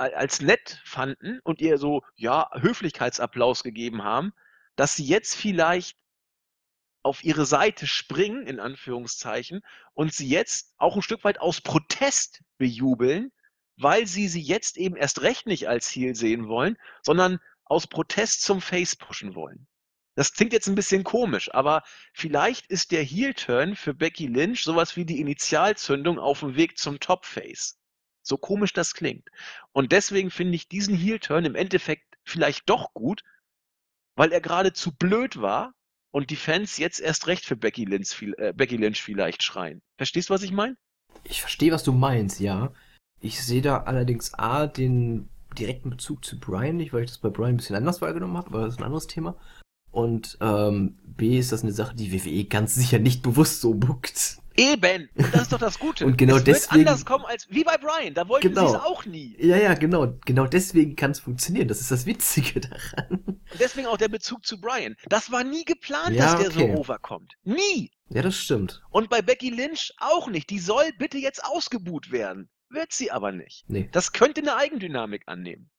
[0.00, 4.32] als nett fanden und ihr so, ja, Höflichkeitsapplaus gegeben haben,
[4.76, 5.98] dass sie jetzt vielleicht
[7.02, 9.62] auf ihre Seite springen, in Anführungszeichen,
[9.92, 13.30] und sie jetzt auch ein Stück weit aus Protest bejubeln,
[13.76, 18.42] weil sie sie jetzt eben erst recht nicht als Ziel sehen wollen, sondern aus Protest
[18.42, 19.66] zum Face pushen wollen.
[20.14, 21.82] Das klingt jetzt ein bisschen komisch, aber
[22.12, 27.00] vielleicht ist der Heel-Turn für Becky Lynch sowas wie die Initialzündung auf dem Weg zum
[27.00, 27.79] Top-Face.
[28.22, 29.28] So komisch das klingt.
[29.72, 33.22] Und deswegen finde ich diesen Heel-Turn im Endeffekt vielleicht doch gut,
[34.16, 35.74] weil er gerade zu blöd war
[36.10, 39.80] und die Fans jetzt erst recht für Becky Lynch, äh, Becky Lynch vielleicht schreien.
[39.96, 40.76] Verstehst du, was ich meine?
[41.24, 42.72] Ich verstehe, was du meinst, ja.
[43.20, 45.28] Ich sehe da allerdings A, den
[45.58, 48.48] direkten Bezug zu Brian nicht, weil ich das bei Brian ein bisschen anders wahrgenommen habe,
[48.48, 49.36] aber das ist ein anderes Thema.
[49.90, 54.39] Und ähm, B ist das eine Sache, die WWE ganz sicher nicht bewusst so buckt.
[54.56, 56.04] Eben, und das ist doch das Gute.
[56.06, 56.80] und genau es deswegen.
[56.80, 59.36] Wird anders kommen als wie bei Brian, da wollten genau, sie es auch nie.
[59.38, 60.14] Ja, ja, genau.
[60.26, 61.68] Genau deswegen kann es funktionieren.
[61.68, 63.22] Das ist das Witzige daran.
[63.26, 64.96] Und deswegen auch der Bezug zu Brian.
[65.08, 66.72] Das war nie geplant, ja, dass der okay.
[66.72, 67.34] so overkommt.
[67.44, 67.90] Nie.
[68.08, 68.82] Ja, das stimmt.
[68.90, 70.50] Und bei Becky Lynch auch nicht.
[70.50, 72.50] Die soll bitte jetzt ausgebuht werden.
[72.68, 73.64] Wird sie aber nicht.
[73.68, 73.88] Nee.
[73.92, 75.70] Das könnte eine Eigendynamik annehmen.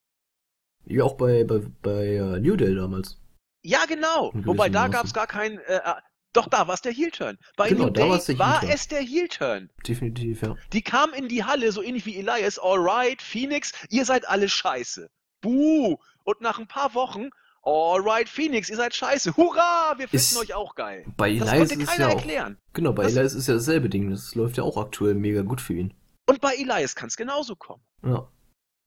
[0.86, 3.22] Ja, auch bei, bei, bei uh, New Day damals.
[3.64, 4.32] Ja, genau.
[4.34, 5.60] Wobei da gab es gar keinen.
[5.60, 5.94] Äh, äh,
[6.34, 7.38] doch, da war es der Heel-Turn.
[7.58, 9.70] Bei genau, New Day war es der Heel-Turn.
[9.86, 10.56] Definitiv, ja.
[10.72, 15.10] Die kam in die Halle, so ähnlich wie Elias, alright, Phoenix, ihr seid alle scheiße.
[15.42, 15.98] Buh!
[16.24, 17.30] Und nach ein paar Wochen,
[17.64, 19.36] alright, Phoenix, ihr seid scheiße.
[19.36, 19.96] Hurra!
[19.98, 21.06] Wir finden euch auch geil.
[21.18, 22.58] Bei Elias das konnte keiner ja erklären.
[22.58, 24.10] Auch, genau, bei das, Elias ist ja dasselbe Ding.
[24.10, 25.94] Das läuft ja auch aktuell mega gut für ihn.
[26.28, 27.84] Und bei Elias kann es genauso kommen.
[28.04, 28.28] Ja.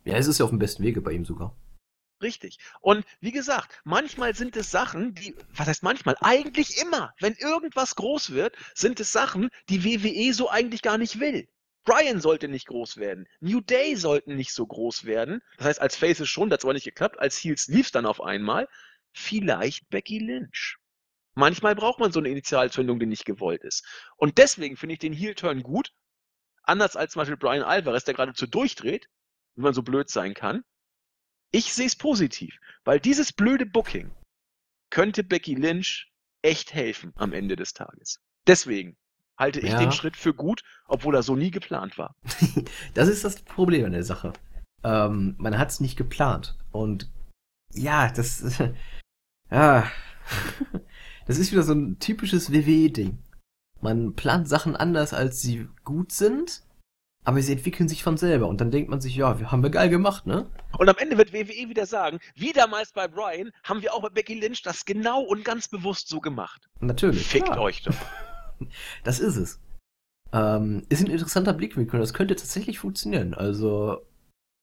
[0.04, 1.56] Ja, es ist ja auf dem besten Wege bei ihm sogar.
[2.24, 2.58] Richtig.
[2.80, 6.16] Und wie gesagt, manchmal sind es Sachen, die, was heißt manchmal?
[6.22, 11.20] Eigentlich immer, wenn irgendwas groß wird, sind es Sachen, die WWE so eigentlich gar nicht
[11.20, 11.46] will.
[11.84, 13.28] Brian sollte nicht groß werden.
[13.40, 15.42] New Day sollten nicht so groß werden.
[15.58, 17.18] Das heißt, als Faces schon, das hat aber nicht geklappt.
[17.18, 18.68] Als Heels lief es dann auf einmal.
[19.12, 20.78] Vielleicht Becky Lynch.
[21.34, 23.84] Manchmal braucht man so eine Initialzündung, die nicht gewollt ist.
[24.16, 25.92] Und deswegen finde ich den Heel-Turn gut.
[26.62, 29.10] Anders als zum Beispiel Brian Alvarez, der geradezu durchdreht,
[29.56, 30.64] wie man so blöd sein kann.
[31.54, 34.10] Ich sehe es positiv, weil dieses blöde Booking
[34.90, 36.12] könnte Becky Lynch
[36.42, 38.18] echt helfen am Ende des Tages.
[38.48, 38.96] Deswegen
[39.38, 39.78] halte ich ja.
[39.78, 42.16] den Schritt für gut, obwohl er so nie geplant war.
[42.94, 44.32] das ist das Problem an der Sache.
[44.82, 46.58] Ähm, man hat es nicht geplant.
[46.72, 47.08] Und
[47.72, 48.60] ja, das.
[49.52, 49.88] ja.
[51.28, 53.22] das ist wieder so ein typisches WWE-Ding.
[53.80, 56.64] Man plant Sachen anders, als sie gut sind
[57.24, 59.70] aber sie entwickeln sich von selber und dann denkt man sich, ja, wir haben wir
[59.70, 60.46] geil gemacht, ne?
[60.78, 64.10] Und am Ende wird WWE wieder sagen, wie damals bei Brian, haben wir auch bei
[64.10, 66.68] Becky Lynch das genau und ganz bewusst so gemacht.
[66.80, 67.26] Natürlich.
[67.26, 67.60] Fickt klar.
[67.60, 67.94] euch doch.
[69.04, 69.60] das ist es.
[70.32, 71.98] Ähm, ist ein interessanter Blickwinkel.
[71.98, 73.34] Das könnte tatsächlich funktionieren.
[73.34, 74.02] Also,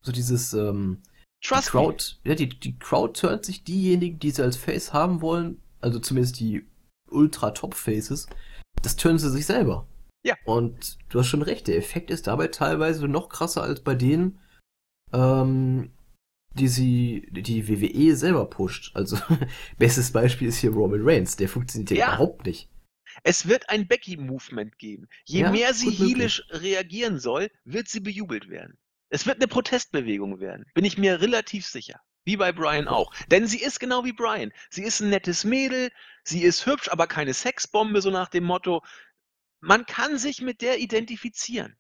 [0.03, 1.01] so dieses, ähm,
[1.41, 2.29] Trust die Crowd, me.
[2.29, 6.39] ja, die, die Crowd turnt sich diejenigen, die sie als Face haben wollen, also zumindest
[6.39, 6.67] die
[7.09, 8.27] Ultra-Top-Faces,
[8.83, 9.87] das turnen sie sich selber.
[10.23, 10.35] Ja.
[10.45, 14.39] Und du hast schon recht, der Effekt ist dabei teilweise noch krasser als bei denen,
[15.13, 15.91] ähm,
[16.53, 18.95] die sie, die WWE selber pusht.
[18.95, 19.17] Also,
[19.77, 22.69] bestes Beispiel ist hier Roman Reigns, der funktioniert ja überhaupt nicht.
[23.23, 25.07] Es wird ein Becky-Movement geben.
[25.25, 28.77] Je ja, mehr sie heelisch reagieren soll, wird sie bejubelt werden.
[29.09, 31.99] Es wird eine Protestbewegung werden, bin ich mir relativ sicher.
[32.23, 33.11] Wie bei Brian auch.
[33.27, 34.53] Denn sie ist genau wie Brian.
[34.69, 35.89] Sie ist ein nettes Mädel,
[36.23, 38.83] sie ist hübsch, aber keine Sexbombe, so nach dem Motto.
[39.61, 41.77] Man kann sich mit der identifizieren.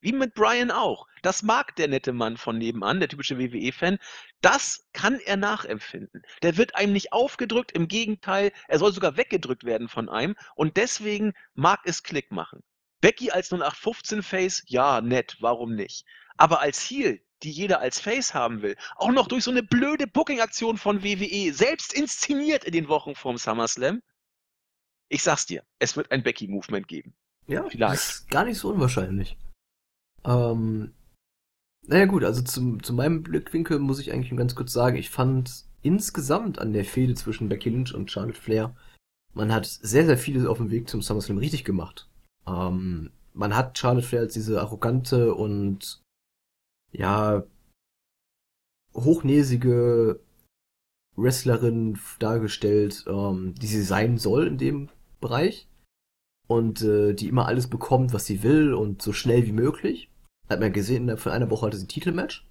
[0.00, 1.08] Wie mit Brian auch.
[1.22, 3.98] Das mag der nette Mann von nebenan, der typische WWE-Fan.
[4.40, 6.22] Das kann er nachempfinden.
[6.42, 10.76] Der wird einem nicht aufgedrückt, im Gegenteil, er soll sogar weggedrückt werden von einem und
[10.76, 12.62] deswegen mag es Klick machen.
[13.00, 16.06] Becky als 0815-Face, ja, nett, warum nicht?
[16.36, 20.06] Aber als Heel, die jeder als Face haben will, auch noch durch so eine blöde
[20.06, 24.00] Booking-Aktion von WWE, selbst inszeniert in den Wochen vorm SummerSlam,
[25.08, 27.14] ich sag's dir, es wird ein Becky-Movement geben.
[27.46, 27.94] Ja, vielleicht.
[27.94, 29.36] Das ist gar nicht so unwahrscheinlich.
[30.24, 30.92] Ähm,
[31.86, 35.64] naja gut, also zum, zu meinem Blickwinkel muss ich eigentlich ganz kurz sagen, ich fand
[35.82, 38.74] insgesamt an der Fehde zwischen Becky Lynch und Charlotte Flair,
[39.34, 42.08] man hat sehr, sehr vieles auf dem Weg zum SummerSlam richtig gemacht.
[42.46, 46.00] Ähm, man hat Charlotte Flair als diese arrogante und
[46.90, 47.44] ja
[48.94, 50.20] hochnäsige
[51.16, 54.88] Wrestlerin dargestellt, ähm, die sie sein soll in dem
[55.20, 55.68] Bereich
[56.46, 60.10] und äh, die immer alles bekommt, was sie will und so schnell wie möglich.
[60.48, 62.46] Hat man gesehen, von einer Woche hatte sie ein Titelmatch.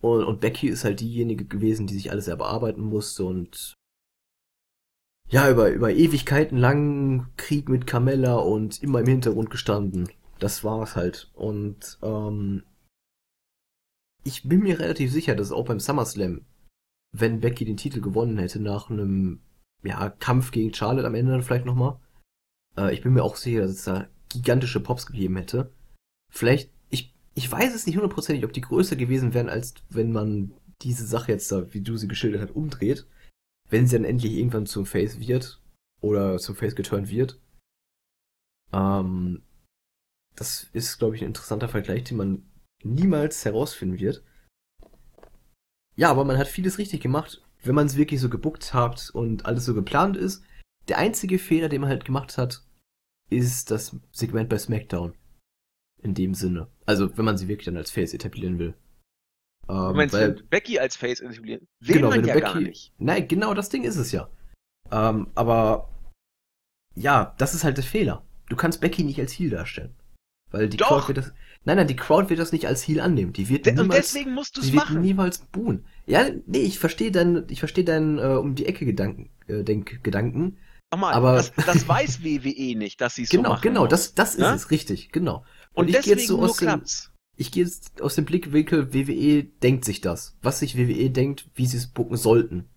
[0.00, 3.74] Und, und Becky ist halt diejenige gewesen, die sich alles selber arbeiten musste und
[5.30, 10.08] ja, über, über Ewigkeiten langen Krieg mit Carmella und immer im Hintergrund gestanden.
[10.38, 11.30] Das war's halt.
[11.34, 12.64] Und ähm,
[14.22, 16.42] ich bin mir relativ sicher, dass auch beim SummerSlam,
[17.12, 19.40] wenn Becky den Titel gewonnen hätte nach einem
[19.84, 21.98] ja, Kampf gegen Charlotte am Ende dann vielleicht nochmal,
[22.76, 25.72] äh, ich bin mir auch sicher, dass es da gigantische Pops gegeben hätte.
[26.32, 26.74] Vielleicht
[27.34, 31.32] ich weiß es nicht hundertprozentig, ob die größer gewesen wären, als wenn man diese Sache
[31.32, 33.06] jetzt da, wie du sie geschildert hast, umdreht.
[33.70, 35.60] Wenn sie dann endlich irgendwann zum Face wird
[36.00, 37.40] oder zum Face geturnt wird.
[38.72, 39.42] Ähm,
[40.36, 42.50] das ist, glaube ich, ein interessanter Vergleich, den man
[42.82, 44.22] niemals herausfinden wird.
[45.96, 49.46] Ja, aber man hat vieles richtig gemacht, wenn man es wirklich so gebuckt hat und
[49.46, 50.42] alles so geplant ist.
[50.88, 52.62] Der einzige Fehler, den man halt gemacht hat,
[53.30, 55.14] ist das Segment bei SmackDown
[56.02, 56.68] in dem Sinne.
[56.84, 58.74] Also, wenn man sie wirklich dann als Face etablieren will.
[59.68, 61.66] Ähm, du meinst, weil, Becky als Face etablieren?
[61.80, 62.92] Will genau, man wenn ja Becky, gar nicht.
[62.98, 64.28] Nein, genau das Ding ist es ja.
[64.90, 65.88] Ähm, aber
[66.94, 68.24] ja, das ist halt der Fehler.
[68.48, 69.94] Du kannst Becky nicht als Heel darstellen.
[70.50, 70.88] Weil die Doch.
[70.88, 71.32] Crowd wird das.
[71.64, 73.32] Nein, nein, die Crowd wird das nicht als Heel annehmen.
[73.32, 75.00] Die wird De niemals, und deswegen musst du es machen.
[75.00, 75.86] niemals buhen.
[76.06, 80.02] Ja, nee, ich verstehe deinen, ich verstehe deinen äh, um die Ecke Gedanken, äh, Denk,
[80.02, 80.58] Gedanken.
[80.92, 83.62] Nochmal, aber das, das weiß WWE nicht, dass sie es genau, so machen.
[83.62, 84.54] Genau, genau, das, das ist ja?
[84.54, 85.44] es, richtig, genau.
[85.72, 87.10] Und, und ich deswegen so nur klappt's.
[87.36, 90.36] Ich gehe jetzt aus dem Blickwinkel, WWE denkt sich das.
[90.40, 92.68] Was sich WWE denkt, wie sie es bucken sollten.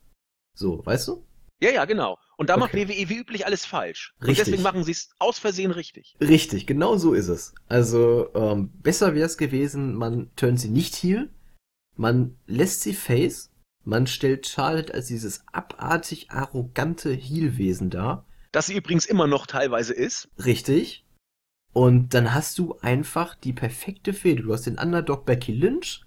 [0.55, 1.23] So, weißt du?
[1.59, 2.17] Ja, ja, genau.
[2.37, 2.59] Und da okay.
[2.59, 4.15] macht WWE wie üblich alles falsch.
[4.21, 4.29] Richtig.
[4.29, 6.15] Und deswegen machen sie es aus Versehen richtig.
[6.19, 7.53] Richtig, genau so ist es.
[7.67, 11.29] Also, ähm, besser wäre es gewesen, man turnt sie nicht heel,
[11.97, 13.51] man lässt sie face,
[13.83, 18.25] man stellt Charlotte als dieses abartig arrogante Heel-Wesen dar.
[18.51, 20.29] Das sie übrigens immer noch teilweise ist.
[20.43, 21.05] Richtig.
[21.73, 24.43] Und dann hast du einfach die perfekte Fehde.
[24.43, 26.05] Du hast den Underdog Becky Lynch,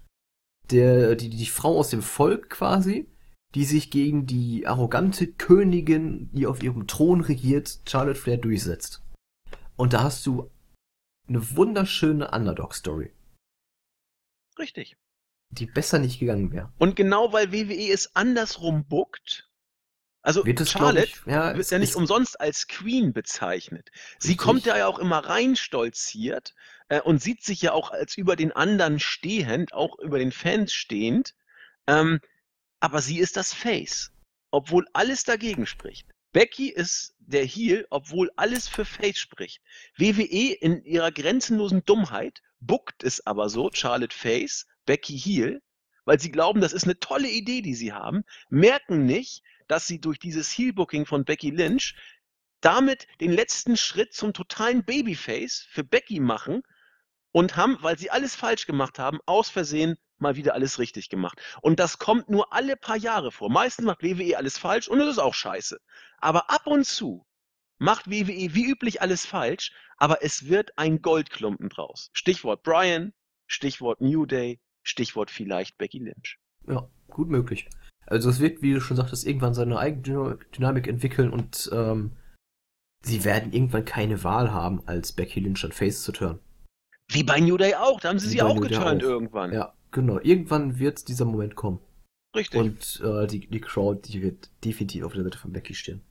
[0.69, 3.07] der, die, die Frau aus dem Volk quasi,
[3.55, 9.01] die sich gegen die arrogante Königin, die auf ihrem Thron regiert, Charlotte Flair durchsetzt.
[9.75, 10.51] Und da hast du
[11.27, 13.11] eine wunderschöne Underdog-Story.
[14.59, 14.97] Richtig.
[15.51, 16.71] Die besser nicht gegangen wäre.
[16.77, 19.49] Und genau weil WWE es andersrum buckt,
[20.23, 23.89] also Wird es, Charlotte ich, ja, wird ja nicht umsonst als Queen bezeichnet.
[24.19, 24.37] Sie richtig.
[24.37, 26.53] kommt ja auch immer rein stolziert
[26.89, 30.73] äh, und sieht sich ja auch als über den anderen stehend, auch über den Fans
[30.73, 31.33] stehend.
[31.87, 32.19] Ähm,
[32.79, 34.11] aber sie ist das Face,
[34.51, 36.07] obwohl alles dagegen spricht.
[36.33, 39.61] Becky ist der Heel, obwohl alles für Face spricht.
[39.97, 45.61] WWE in ihrer grenzenlosen Dummheit buckt es aber so, Charlotte Face, Becky Heel,
[46.05, 49.99] weil sie glauben, das ist eine tolle Idee, die sie haben, merken nicht, dass sie
[49.99, 51.95] durch dieses Heelbooking von Becky Lynch
[52.61, 56.61] damit den letzten Schritt zum totalen Babyface für Becky machen
[57.31, 61.41] und haben, weil sie alles falsch gemacht haben, aus Versehen mal wieder alles richtig gemacht.
[61.61, 63.49] Und das kommt nur alle paar Jahre vor.
[63.49, 65.79] Meistens macht WWE alles falsch und es ist auch scheiße.
[66.19, 67.25] Aber ab und zu
[67.79, 72.11] macht WWE wie üblich alles falsch, aber es wird ein Goldklumpen draus.
[72.13, 73.13] Stichwort Brian,
[73.47, 76.39] Stichwort New Day, Stichwort vielleicht Becky Lynch.
[76.67, 77.69] Ja, gut möglich.
[78.05, 82.11] Also es wird, wie du schon sagtest, irgendwann seine eigene Dynamik entwickeln und ähm,
[83.03, 86.39] sie werden irgendwann keine Wahl haben, als Becky Lynch an Face zu turnen.
[87.07, 89.53] Wie bei New Day auch, da haben sie wie sie auch geturnt irgendwann.
[89.53, 90.19] Ja, genau.
[90.19, 91.79] Irgendwann wird dieser Moment kommen.
[92.35, 92.59] Richtig.
[92.59, 96.01] Und äh, die, die Crowd, die wird definitiv auf der Seite von Becky stehen.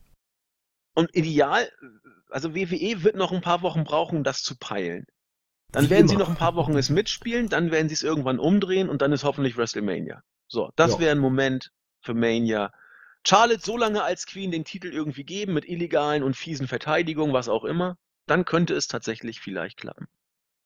[0.95, 1.71] Und ideal,
[2.29, 5.07] also WWE wird noch ein paar Wochen brauchen, um das zu peilen.
[5.71, 6.09] Dann Wie werden immer.
[6.09, 9.13] sie noch ein paar Wochen es mitspielen, dann werden sie es irgendwann umdrehen und dann
[9.13, 10.21] ist hoffentlich WrestleMania.
[10.47, 10.99] So, das ja.
[10.99, 11.71] wäre ein Moment
[12.01, 12.71] für Mania.
[13.25, 17.49] Charlotte so lange als Queen den Titel irgendwie geben mit illegalen und fiesen Verteidigungen, was
[17.49, 20.07] auch immer, dann könnte es tatsächlich vielleicht klappen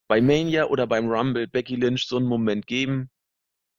[0.07, 3.09] bei Mania oder beim Rumble Becky Lynch so einen Moment geben,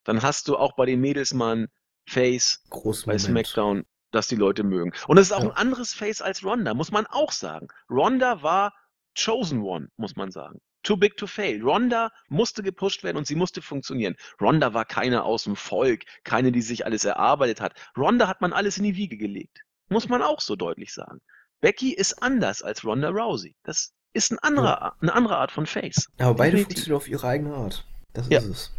[0.03, 1.67] dann hast du auch bei den Mädels mal ein
[2.05, 4.93] Face Groß bei SmackDown, das die Leute mögen.
[5.07, 5.49] Und es ist auch ja.
[5.49, 7.67] ein anderes Face als Ronda, muss man auch sagen.
[7.89, 8.73] Ronda war
[9.17, 10.59] Chosen One, muss man sagen.
[10.83, 11.61] Too big to fail.
[11.61, 14.15] Ronda musste gepusht werden und sie musste funktionieren.
[14.39, 17.73] Ronda war keine aus dem Volk, keine, die sich alles erarbeitet hat.
[17.97, 19.63] Ronda hat man alles in die Wiege gelegt.
[19.89, 21.19] Muss man auch so deutlich sagen.
[21.61, 23.55] Becky ist anders als Ronda Rousey.
[23.63, 24.95] Das ist ein anderer, ja.
[25.01, 26.07] eine andere Art von Face.
[26.19, 27.85] Aber beide funktionieren auf ihre eigene Art.
[28.13, 28.39] Das ja.
[28.39, 28.73] ist es.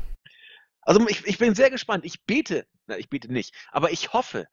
[0.82, 2.04] Also ich, ich bin sehr gespannt.
[2.04, 4.46] Ich bete, na, ich bete nicht, aber ich hoffe,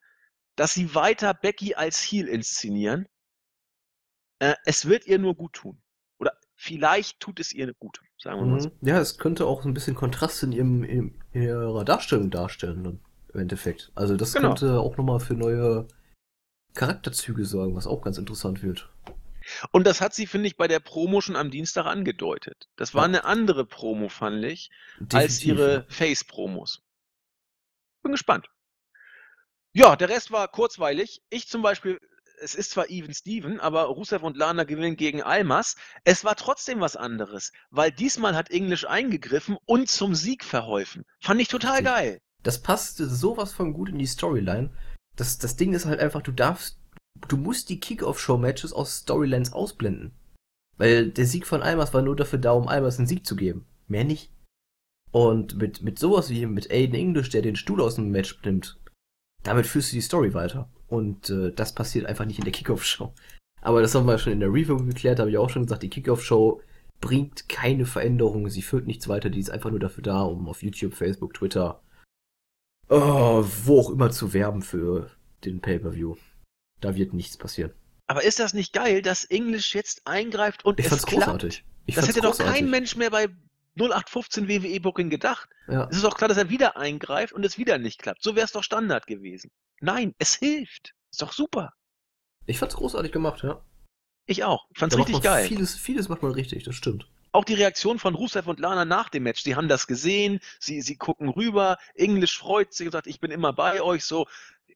[0.55, 3.07] dass sie weiter Becky als Heel inszenieren.
[4.39, 5.81] Äh, es wird ihr nur gut tun.
[6.56, 8.69] Vielleicht tut es ihr gut, sagen wir mal so.
[8.69, 8.88] Mhm.
[8.88, 12.99] Ja, es könnte auch ein bisschen Kontrast in, ihrem, in ihrer Darstellung darstellen, dann,
[13.34, 13.91] im Endeffekt.
[13.95, 14.49] Also das genau.
[14.49, 15.88] könnte auch nochmal für neue
[16.73, 18.90] Charakterzüge sorgen, was auch ganz interessant wird.
[19.72, 22.68] Und das hat sie, finde ich, bei der Promo schon am Dienstag angedeutet.
[22.77, 23.07] Das war ja.
[23.07, 25.19] eine andere Promo, fand ich, Definitiv.
[25.19, 26.82] als ihre Face-Promos.
[28.02, 28.48] Bin gespannt.
[29.73, 31.22] Ja, der Rest war kurzweilig.
[31.30, 31.99] Ich zum Beispiel,
[32.41, 35.76] es ist zwar Even Steven, aber Rusev und Lana gewinnen gegen Almas.
[36.03, 41.06] Es war trotzdem was anderes, weil diesmal hat Englisch eingegriffen und zum Sieg verholfen.
[41.20, 42.22] Fand ich total geil.
[42.44, 44.70] Das passte sowas von gut in die Storyline.
[45.16, 46.80] Das, das Ding ist halt einfach, du darfst
[47.28, 50.14] du musst die Kickoff-Show-Matches aus Storylines ausblenden.
[50.78, 53.66] Weil der Sieg von Almas war nur dafür da, um Almas einen Sieg zu geben.
[53.88, 54.32] Mehr nicht.
[55.12, 58.78] Und mit, mit sowas wie mit Aiden English, der den Stuhl aus dem Match nimmt,
[59.44, 60.70] damit führst du die Story weiter.
[60.88, 63.14] Und äh, das passiert einfach nicht in der Kickoff-Show.
[63.62, 65.90] Aber das haben wir schon in der Review geklärt, habe ich auch schon gesagt, die
[65.90, 66.62] Kickoff-Show
[67.02, 70.64] bringt keine Veränderungen, sie führt nichts weiter, die ist einfach nur dafür da, um auf
[70.64, 71.82] YouTube, Facebook, Twitter,
[72.90, 75.10] oh, wo auch immer zu werben für
[75.44, 76.16] den Pay-Per-View.
[76.82, 77.72] Da wird nichts passieren.
[78.07, 81.24] Aber ist das nicht geil, dass English jetzt eingreift und ich es fand's klappt?
[81.24, 81.64] großartig.
[81.88, 82.45] Ich das hätte großartig.
[82.45, 83.30] doch kein Mensch mehr bei
[83.78, 85.49] 0815 WWE Booking gedacht.
[85.68, 85.88] Ja.
[85.90, 88.22] Es ist doch klar, dass er wieder eingreift und es wieder nicht klappt.
[88.22, 89.52] So wäre es doch Standard gewesen.
[89.81, 90.93] Nein, es hilft.
[91.11, 91.73] Ist doch super.
[92.45, 93.61] Ich fand's großartig gemacht, ja.
[94.27, 94.65] Ich auch.
[94.72, 95.47] Ich fand's da richtig geil.
[95.47, 97.07] Vieles, vieles macht man richtig, das stimmt.
[97.31, 100.81] Auch die Reaktion von Rusev und Lana nach dem Match, die haben das gesehen, sie,
[100.81, 104.27] sie gucken rüber, Englisch freut sich und sagt, ich bin immer bei euch, so,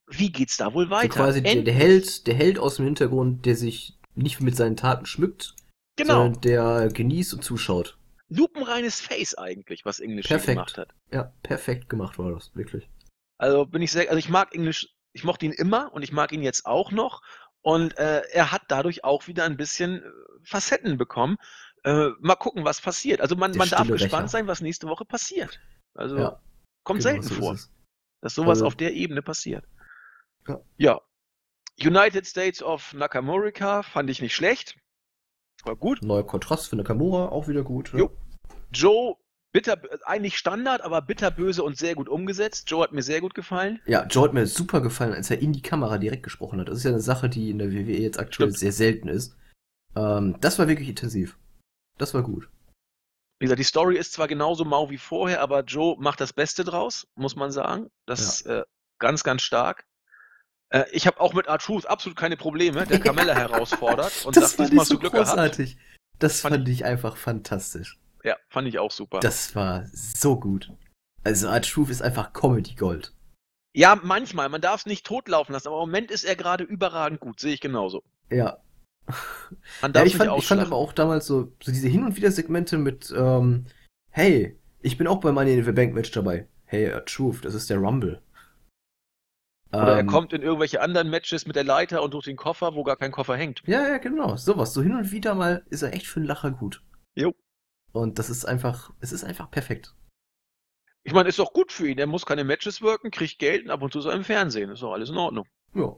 [0.06, 1.14] wie geht's da wohl weiter?
[1.14, 4.76] So quasi der, der, Held, der Held aus dem Hintergrund, der sich nicht mit seinen
[4.76, 5.54] Taten schmückt,
[5.96, 6.24] genau.
[6.24, 7.96] sondern der genießt und zuschaut.
[8.28, 10.90] Lupenreines Face eigentlich, was Englisch gemacht hat.
[11.12, 12.88] Ja, perfekt gemacht war das, wirklich.
[13.40, 16.30] Also bin ich sehr, also ich mag Englisch, ich mochte ihn immer und ich mag
[16.32, 17.22] ihn jetzt auch noch.
[17.62, 20.08] Und äh, er hat dadurch auch wieder ein bisschen äh,
[20.44, 21.38] Facetten bekommen.
[21.82, 23.22] Äh, mal gucken, was passiert.
[23.22, 25.58] Also man, man darf gespannt sein, was nächste Woche passiert.
[25.94, 26.40] Also ja,
[26.84, 27.58] kommt genau, selten so vor,
[28.20, 29.64] dass sowas also, auf der Ebene passiert.
[30.46, 30.60] Ja.
[30.76, 31.00] ja.
[31.82, 34.78] United States of Nakamura fand ich nicht schlecht.
[35.64, 36.02] War gut.
[36.02, 37.94] Neuer Kontrast für Nakamura, auch wieder gut.
[37.94, 38.06] Ja.
[38.70, 39.16] Joe,
[39.52, 42.70] bitter, eigentlich Standard, aber bitterböse und sehr gut umgesetzt.
[42.70, 43.80] Joe hat mir sehr gut gefallen.
[43.86, 46.68] Ja, Joe hat mir super gefallen, als er in die Kamera direkt gesprochen hat.
[46.68, 48.58] Das ist ja eine Sache, die in der WWE jetzt aktuell Stimmt.
[48.58, 49.36] sehr selten ist.
[49.96, 51.36] Ähm, das war wirklich intensiv.
[51.98, 52.48] Das war gut.
[53.38, 56.62] Wie gesagt, die Story ist zwar genauso mau wie vorher, aber Joe macht das Beste
[56.62, 57.90] draus, muss man sagen.
[58.06, 58.64] Das ist äh,
[58.98, 59.86] ganz, ganz stark.
[60.68, 64.70] Äh, ich habe auch mit R-Truth absolut keine Probleme, der Carmella herausfordert und das sagt,
[64.70, 65.76] diesmal so Glück großartig.
[65.76, 65.98] gehabt.
[66.18, 67.98] Das fand, fand ich einfach fantastisch.
[68.24, 69.20] Ja, fand ich auch super.
[69.20, 70.72] Das war so gut.
[71.24, 73.14] Also R-Truth ist einfach Comedy Gold.
[73.74, 74.48] Ja, manchmal.
[74.48, 77.40] Man darf es nicht totlaufen lassen, aber im Moment ist er gerade überragend gut.
[77.40, 78.02] Sehe ich genauso.
[78.30, 78.58] Ja.
[79.82, 83.12] Ja, ich, fand, ich fand aber auch damals so, so diese Hin- und Wieder-Segmente mit,
[83.16, 83.66] ähm,
[84.10, 86.48] hey, ich bin auch bei Money in the Bank Match dabei.
[86.64, 88.22] Hey, Truth, das ist der Rumble.
[89.72, 92.74] Oder ähm, er kommt in irgendwelche anderen Matches mit der Leiter und durch den Koffer,
[92.74, 93.62] wo gar kein Koffer hängt.
[93.66, 94.36] Ja, ja, genau.
[94.36, 94.72] Sowas.
[94.72, 96.82] So hin und wieder mal ist er echt für einen Lacher gut.
[97.14, 97.34] Jo.
[97.92, 99.94] Und das ist einfach, es ist einfach perfekt.
[101.02, 101.98] Ich meine, ist doch gut für ihn.
[101.98, 104.70] Er muss keine Matches wirken, kriegt Geld und ab und zu so im Fernsehen.
[104.70, 105.48] Ist doch alles in Ordnung.
[105.74, 105.96] Ja.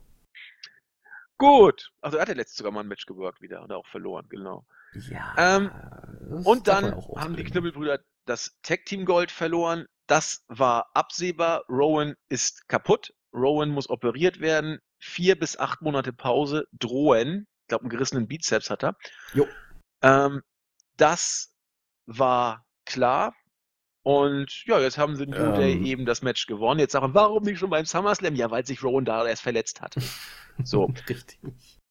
[1.39, 1.91] Gut.
[2.01, 4.65] Also er hat ja letztes sogar mal ein Match gewirkt wieder und auch verloren, genau.
[5.11, 5.35] Ja.
[5.37, 5.71] Ähm,
[6.45, 9.87] und dann haben die Knüppelbrüder das Tag Team Gold verloren.
[10.07, 11.65] Das war absehbar.
[11.69, 13.13] Rowan ist kaputt.
[13.33, 14.79] Rowan muss operiert werden.
[14.99, 17.49] Vier bis acht Monate Pause drohen.
[17.63, 18.97] Ich glaube, einen gerissenen Bizeps hat er.
[19.35, 19.49] Jo.
[20.03, 20.43] Ähm,
[20.97, 21.52] das
[22.07, 23.35] war klar.
[24.05, 26.81] Und ja, jetzt haben sie New ähm, Day eben das Match gewonnen.
[26.81, 28.35] Jetzt sagen, warum nicht schon beim SummerSlam?
[28.35, 29.95] Ja, weil sich Rowan da erst verletzt hat.
[30.65, 30.87] So.
[31.09, 31.39] Richtig.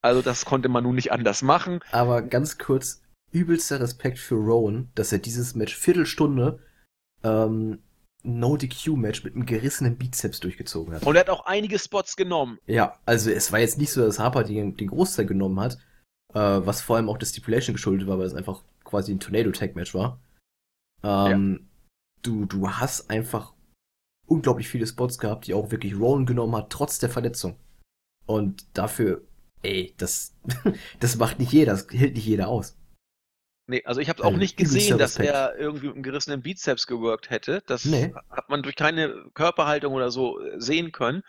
[0.02, 1.80] Also das konnte man nun nicht anders machen.
[1.92, 3.02] Aber ganz kurz,
[3.32, 6.60] übelster Respekt für Rowan, dass er dieses Match Viertelstunde
[7.24, 7.80] ähm,
[8.24, 11.04] No-DQ-Match mit einem gerissenen Bizeps durchgezogen hat.
[11.04, 12.60] Und er hat auch einige Spots genommen.
[12.66, 15.78] Ja, also es war jetzt nicht so, dass Harper den, den Großteil genommen hat,
[16.34, 19.96] äh, was vor allem auch der Stipulation geschuldet war, weil es einfach quasi ein Tornado-Tag-Match
[19.96, 20.20] war.
[21.04, 21.68] Ähm, ja.
[22.22, 23.54] du, du hast einfach
[24.28, 27.58] unglaublich viele Spots gehabt, die auch wirklich Rowan genommen hat, trotz der Verletzung.
[28.28, 29.24] Und dafür,
[29.64, 30.36] ey, das,
[31.00, 32.78] das macht nicht jeder, das hält nicht jeder aus.
[33.68, 37.30] Nee, also ich habe auch nicht gesehen, dass er irgendwie mit einem gerissenen Bizeps geworkt
[37.30, 37.64] hätte.
[37.68, 38.14] Das nee.
[38.30, 41.24] hat man durch keine Körperhaltung oder so äh, sehen können.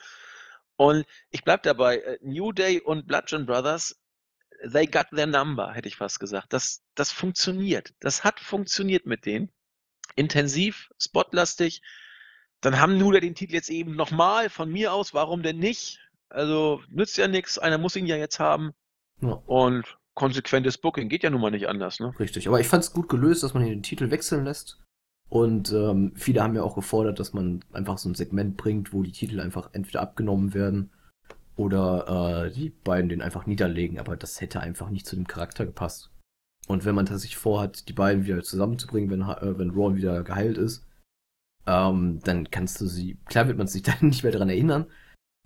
[0.77, 4.02] Und ich bleib dabei, äh, New Day und Bludgeon Brothers,
[4.63, 6.53] they got their number, hätte ich fast gesagt.
[6.53, 7.93] Das, das funktioniert.
[8.01, 9.51] Das hat funktioniert mit denen.
[10.15, 11.83] Intensiv, spotlastig.
[12.61, 15.15] Dann haben Day den Titel jetzt eben nochmal von mir aus.
[15.15, 16.01] Warum denn nicht?
[16.29, 17.59] Also nützt ja nichts.
[17.59, 18.73] Einer muss ihn ja jetzt haben.
[19.21, 19.43] Ja.
[19.47, 21.09] Und konsequentes Booking.
[21.09, 22.13] Geht ja nun mal nicht anders, ne?
[22.19, 22.47] Richtig.
[22.47, 24.79] Aber ich fand es gut gelöst, dass man den Titel wechseln lässt.
[25.29, 29.03] Und ähm, viele haben ja auch gefordert, dass man einfach so ein Segment bringt, wo
[29.03, 30.93] die Titel einfach entweder abgenommen werden
[31.57, 33.99] oder äh, die beiden den einfach niederlegen.
[33.99, 36.11] Aber das hätte einfach nicht zu dem Charakter gepasst.
[36.69, 40.59] Und wenn man tatsächlich vorhat, die beiden wieder zusammenzubringen, wenn, äh, wenn Raw wieder geheilt
[40.59, 40.87] ist,
[41.67, 44.87] ähm, dann kannst du sie, klar wird man sich dann nicht mehr dran erinnern,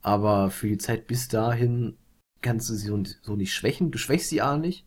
[0.03, 1.97] aber für die Zeit bis dahin
[2.43, 2.89] kannst du sie
[3.23, 3.91] so, nicht schwächen.
[3.91, 4.87] Du schwächst sie auch nicht.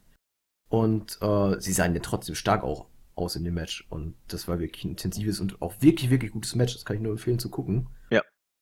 [0.69, 3.85] Und äh, sie sahen ja trotzdem stark auch aus in dem Match.
[3.89, 6.73] Und das war wirklich ein intensives und auch wirklich, wirklich gutes Match.
[6.73, 7.87] Das kann ich nur empfehlen zu gucken.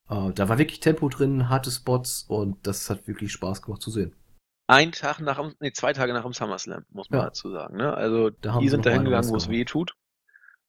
[0.09, 3.91] Äh, da war wirklich Tempo drin, harte Spots und das hat wirklich Spaß gemacht zu
[3.91, 4.15] sehen.
[4.67, 7.25] Ein Tag nach dem, nee, zwei Tage nach dem SummerSlam, muss man ja.
[7.27, 7.77] dazu sagen.
[7.77, 7.93] Ne?
[7.93, 9.93] Also die sind dahin gegangen, wo es weh tut.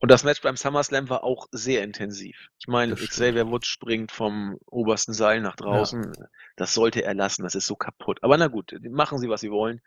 [0.01, 2.51] Und das Match beim SummerSlam war auch sehr intensiv.
[2.60, 6.12] Ich meine, Xavier Woods springt vom obersten Seil nach draußen.
[6.16, 6.27] Ja.
[6.55, 8.19] Das sollte er lassen, das ist so kaputt.
[8.23, 9.81] Aber na gut, machen sie, was sie wollen.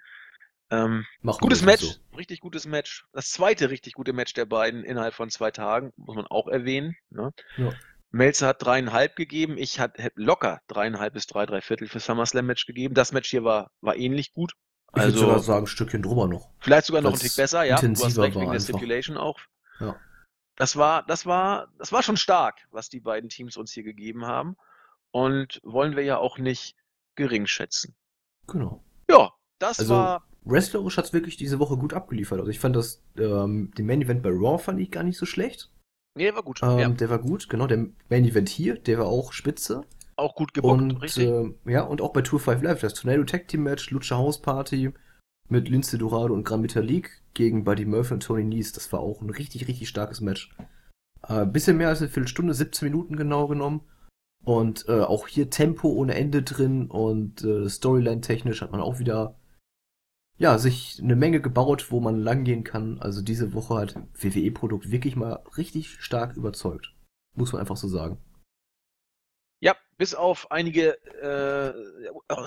[0.69, 2.17] Ähm, gutes Match, so.
[2.17, 3.05] richtig gutes Match.
[3.13, 6.95] Das zweite richtig gute Match der beiden innerhalb von zwei Tagen, muss man auch erwähnen.
[7.09, 7.33] Ne?
[7.57, 7.71] Ja.
[8.11, 12.93] Melzer hat dreieinhalb gegeben, ich hätte locker dreieinhalb bis drei, drei Viertel für SummerSlam-Match gegeben.
[12.93, 14.53] Das Match hier war, war ähnlich gut.
[14.93, 16.49] Ich also, würde sogar sagen, ein Stückchen drüber noch.
[16.59, 17.79] Vielleicht sogar noch ein Tick besser, ja.
[17.79, 19.39] Du hast recht, wegen der Stipulation auch.
[19.79, 19.95] Ja.
[20.57, 24.25] Das war, das war, das war schon stark, was die beiden Teams uns hier gegeben
[24.25, 24.57] haben.
[25.11, 26.75] Und wollen wir ja auch nicht
[27.15, 27.95] gering schätzen.
[28.47, 28.83] Genau.
[29.09, 30.27] Ja, das also, war.
[30.43, 32.39] Wrestlerisch hat es wirklich diese Woche gut abgeliefert.
[32.39, 35.25] Also ich fand das, ähm, den Main Event bei Raw fand ich gar nicht so
[35.25, 35.71] schlecht.
[36.15, 36.61] Nee, der war gut.
[36.63, 36.89] Ähm, ja.
[36.89, 37.67] Der war gut, genau.
[37.67, 39.83] Der Main Event hier, der war auch spitze.
[40.17, 41.27] Auch gut gebuckt, und, richtig.
[41.27, 44.41] Äh, ja, und auch bei Tour 5 Live, das Tornado Tag Team Match, Lucha House
[44.41, 44.91] Party,
[45.49, 48.73] mit Lince Dorado und Gran Metalik gegen Buddy Murphy und Tony Nies.
[48.73, 50.53] Das war auch ein richtig, richtig starkes Match.
[51.27, 53.81] Äh, bisschen mehr als eine Viertelstunde, 17 Minuten genau genommen.
[54.43, 59.35] Und äh, auch hier Tempo ohne Ende drin und äh, Storyline-technisch hat man auch wieder
[60.41, 62.99] ja, sich eine Menge gebaut, wo man langgehen kann.
[62.99, 66.95] Also diese Woche hat WWE-Produkt wirklich mal richtig stark überzeugt.
[67.35, 68.17] Muss man einfach so sagen.
[69.59, 71.73] Ja, bis auf einige, äh,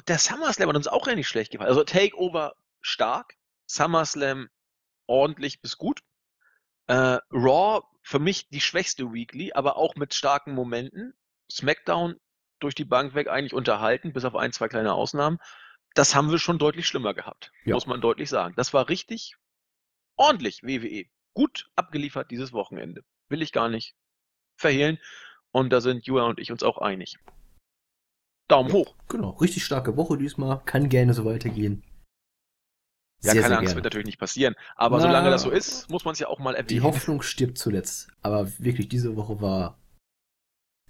[0.08, 1.68] der SummerSlam hat uns auch ja nicht schlecht gefallen.
[1.68, 4.48] Also Takeover stark, SummerSlam
[5.06, 6.00] ordentlich bis gut.
[6.88, 11.14] Äh, Raw für mich die schwächste Weekly, aber auch mit starken Momenten.
[11.48, 12.16] SmackDown
[12.58, 15.38] durch die Bank weg eigentlich unterhalten, bis auf ein, zwei kleine Ausnahmen.
[15.94, 17.74] Das haben wir schon deutlich schlimmer gehabt, ja.
[17.74, 18.54] muss man deutlich sagen.
[18.56, 19.36] Das war richtig
[20.16, 21.06] ordentlich, WWE.
[21.34, 23.04] Gut abgeliefert dieses Wochenende.
[23.28, 23.94] Will ich gar nicht
[24.56, 24.98] verhehlen.
[25.52, 27.16] Und da sind Jua und ich uns auch einig.
[28.48, 28.96] Daumen hoch.
[29.08, 30.62] Genau, richtig starke Woche diesmal.
[30.64, 31.82] Kann gerne so weitergehen.
[33.22, 33.74] Ja, sehr, keine sehr Angst, gerne.
[33.76, 34.54] wird natürlich nicht passieren.
[34.76, 36.68] Aber Na, solange das so ist, muss man es ja auch mal erwähnen.
[36.68, 38.08] Die Hoffnung stirbt zuletzt.
[38.20, 39.78] Aber wirklich, diese Woche war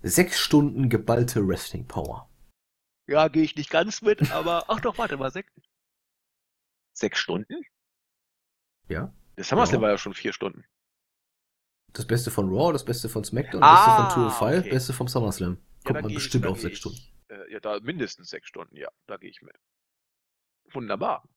[0.03, 2.29] sechs Stunden geballte Wrestling Power.
[3.07, 5.53] Ja, gehe ich nicht ganz mit, aber ach doch, warte mal, sechs,
[6.93, 7.63] sechs Stunden?
[8.89, 9.13] Ja.
[9.37, 9.83] Das SummerSlam ja.
[9.83, 10.65] war ja schon vier Stunden.
[11.93, 14.71] Das Beste von Raw, das Beste von SmackDown, das ah, Beste von Tour 5, okay.
[14.71, 15.59] Beste vom SummerSlam.
[15.85, 16.99] Kommt ja, man bestimmt ich, auf sechs Stunden.
[17.29, 19.57] Äh, ja, da mindestens sechs Stunden, ja, da gehe ich mit.
[20.73, 21.29] Wunderbar.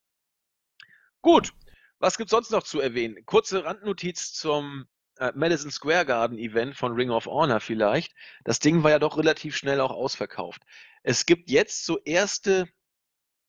[1.22, 1.54] Gut.
[2.00, 3.26] Was gibt's sonst noch zu erwähnen?
[3.26, 4.88] Kurze Randnotiz zum
[5.18, 8.14] äh, Madison Square Garden Event von Ring of Honor vielleicht.
[8.44, 10.62] Das Ding war ja doch relativ schnell auch ausverkauft.
[11.08, 12.68] Es gibt jetzt so erste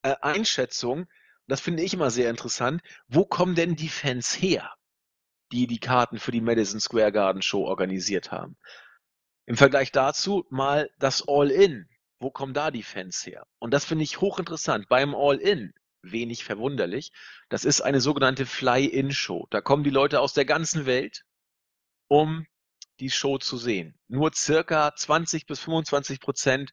[0.03, 1.09] äh, Einschätzungen,
[1.49, 2.83] das finde ich immer sehr interessant.
[3.09, 4.73] Wo kommen denn die Fans her,
[5.51, 8.57] die die Karten für die Madison Square Garden Show organisiert haben?
[9.45, 11.89] Im Vergleich dazu mal das All-In.
[12.21, 13.45] Wo kommen da die Fans her?
[13.59, 14.89] Und das finde ich hochinteressant.
[14.89, 15.73] Beim All-In,
[16.03, 17.11] wenig verwunderlich,
[17.49, 19.49] das ist eine sogenannte Fly-In-Show.
[19.51, 21.25] Da kommen die Leute aus der ganzen Welt,
[22.07, 22.47] um
[23.01, 23.99] die Show zu sehen.
[24.07, 26.73] Nur circa 20 bis 25 Prozent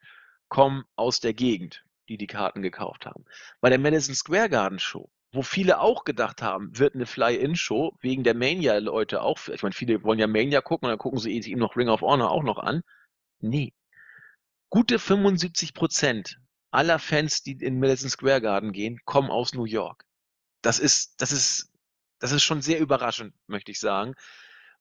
[0.56, 3.26] kommen aus der Gegend, die die Karten gekauft haben.
[3.60, 8.23] Bei der Madison Square Garden Show, wo viele auch gedacht haben, wird eine Fly-In-Show, wegen
[8.23, 9.38] der Mania-Leute auch.
[9.49, 11.99] Ich meine, viele wollen ja Mania gucken und dann gucken sie eben noch Ring of
[11.99, 12.84] Honor auch noch an.
[13.41, 13.73] Nee.
[14.69, 16.40] Gute 75 Prozent
[16.72, 20.06] aller Fans, die in Madison Square Garden gehen, kommen aus New York.
[20.61, 21.69] Das ist, das ist,
[22.19, 24.15] das ist schon sehr überraschend, möchte ich sagen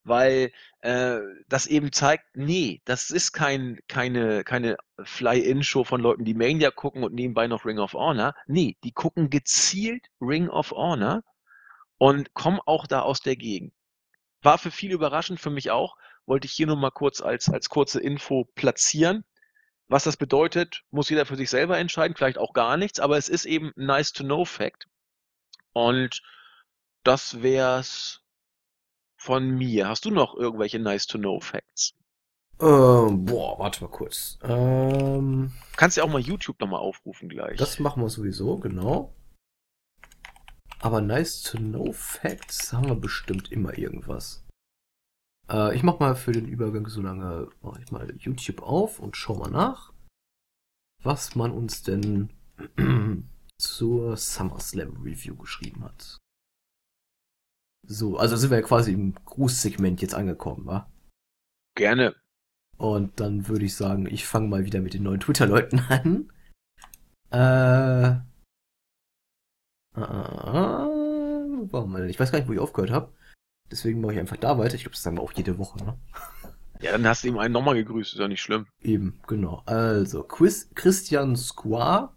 [0.05, 0.51] weil
[0.81, 1.19] äh,
[1.49, 7.03] das eben zeigt, nee, das ist kein, keine, keine Fly-In-Show von Leuten, die Mania gucken
[7.03, 8.35] und nebenbei noch Ring of Honor.
[8.47, 11.23] Nee, die gucken gezielt Ring of Honor
[11.97, 13.73] und kommen auch da aus der Gegend.
[14.41, 15.97] War für viele überraschend, für mich auch.
[16.27, 19.25] Wollte ich hier nur mal kurz als, als kurze Info platzieren.
[19.87, 23.29] Was das bedeutet, muss jeder für sich selber entscheiden, vielleicht auch gar nichts, aber es
[23.29, 24.87] ist eben nice to know Fact.
[25.73, 26.21] Und
[27.03, 28.24] das wär's
[29.25, 29.89] von mir.
[29.89, 31.95] Hast du noch irgendwelche Nice-to-Know-Facts?
[32.59, 34.37] Ähm, boah, warte mal kurz.
[34.43, 37.57] Ähm, Kannst ja auch mal YouTube nochmal aufrufen gleich.
[37.57, 39.13] Das machen wir sowieso, genau.
[40.79, 44.45] Aber Nice-to-Know-Facts haben wir bestimmt immer irgendwas.
[45.49, 49.17] Äh, ich mach mal für den Übergang so lange, mach ich mal YouTube auf und
[49.17, 49.91] schau mal nach,
[51.03, 52.29] was man uns denn
[53.57, 56.19] zur SummerSlam Review geschrieben hat.
[57.87, 60.89] So, also sind wir ja quasi im Grußsegment jetzt angekommen, wa?
[61.75, 62.15] Gerne.
[62.77, 66.31] Und dann würde ich sagen, ich fange mal wieder mit den neuen Twitter-Leuten an.
[67.31, 68.09] Äh,
[69.95, 72.09] äh, äh, warum mal?
[72.09, 73.13] Ich weiß gar nicht, wo ich aufgehört habe.
[73.71, 74.75] Deswegen mache ich einfach da weiter.
[74.75, 75.97] Ich glaube, das sagen wir auch jede Woche, ne?
[76.81, 78.67] Ja, dann hast du ihm einen nochmal gegrüßt, ist ja nicht schlimm.
[78.81, 79.63] Eben, genau.
[79.65, 82.14] Also, Chris, Christian Squar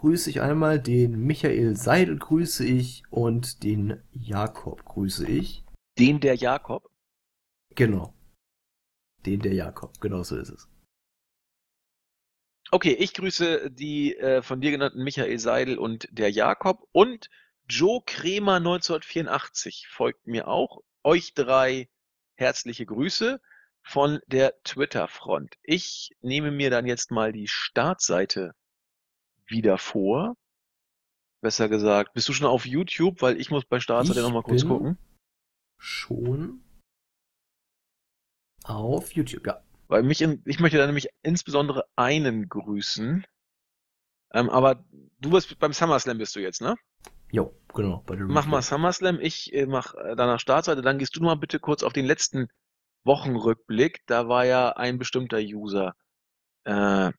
[0.00, 5.62] grüße ich einmal, den Michael Seidel grüße ich und den Jakob grüße ich.
[5.98, 6.90] Den der Jakob?
[7.74, 8.14] Genau.
[9.26, 10.68] Den der Jakob, genau so ist es.
[12.70, 17.28] Okay, ich grüße die äh, von dir genannten Michael Seidel und der Jakob und
[17.68, 20.80] Joe Kremer 1984 folgt mir auch.
[21.02, 21.90] Euch drei
[22.36, 23.38] herzliche Grüße
[23.82, 25.56] von der Twitter-Front.
[25.62, 28.54] Ich nehme mir dann jetzt mal die Startseite
[29.50, 30.36] wieder vor.
[31.42, 32.14] Besser gesagt.
[32.14, 33.22] Bist du schon auf YouTube?
[33.22, 34.98] Weil ich muss bei Startseite nochmal kurz gucken.
[35.78, 36.62] Schon
[38.64, 39.62] auf YouTube, ja.
[39.88, 43.24] Weil mich in, ich möchte da nämlich insbesondere einen grüßen.
[44.32, 44.84] Ähm, aber
[45.18, 46.76] du bist beim SummerSlam bist du jetzt, ne?
[47.32, 48.04] Jo, genau.
[48.08, 51.82] mach mal SummerSlam, ich äh, mach äh, danach Startseite, dann gehst du mal bitte kurz
[51.82, 52.48] auf den letzten
[53.04, 54.02] Wochenrückblick.
[54.06, 55.94] Da war ja ein bestimmter User
[56.64, 57.10] äh,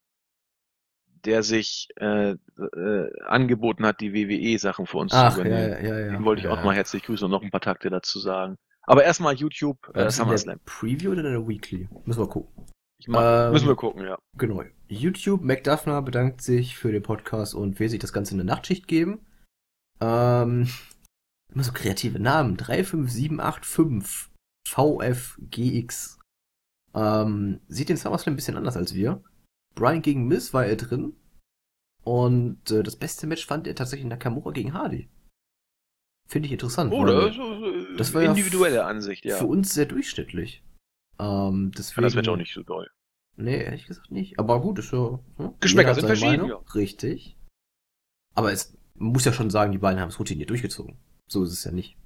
[1.26, 5.84] der sich äh, äh, angeboten hat, die WWE-Sachen für uns Ach, zu übernehmen.
[5.84, 7.62] Ja, ja, ja, Den wollte ich ja, auch mal herzlich grüßen und noch ein paar
[7.62, 8.58] Takte dazu sagen.
[8.84, 10.60] Aber erstmal YouTube, äh, SummerSlam.
[10.66, 11.88] Preview oder der Weekly?
[12.06, 12.66] Müssen wir gucken.
[13.08, 14.18] Mach, ähm, müssen wir gucken, ja.
[14.38, 14.64] Genau.
[14.88, 18.88] YouTube, McDuffner bedankt sich für den Podcast und will sich das Ganze in der Nachtschicht
[18.88, 19.26] geben.
[20.00, 20.68] Ähm,
[21.54, 22.58] immer so kreative Namen.
[22.58, 24.32] 35785
[24.68, 26.20] VFGX.
[26.94, 29.24] Ähm, sieht den SummerSlam ein bisschen anders als wir.
[29.76, 31.16] Brian gegen Miss war er drin.
[32.04, 35.10] Und äh, das beste Match fand er tatsächlich Nakamura gegen Hardy.
[36.28, 36.92] Finde ich interessant.
[36.94, 39.38] Oh, das, äh, das war individuelle ja Ansicht, ja.
[39.38, 40.64] Für uns sehr durchschnittlich.
[41.20, 42.90] Ähm, deswegen, ja, das wird auch nicht so doll.
[43.36, 44.40] Nee, ehrlich gesagt nicht.
[44.40, 45.20] Aber gut, ist ja.
[45.38, 45.54] Hm?
[45.60, 46.48] Geschmäcker sind verschieden.
[46.48, 46.56] Ja.
[46.74, 47.38] Richtig.
[48.34, 50.98] Aber es muss ja schon sagen, die beiden haben es routiniert durchgezogen.
[51.28, 51.98] So ist es ja nicht.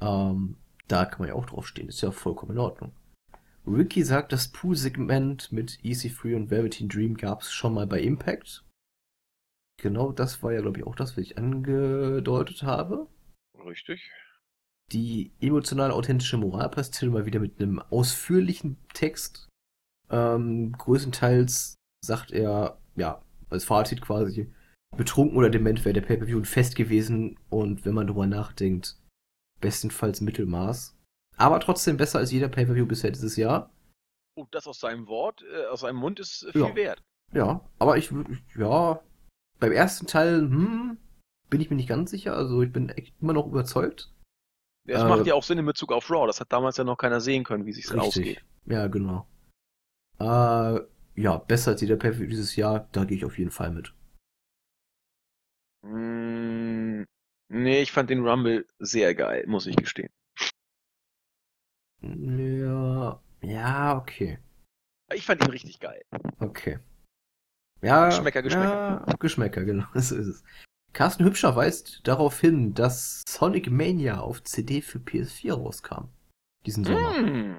[0.00, 0.56] Ähm,
[0.88, 1.88] da kann man ja auch draufstehen.
[1.88, 2.92] Ist ja vollkommen in Ordnung.
[3.66, 8.64] Ricky sagt, das Pool-Segment mit EC3 und Velveteen Dream gab es schon mal bei Impact.
[9.80, 13.08] Genau das war ja, glaube ich, auch das, was ich angedeutet habe.
[13.66, 14.10] Richtig.
[14.92, 19.48] Die emotional authentische Moralpastille mal wieder mit einem ausführlichen Text.
[20.10, 21.74] Ähm, größtenteils
[22.04, 24.52] sagt er, ja, als Fazit quasi,
[24.96, 28.98] betrunken oder dement wäre der Pay-Per-View fest gewesen und wenn man drüber nachdenkt,
[29.60, 30.93] bestenfalls Mittelmaß.
[31.36, 33.70] Aber trotzdem besser als jeder Pay-Per-View bisher dieses Jahr.
[34.36, 36.74] Oh, das aus seinem Wort, äh, aus seinem Mund ist äh, viel ja.
[36.74, 37.02] wert.
[37.32, 38.12] Ja, aber ich,
[38.56, 39.00] ja,
[39.58, 40.98] beim ersten Teil, hm,
[41.50, 42.36] bin ich mir nicht ganz sicher.
[42.36, 44.12] Also ich bin echt immer noch überzeugt.
[44.86, 46.26] Ja, es äh, macht ja auch Sinn in Bezug auf Raw.
[46.26, 48.44] Das hat damals ja noch keiner sehen können, wie sich ausgeht.
[48.66, 49.26] Ja, genau.
[50.18, 50.80] Äh,
[51.16, 53.94] ja, besser als jeder Pay für dieses Jahr, da gehe ich auf jeden Fall mit.
[55.82, 57.04] Mm,
[57.48, 60.10] nee, ich fand den Rumble sehr geil, muss ich gestehen.
[62.04, 64.38] Ja, ja, okay.
[65.12, 66.02] Ich fand ihn richtig geil.
[66.38, 66.78] Okay.
[67.82, 69.04] Ja, Geschmäcker, Geschmäcker.
[69.06, 70.44] Ja, Geschmäcker, genau, so ist es.
[70.92, 76.08] Carsten Hübscher weist darauf hin, dass Sonic Mania auf CD für PS4 rauskam.
[76.66, 77.20] Diesen Sommer.
[77.20, 77.56] Mm.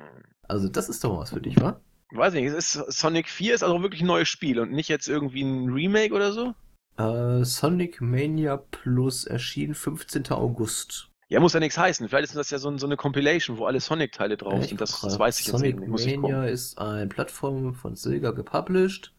[0.47, 1.80] Also das ist doch was für dich, wa?
[2.11, 5.41] Weiß nicht, ist Sonic 4 ist also wirklich ein neues Spiel und nicht jetzt irgendwie
[5.41, 6.55] ein Remake oder so?
[6.97, 10.31] Äh, Sonic Mania Plus erschien 15.
[10.31, 11.09] August.
[11.27, 12.07] Ja, muss ja nichts heißen.
[12.07, 14.81] Vielleicht ist das ja so, so eine Compilation, wo alle Sonic-Teile drauf ja, sind.
[14.81, 15.99] Das, das, weiß ich Sonic jetzt nicht.
[16.02, 19.11] Sonic Mania ist eine Plattform von Sega gepublished.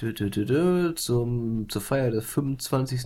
[0.00, 3.02] Dö, dö, dö, zum, zur Feier des 25.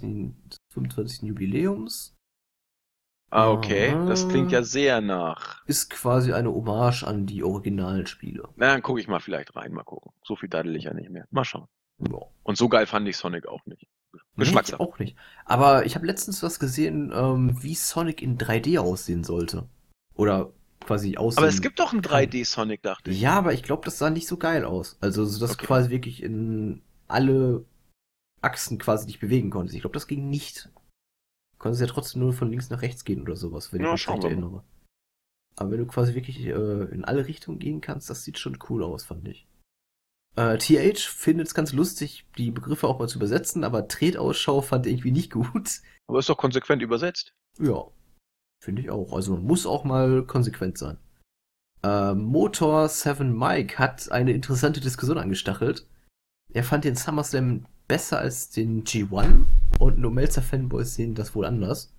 [0.70, 1.22] 25.
[1.22, 2.16] Jubiläums.
[3.30, 3.90] Ah, okay.
[3.90, 5.66] Ah, das klingt ja sehr nach.
[5.66, 8.48] Ist quasi eine Hommage an die originalen Spiele.
[8.54, 10.12] Na, dann gucke ich mal vielleicht rein, mal gucken.
[10.22, 11.26] So viel daddel ich ja nicht mehr.
[11.30, 11.66] Mal schauen.
[11.98, 12.20] Ja.
[12.44, 13.88] Und so geil fand ich Sonic auch nicht.
[14.36, 14.82] Geschmackssache.
[14.82, 15.16] Nee, auch nicht.
[15.44, 19.68] Aber ich habe letztens was gesehen, ähm, wie Sonic in 3D aussehen sollte.
[20.14, 21.38] Oder quasi aussehen.
[21.38, 23.20] Aber es gibt doch einen 3D-Sonic, dachte ich.
[23.20, 24.96] Ja, aber ich glaube, das sah nicht so geil aus.
[25.00, 25.66] Also, dass okay.
[25.66, 27.64] quasi wirklich in alle
[28.40, 29.74] Achsen quasi dich bewegen konntest.
[29.74, 30.70] Ich glaube, das ging nicht.
[31.52, 34.06] Du konntest ja trotzdem nur von links nach rechts gehen oder sowas, wenn ja, ich
[34.06, 34.62] mich recht erinnere.
[35.56, 38.82] Aber wenn du quasi wirklich äh, in alle Richtungen gehen kannst, das sieht schon cool
[38.82, 39.46] aus, fand ich.
[40.36, 44.86] Äh, TH findet es ganz lustig, die Begriffe auch mal zu übersetzen, aber Tretausschau fand
[44.86, 45.80] irgendwie nicht gut.
[46.06, 47.34] Aber ist doch konsequent übersetzt.
[47.58, 47.84] Ja,
[48.62, 49.12] finde ich auch.
[49.12, 50.98] Also man muss auch mal konsequent sein.
[51.84, 55.86] Äh, Motor 7 Mike hat eine interessante Diskussion angestachelt.
[56.52, 59.44] Er fand den SummerSlam besser als den G1
[59.78, 61.94] und nur Melzer Fanboys sehen das wohl anders.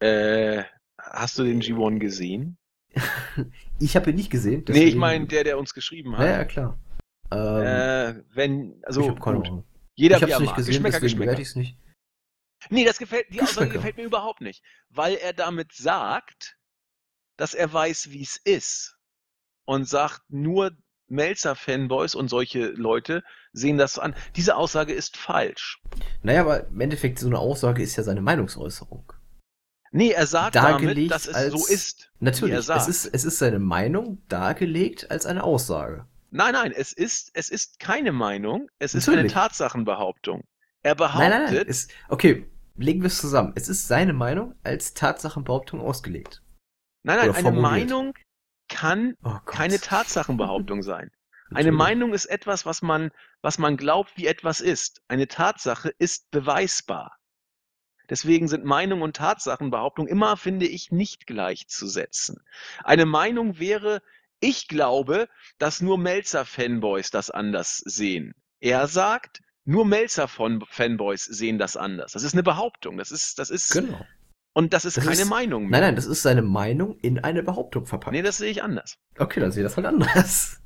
[0.00, 0.64] Äh,
[0.98, 2.58] hast du den G1 gesehen?
[3.78, 4.64] ich habe ihn nicht gesehen.
[4.68, 6.26] Nee, ich meine der, der uns geschrieben hat.
[6.26, 6.78] Ja, ja klar.
[7.30, 9.64] Ähm, äh, wenn, also, ich Ahnung.
[9.94, 11.38] Jeder ich hab's nicht gesehen, Geschmäcker, Geschmäcker.
[11.38, 11.78] ich's nicht.
[12.70, 14.62] Nee, das gefällt, die Aussage gefällt mir überhaupt nicht.
[14.90, 16.56] Weil er damit sagt,
[17.36, 18.96] dass er weiß, wie es ist.
[19.64, 20.72] Und sagt, nur
[21.08, 23.22] Melzer-Fanboys und solche Leute
[23.52, 24.14] sehen das an.
[24.36, 25.80] Diese Aussage ist falsch.
[26.22, 29.12] Naja, aber im Endeffekt, so eine Aussage ist ja seine Meinungsäußerung.
[29.92, 32.12] Nee, er sagt dargelegt damit, dass es als, so ist.
[32.20, 36.06] Natürlich, es ist, es ist seine Meinung dargelegt als eine Aussage.
[36.36, 39.32] Nein, nein, es ist, es ist keine Meinung, es ist Natürlich.
[39.32, 40.44] eine Tatsachenbehauptung.
[40.82, 41.30] Er behauptet.
[41.30, 41.64] Nein, nein, nein.
[41.66, 43.52] Es, okay, legen wir es zusammen.
[43.54, 46.42] Es ist seine Meinung als Tatsachenbehauptung ausgelegt.
[47.04, 48.12] Nein, nein, eine Meinung
[48.68, 51.10] kann oh keine Tatsachenbehauptung sein.
[51.54, 55.00] Eine Meinung ist etwas, was man, was man glaubt, wie etwas ist.
[55.06, 57.16] Eine Tatsache ist beweisbar.
[58.10, 62.42] Deswegen sind Meinung und Tatsachenbehauptung immer, finde ich, nicht gleichzusetzen.
[62.82, 64.02] Eine Meinung wäre,
[64.40, 68.34] ich glaube, dass nur Melzer-Fanboys das anders sehen.
[68.60, 72.12] Er sagt, nur Melzer-Fanboys sehen das anders.
[72.12, 72.96] Das ist eine Behauptung.
[72.96, 73.72] Das ist, das ist.
[73.72, 74.04] Genau.
[74.54, 75.80] Und das ist das keine ist, Meinung mehr.
[75.80, 78.12] Nein, nein, das ist seine Meinung in eine Behauptung verpackt.
[78.12, 78.96] Nee, das sehe ich anders.
[79.18, 80.60] Okay, dann sehe ich das halt anders.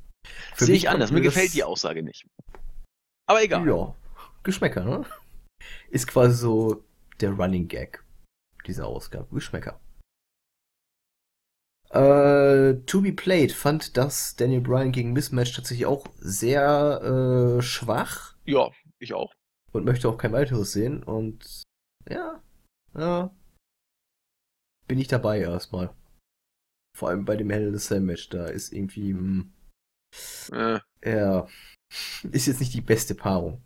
[0.55, 1.11] Für sehe ich anders.
[1.11, 2.25] Mir gefällt die Aussage nicht.
[3.27, 3.67] Aber egal.
[3.67, 3.95] Ja,
[4.43, 5.05] Geschmäcker, ne?
[5.89, 6.85] Ist quasi so
[7.19, 8.03] der Running Gag
[8.65, 9.27] dieser Ausgabe.
[9.33, 9.79] Geschmäcker.
[11.93, 18.35] Äh, to be played fand das Daniel Bryan gegen Mismatch tatsächlich auch sehr äh, schwach.
[18.45, 19.33] Ja, ich auch.
[19.73, 21.03] Und möchte auch kein weiteres sehen.
[21.03, 21.63] Und
[22.09, 22.41] ja,
[22.97, 23.35] ja.
[24.87, 25.93] Bin ich dabei erstmal.
[26.97, 29.11] Vor allem bei dem Hell in the Cell Match, da ist irgendwie.
[29.11, 29.53] Hm,
[30.51, 30.79] äh.
[31.03, 31.47] Ja.
[32.31, 33.61] Ist jetzt nicht die beste Paarung.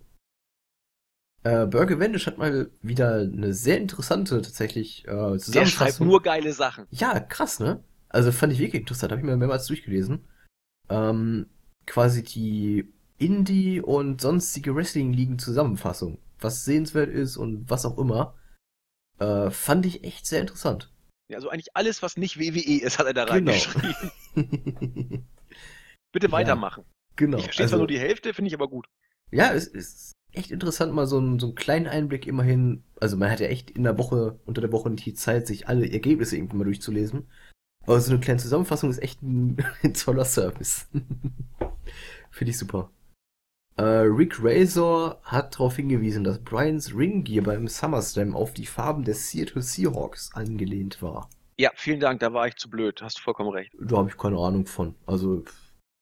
[1.44, 5.54] Äh, Burger Wendisch hat mal wieder eine sehr interessante tatsächlich äh, Zusammenfassung.
[5.54, 6.88] Der schreibt nur geile Sachen.
[6.90, 7.84] Ja, krass, ne?
[8.16, 10.26] Also fand ich wirklich interessant, habe ich mir mehrmals durchgelesen.
[10.88, 11.48] Ähm,
[11.86, 12.88] quasi die
[13.18, 16.18] Indie- und sonstige Wrestling-Ligen-Zusammenfassung.
[16.40, 18.34] Was sehenswert ist und was auch immer.
[19.20, 20.94] Äh, fand ich echt sehr interessant.
[21.30, 23.52] Ja, also eigentlich alles, was nicht WWE ist, hat er da genau.
[23.52, 23.96] reingeschrieben.
[26.14, 26.86] Bitte weitermachen.
[26.86, 27.38] Ja, genau.
[27.40, 28.88] Ich verstehe also, zwar nur die Hälfte, finde ich aber gut.
[29.32, 32.86] Ja, es ist echt interessant, mal so, einen, so einen kleinen Einblick immerhin.
[32.98, 35.92] Also man hat ja echt in der Woche, unter der Woche die Zeit, sich alle
[35.92, 37.28] Ergebnisse irgendwie mal durchzulesen.
[37.86, 40.88] Aber so eine kleine Zusammenfassung ist echt ein, ein toller Service.
[42.32, 42.90] Finde ich super.
[43.78, 49.30] Äh, Rick Razor hat darauf hingewiesen, dass Brians Ringgear beim SummerSlam auf die Farben des
[49.30, 51.30] Seattle Seahawks angelehnt war.
[51.58, 53.74] Ja, vielen Dank, da war ich zu blöd, hast du vollkommen recht.
[53.80, 54.96] Da habe ich keine Ahnung von.
[55.06, 55.44] Also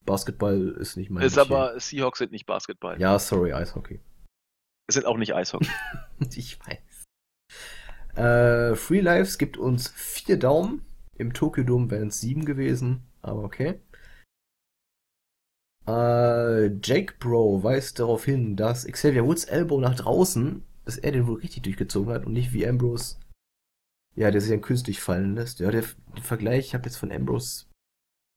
[0.06, 1.56] Basketball ist nicht mein Ist Metier.
[1.56, 3.00] aber Seahawks sind nicht Basketball.
[3.00, 4.00] Ja, sorry, Eishockey.
[4.88, 5.70] Es sind auch nicht Eishockey.
[6.36, 7.06] ich weiß.
[8.16, 10.86] Äh, Free Lives gibt uns vier Daumen.
[11.16, 13.80] Im Tokyo Dome wären es sieben gewesen, aber okay.
[15.88, 21.28] Äh, Jake Bro weist darauf hin, dass Xavier Woods Elbow nach draußen, dass er den
[21.28, 23.18] wohl richtig durchgezogen hat und nicht wie Ambrose,
[24.16, 25.60] ja, der sich dann künstlich fallen lässt.
[25.60, 25.84] Ja, der,
[26.16, 27.66] der Vergleich, ich habe jetzt von Ambrose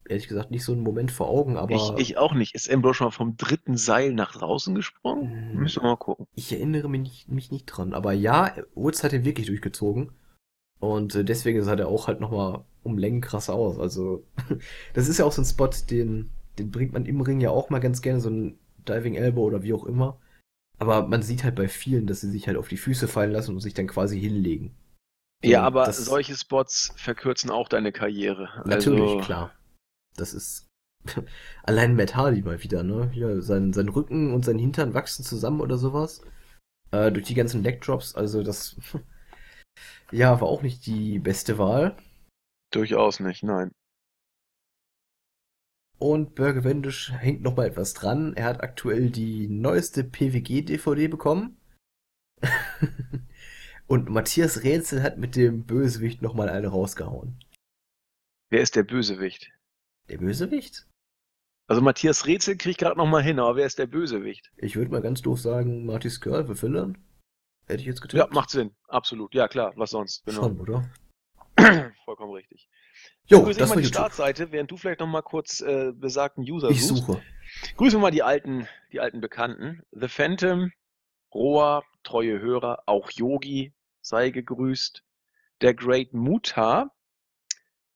[0.09, 1.75] ehrlich gesagt nicht so einen Moment vor Augen, aber.
[1.75, 2.55] Ich, ich auch nicht.
[2.55, 5.31] Ist Ambrose schon mal vom dritten Seil nach draußen gesprungen?
[5.31, 6.27] Hm, Müssen wir mal gucken.
[6.35, 7.93] Ich erinnere mich nicht, mich nicht dran.
[7.95, 10.13] Aber ja, Woods hat ihn wirklich durchgezogen.
[10.79, 13.79] Und äh, deswegen sah der auch halt nochmal um Längen krass aus.
[13.79, 14.25] Also,
[14.95, 17.71] das ist ja auch so ein Spot, den, den bringt man im Ring ja auch
[17.71, 20.19] mal ganz gerne, so ein Diving Elbow oder wie auch immer.
[20.79, 23.55] Aber man sieht halt bei vielen, dass sie sich halt auf die Füße fallen lassen
[23.55, 24.75] und sich dann quasi hinlegen.
[25.43, 28.49] So, ja, aber solche Spots verkürzen auch deine Karriere.
[28.65, 29.53] Natürlich, also, klar.
[30.17, 30.67] Das ist
[31.63, 33.11] allein Matt Hardy mal wieder, ne?
[33.13, 36.23] Hier, sein, sein Rücken und sein Hintern wachsen zusammen oder sowas.
[36.91, 38.77] Äh, durch die ganzen Leg Drops, also das
[40.11, 41.97] ja, war auch nicht die beste Wahl.
[42.73, 43.73] Durchaus nicht, nein.
[45.99, 48.35] Und Burger Wendisch hängt noch mal etwas dran.
[48.35, 51.57] Er hat aktuell die neueste PWG-DVD bekommen.
[53.87, 57.39] und Matthias Rätsel hat mit dem Bösewicht noch mal eine rausgehauen.
[58.51, 59.51] Wer ist der Bösewicht?
[60.11, 60.87] Der Bösewicht?
[61.69, 64.53] Also Matthias Rätsel kriegt gerade noch mal hin, aber wer ist der Bösewicht?
[64.57, 66.99] Ich würde mal ganz doof sagen, Marty Skrull für Villain.
[67.67, 68.19] Hätte ich jetzt getippt.
[68.19, 68.75] Ja, macht Sinn.
[68.89, 69.35] Absolut.
[69.35, 69.73] Ja, klar.
[69.77, 70.25] Was sonst?
[70.25, 70.43] Genau.
[70.43, 70.91] Schon, oder?
[72.05, 72.69] Vollkommen richtig.
[73.27, 76.71] Jo, Grüße das mal die Startseite, während du vielleicht noch mal kurz äh, besagten User
[76.71, 77.07] ich suchst.
[77.07, 77.23] suche.
[77.77, 79.83] Grüßen wir mal die alten, die alten Bekannten.
[79.91, 80.73] The Phantom,
[81.35, 85.03] Roa, treue Hörer, auch Yogi sei gegrüßt.
[85.61, 86.93] Der Great Muta,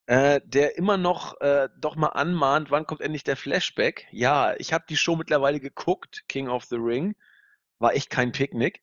[0.06, 4.08] äh, der immer noch äh, doch mal anmahnt, wann kommt endlich der Flashback?
[4.10, 7.14] Ja, ich habe die Show mittlerweile geguckt, King of the Ring.
[7.78, 8.82] War echt kein Picknick.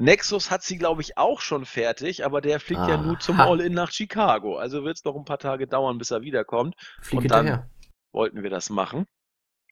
[0.00, 3.38] Nexus hat sie, glaube ich, auch schon fertig, aber der fliegt ah, ja nur zum
[3.38, 4.56] All-In nach Chicago.
[4.56, 6.74] Also wird es noch ein paar Tage dauern, bis er wiederkommt.
[7.02, 7.70] Flieg Und dann hinterher.
[8.12, 9.06] wollten wir das machen.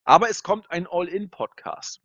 [0.04, 2.02] Aber es kommt ein All-In-Podcast.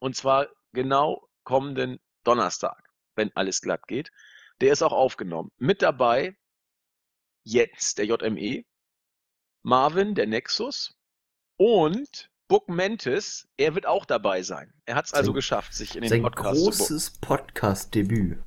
[0.00, 4.10] Und zwar genau kommenden Donnerstag, wenn alles glatt geht.
[4.60, 5.52] Der ist auch aufgenommen.
[5.56, 6.36] Mit dabei
[7.44, 8.64] Jens, der JME,
[9.62, 10.98] Marvin, der Nexus
[11.56, 14.72] und Book Mantis, er wird auch dabei sein.
[14.84, 18.42] Er hat es also geschafft, sich in den sein Podcast zu großes Podcast-Debüt.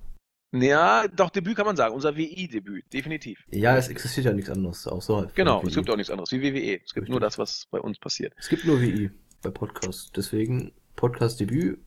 [0.51, 1.95] Ja, doch, Debüt kann man sagen.
[1.95, 3.45] Unser WI-Debüt, definitiv.
[3.49, 4.87] Ja, es existiert ja nichts anderes.
[4.87, 6.81] Auch so genau, es gibt auch nichts anderes wie WWE.
[6.83, 7.09] Es gibt Richtig.
[7.11, 8.33] nur das, was bei uns passiert.
[8.37, 9.09] Es gibt nur WI
[9.41, 10.11] bei Podcasts.
[10.11, 11.79] Deswegen Podcast-Debüt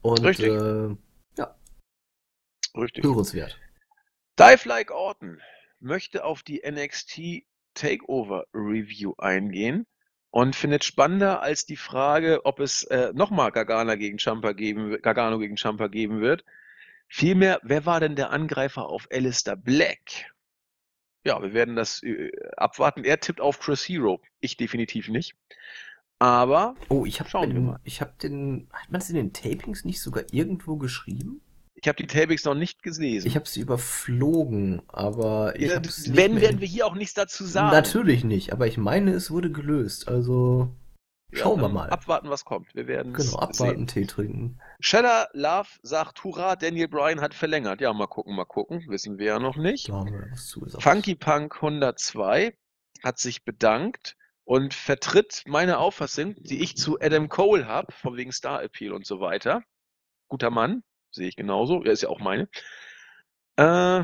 [0.00, 0.46] und Richtig.
[0.46, 0.96] Äh,
[1.38, 1.56] ja.
[2.76, 3.02] Richtig.
[3.02, 3.58] Hörenswert.
[4.38, 5.40] Dive Like Orton
[5.80, 7.42] möchte auf die NXT
[7.74, 9.88] Takeover Review eingehen
[10.32, 15.38] und findet spannender als die Frage, ob es äh, nochmal Gargano gegen Champa geben, Gargano
[15.38, 16.42] gegen Champa geben wird.
[17.06, 20.32] Vielmehr, wer war denn der Angreifer auf Alistair Black?
[21.24, 23.04] Ja, wir werden das äh, abwarten.
[23.04, 24.22] Er tippt auf Chris Hero.
[24.40, 25.36] Ich definitiv nicht.
[26.18, 27.80] Aber oh, ich habe schauen wir mal.
[27.84, 31.42] Ich habe den, hat man es in den Tapings nicht sogar irgendwo geschrieben?
[31.82, 33.26] Ich habe die Tapings noch nicht gelesen.
[33.26, 35.82] Ich habe sie überflogen, aber ich ja,
[36.14, 37.72] Wenn, werden wir hier auch nichts dazu sagen.
[37.72, 40.06] Natürlich nicht, aber ich meine, es wurde gelöst.
[40.06, 40.68] Also
[41.32, 41.90] schauen ja, wir mal.
[41.90, 42.72] Abwarten, was kommt.
[42.76, 43.86] Wir werden Genau, abwarten, sehen.
[43.88, 44.60] Tee trinken.
[44.78, 47.80] Shadow Love sagt, hurra, Daniel Bryan hat verlängert.
[47.80, 48.84] Ja, mal gucken, mal gucken.
[48.86, 49.88] Wissen wir ja noch nicht.
[49.88, 52.56] Da haben wir was zu Funky Punk 102
[53.02, 58.30] hat sich bedankt und vertritt meine Auffassung, die ich zu Adam Cole habe, von wegen
[58.30, 59.64] Star Appeal und so weiter.
[60.28, 61.84] Guter Mann, Sehe ich genauso.
[61.84, 62.48] Ja, ist ja auch meine.
[63.56, 64.02] Äh,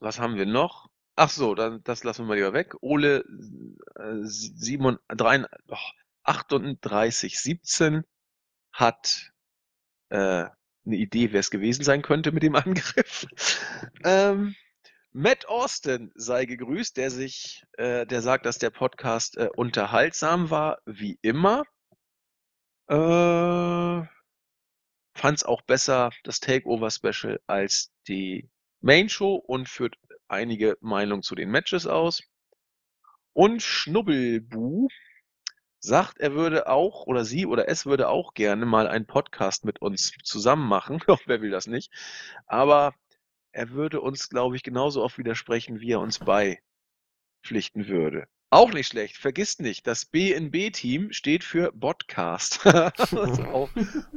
[0.00, 0.88] was haben wir noch?
[1.16, 2.74] Ach so, dann, das lassen wir mal lieber weg.
[2.82, 3.24] Ole
[3.96, 5.76] äh, 7, 3, oh,
[6.24, 8.04] 38, 17
[8.72, 9.32] hat
[10.10, 13.26] äh, eine Idee, wer es gewesen sein könnte mit dem Angriff.
[14.04, 14.54] ähm,
[15.12, 20.78] Matt Austin sei gegrüßt, der sich, äh, der sagt, dass der Podcast äh, unterhaltsam war,
[20.84, 21.64] wie immer.
[22.88, 24.06] Äh,
[25.16, 28.48] fand es auch besser, das Takeover-Special, als die
[28.80, 29.96] Main-Show und führt
[30.28, 32.22] einige Meinungen zu den Matches aus.
[33.32, 34.88] Und Schnubbelbu
[35.80, 39.80] sagt, er würde auch oder sie oder es würde auch gerne mal einen Podcast mit
[39.80, 41.00] uns zusammen machen.
[41.26, 41.92] Wer will das nicht?
[42.46, 42.94] Aber
[43.52, 48.28] er würde uns, glaube ich, genauso oft widersprechen, wie er uns beipflichten würde.
[48.50, 49.16] Auch nicht schlecht.
[49.16, 52.64] Vergisst nicht, das BNB-Team steht für Podcast.
[52.66, 53.70] auch,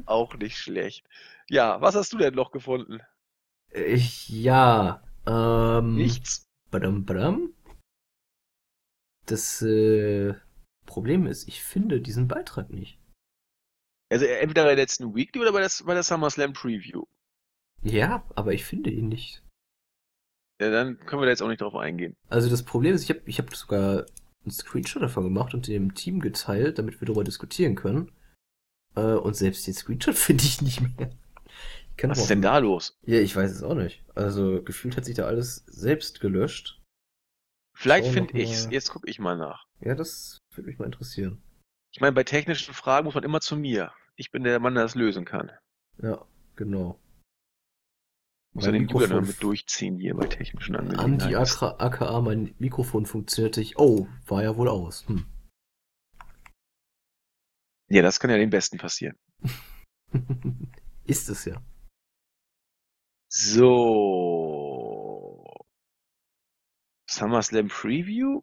[0.05, 1.07] auch nicht schlecht.
[1.49, 3.01] Ja, was hast du denn noch gefunden?
[3.71, 5.95] Ich, ja, ähm.
[5.95, 6.45] Nichts.
[6.71, 7.53] Badam, badam.
[9.25, 10.35] Das äh,
[10.85, 12.99] Problem ist, ich finde diesen Beitrag nicht.
[14.11, 17.05] Also entweder bei der letzten Weekly oder bei der, bei der SummerSlam Preview.
[17.81, 19.43] Ja, aber ich finde ihn nicht.
[20.59, 22.15] Ja, dann können wir da jetzt auch nicht drauf eingehen.
[22.27, 24.05] Also das Problem ist, ich habe ich hab sogar
[24.43, 28.11] einen Screenshot davon gemacht und dem Team geteilt, damit wir darüber diskutieren können.
[28.95, 31.11] Äh, und selbst den Screenshot finde ich nicht mehr.
[31.97, 32.97] Ich Was ist denn da los?
[33.01, 34.03] Ja, ich weiß es auch nicht.
[34.15, 36.81] Also gefühlt hat sich da alles selbst gelöscht.
[37.73, 38.67] Vielleicht finde ich's.
[38.71, 39.65] Jetzt gucke ich mal nach.
[39.81, 41.41] Ja, das würde mich mal interessieren.
[41.91, 43.91] Ich meine, bei technischen Fragen muss man immer zu mir.
[44.15, 45.51] Ich bin der Mann, der das lösen kann.
[46.01, 46.25] Ja,
[46.55, 46.99] genau.
[48.53, 51.21] Muss er den Mikrofon mit durchziehen hier bei technischen Angelegenheiten.
[51.21, 53.77] Andi aka, mein Mikrofon funktionierte ich.
[53.77, 55.07] Oh, war ja wohl aus.
[55.07, 55.25] Hm.
[57.89, 59.17] Ja, das kann ja den Besten passieren.
[61.05, 61.61] Ist es ja.
[63.31, 64.59] So.
[67.09, 68.41] SummerSlam Preview?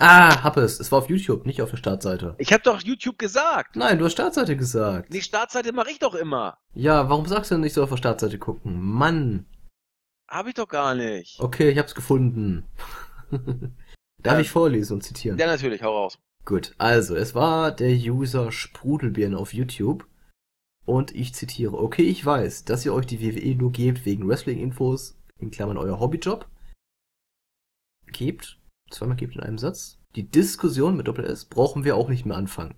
[0.00, 0.78] Ah, hab es.
[0.78, 2.36] Es war auf YouTube, nicht auf der Startseite.
[2.38, 3.74] Ich hab doch YouTube gesagt.
[3.74, 5.12] Nein, du hast Startseite gesagt.
[5.12, 6.58] Die Startseite mache ich doch immer.
[6.74, 8.80] Ja, warum sagst du denn nicht so auf der Startseite gucken?
[8.80, 9.46] Mann.
[10.28, 11.40] Hab ich doch gar nicht.
[11.40, 12.68] Okay, ich hab's gefunden.
[14.22, 14.40] Darf ja.
[14.40, 15.38] ich vorlesen und zitieren?
[15.38, 16.18] Ja, natürlich, hau raus.
[16.44, 20.06] Gut, also, es war der User Sprudelbirn auf YouTube.
[20.86, 25.18] Und ich zitiere, okay, ich weiß, dass ihr euch die WWE nur gebt wegen Wrestling-Infos,
[25.38, 26.48] in Klammern euer Hobbyjob.
[28.06, 28.58] Gebt,
[28.90, 29.98] zweimal gibt in einem Satz.
[30.16, 32.74] Die Diskussion mit Doppel-S brauchen wir auch nicht mehr anfangen.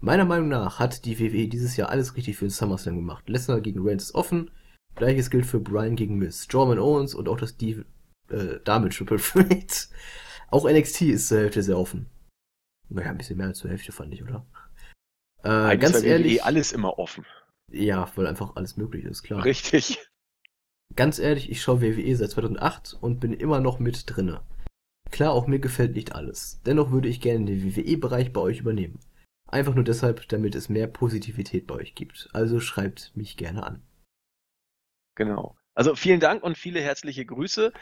[0.00, 3.28] Meiner Meinung nach hat die WWE dieses Jahr alles richtig für den SummerSlam gemacht.
[3.28, 4.50] Lesnar gegen Reigns ist offen.
[4.96, 7.84] Gleiches gilt für Brian gegen Miz, Strowman Owens und auch das die
[8.28, 9.88] äh, Dame Triple Threat.
[10.50, 12.06] Auch NXT ist zur Hälfte sehr offen.
[12.88, 14.46] Naja, ein bisschen mehr als zur Hälfte fand ich, oder?
[15.42, 16.36] Äh, ganz e ehrlich.
[16.36, 17.24] WWE alles immer offen.
[17.72, 19.44] Ja, weil einfach alles möglich ist, klar.
[19.44, 19.98] Richtig.
[20.94, 24.42] Ganz ehrlich, ich schaue WWE seit 2008 und bin immer noch mit drinne.
[25.10, 26.60] Klar, auch mir gefällt nicht alles.
[26.66, 28.98] Dennoch würde ich gerne den WWE-Bereich bei euch übernehmen.
[29.46, 32.28] Einfach nur deshalb, damit es mehr Positivität bei euch gibt.
[32.32, 33.82] Also schreibt mich gerne an.
[35.14, 35.56] Genau.
[35.74, 37.72] Also vielen Dank und viele herzliche Grüße.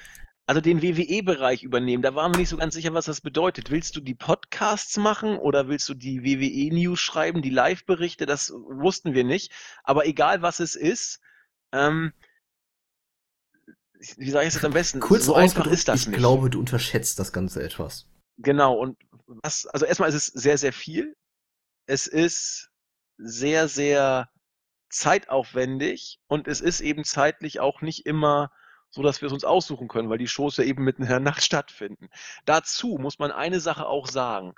[0.44, 3.70] Also den WWE-Bereich übernehmen, da waren wir nicht so ganz sicher, was das bedeutet.
[3.70, 8.27] Willst du die Podcasts machen oder willst du die WWE-News schreiben, die Live-Berichte?
[8.27, 9.53] Das wussten wir nicht.
[9.85, 11.20] Aber egal was es ist,
[11.73, 12.12] ähm,
[14.16, 15.01] wie sage ich es jetzt am besten?
[15.01, 16.16] Kurz so einfach ist das ich nicht.
[16.16, 18.09] Ich glaube, du unterschätzt das Ganze etwas.
[18.39, 21.16] Genau, und was, also erstmal ist es sehr, sehr viel.
[21.87, 22.70] Es ist
[23.19, 24.29] sehr, sehr
[24.91, 28.51] zeitaufwendig und es ist eben zeitlich auch nicht immer
[28.91, 31.20] so, dass wir es uns aussuchen können, weil die Shows ja eben mitten in der
[31.20, 32.09] Nacht stattfinden.
[32.45, 34.53] Dazu muss man eine Sache auch sagen.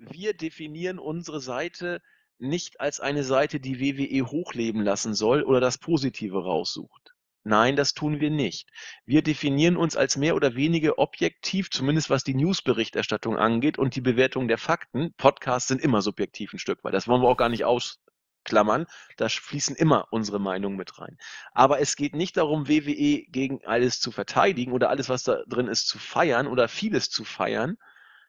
[0.00, 2.00] Wir definieren unsere Seite
[2.38, 7.14] nicht als eine Seite, die WWE hochleben lassen soll oder das Positive raussucht.
[7.44, 8.68] Nein, das tun wir nicht.
[9.06, 14.00] Wir definieren uns als mehr oder weniger objektiv, zumindest was die Newsberichterstattung angeht und die
[14.00, 15.14] Bewertung der Fakten.
[15.16, 16.94] Podcasts sind immer subjektiv ein Stück weit.
[16.94, 18.86] Das wollen wir auch gar nicht ausklammern.
[19.16, 21.16] Da fließen immer unsere Meinungen mit rein.
[21.52, 25.68] Aber es geht nicht darum, WWE gegen alles zu verteidigen oder alles, was da drin
[25.68, 27.78] ist, zu feiern oder vieles zu feiern.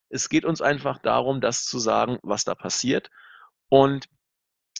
[0.09, 3.09] Es geht uns einfach darum, das zu sagen, was da passiert
[3.69, 4.07] und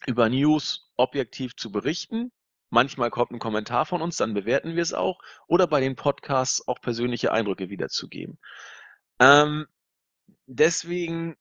[0.05, 2.31] über News objektiv zu berichten
[2.69, 5.19] Manchmal kommt ein Kommentar von uns, dann bewerten wir es auch.
[5.47, 8.37] Oder bei den Podcasts auch persönliche Eindrücke wiederzugeben.
[9.19, 9.67] Ähm,
[10.45, 11.35] deswegen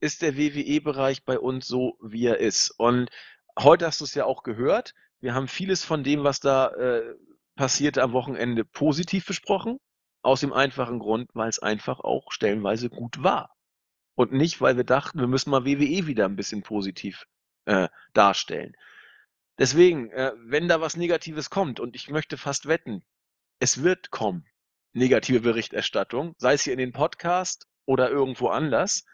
[0.00, 2.70] ist der WWE-Bereich bei uns so, wie er ist.
[2.70, 3.10] Und
[3.58, 4.94] heute hast du es ja auch gehört.
[5.20, 7.14] Wir haben vieles von dem, was da äh,
[7.56, 9.78] passierte am Wochenende, positiv besprochen.
[10.22, 13.54] Aus dem einfachen Grund, weil es einfach auch stellenweise gut war.
[14.14, 17.26] Und nicht, weil wir dachten, wir müssen mal WWE wieder ein bisschen positiv
[17.66, 18.74] äh, darstellen.
[19.58, 23.04] Deswegen, äh, wenn da was Negatives kommt, und ich möchte fast wetten,
[23.60, 24.46] es wird kommen,
[24.92, 29.04] negative Berichterstattung, sei es hier in den Podcast oder irgendwo anders,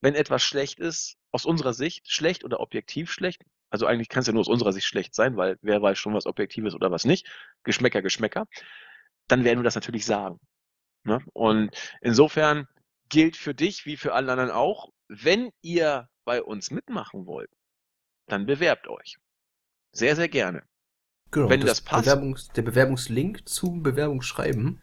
[0.00, 4.26] wenn etwas schlecht ist, aus unserer Sicht schlecht oder objektiv schlecht, also eigentlich kann es
[4.26, 6.90] ja nur aus unserer Sicht schlecht sein, weil wer weiß schon, was objektiv ist oder
[6.90, 7.26] was nicht,
[7.62, 8.46] Geschmäcker, Geschmäcker,
[9.28, 10.40] dann werden wir das natürlich sagen.
[11.04, 11.24] Ne?
[11.32, 11.70] Und
[12.00, 12.66] insofern
[13.08, 17.50] gilt für dich wie für alle anderen auch, wenn ihr bei uns mitmachen wollt,
[18.26, 19.16] dann bewerbt euch.
[19.92, 20.62] Sehr, sehr gerne.
[21.30, 22.04] Genau, Wenn das, das passt.
[22.04, 24.80] Bewerbungs der Bewerbungslink zum Bewerbungsschreiben,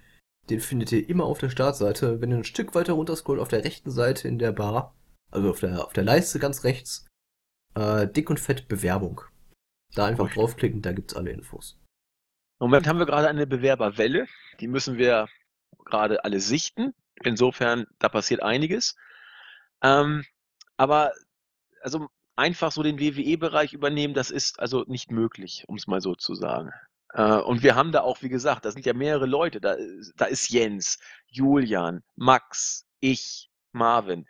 [0.50, 2.22] den findet ihr immer auf der Startseite.
[2.22, 4.96] Wenn ihr ein Stück weiter runter scrollt, auf der rechten Seite in der Bar,
[5.32, 7.06] also auf der, auf der Leiste ganz rechts,
[7.76, 9.22] äh, dick und fett Bewerbung.
[9.94, 10.36] Da einfach okay.
[10.36, 11.80] draufklicken, da gibt's alle Infos.
[12.60, 14.28] Im Moment haben wir gerade eine Bewerberwelle.
[14.60, 15.28] Die müssen wir
[15.86, 16.94] gerade alle sichten.
[17.24, 18.96] Insofern, da passiert einiges.
[19.82, 20.24] Ähm,
[20.76, 21.14] aber
[21.82, 26.16] also einfach so den WWE-Bereich übernehmen, das ist also nicht möglich, um es mal so
[26.16, 26.72] zu sagen.
[27.14, 29.60] Äh, und wir haben da auch, wie gesagt, da sind ja mehrere Leute.
[29.60, 29.76] Da,
[30.16, 34.26] da ist Jens, Julian, Max, ich, Marvin.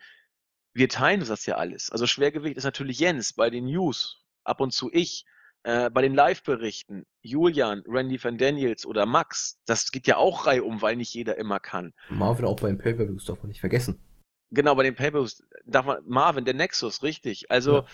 [0.73, 1.91] Wir teilen das ja alles.
[1.91, 5.25] Also Schwergewicht ist natürlich Jens bei den News, ab und zu ich.
[5.63, 10.81] äh, bei den Live-Berichten, Julian, Randy Van Daniels oder Max, das geht ja auch reihum,
[10.81, 11.93] weil nicht jeder immer kann.
[12.09, 13.99] Marvin auch bei den Pay-Per-Views darf man nicht vergessen.
[14.51, 17.51] Genau, bei den Pay-Per-Views darf man, Marvin, der Nexus, richtig.
[17.51, 17.85] Also, ja.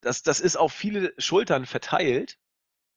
[0.00, 2.38] das, das ist auf viele Schultern verteilt.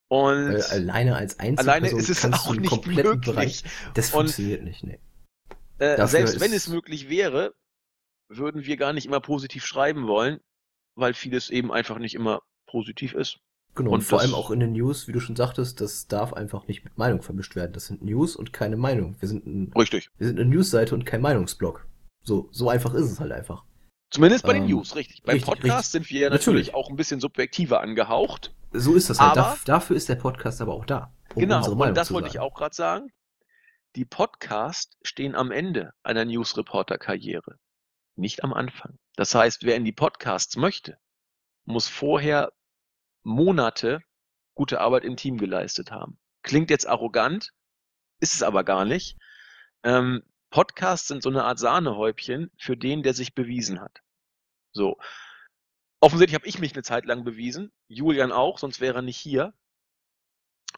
[0.07, 3.35] Und alleine als Einzelperson alleine ist es auch nicht kompletten möglich.
[3.35, 3.63] Bereich,
[3.93, 4.99] das funktioniert und, nicht, nee.
[5.77, 7.53] Äh, selbst wenn es möglich wäre,
[8.27, 10.39] würden wir gar nicht immer positiv schreiben wollen,
[10.95, 13.39] weil vieles eben einfach nicht immer positiv ist.
[13.75, 16.33] Genau, und, und vor allem auch in den News, wie du schon sagtest, das darf
[16.33, 17.73] einfach nicht mit Meinung vermischt werden.
[17.73, 19.15] Das sind News und keine Meinung.
[19.19, 20.09] Wir sind ein, Richtig.
[20.17, 21.85] Wir sind eine Newsseite und kein Meinungsblog.
[22.23, 23.63] So, so einfach ist es halt einfach.
[24.11, 25.23] Zumindest bei ähm, den News, richtig.
[25.23, 25.91] Beim richtig, Podcast richtig.
[25.91, 28.53] sind wir ja natürlich, natürlich, auch ein bisschen subjektiver angehaucht.
[28.71, 29.37] So ist das halt.
[29.37, 31.13] Aber, dafür ist der Podcast aber auch da.
[31.35, 33.11] Um genau, und das wollte ich auch gerade sagen.
[33.95, 37.57] Die Podcasts stehen am Ende einer News-Reporter-Karriere,
[38.15, 38.99] nicht am Anfang.
[39.15, 40.97] Das heißt, wer in die Podcasts möchte,
[41.65, 42.51] muss vorher
[43.23, 44.01] Monate
[44.53, 46.19] gute Arbeit im Team geleistet haben.
[46.43, 47.51] Klingt jetzt arrogant,
[48.19, 49.17] ist es aber gar nicht.
[49.83, 54.01] Ähm, Podcasts sind so eine Art Sahnehäubchen für den, der sich bewiesen hat.
[54.71, 54.97] So.
[56.01, 59.53] Offensichtlich habe ich mich eine Zeit lang bewiesen, Julian auch, sonst wäre er nicht hier.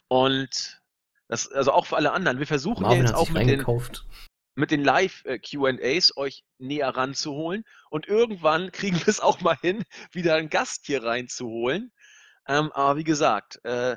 [0.08, 0.82] Und
[1.28, 2.38] das, also auch für alle anderen.
[2.38, 3.64] Wir versuchen Marvin ja jetzt auch mit den,
[4.54, 7.64] mit den Live-QAs euch näher ranzuholen.
[7.88, 11.92] Und irgendwann kriegen wir es auch mal hin, wieder einen Gast hier reinzuholen.
[12.46, 13.96] Ähm, aber wie gesagt, äh,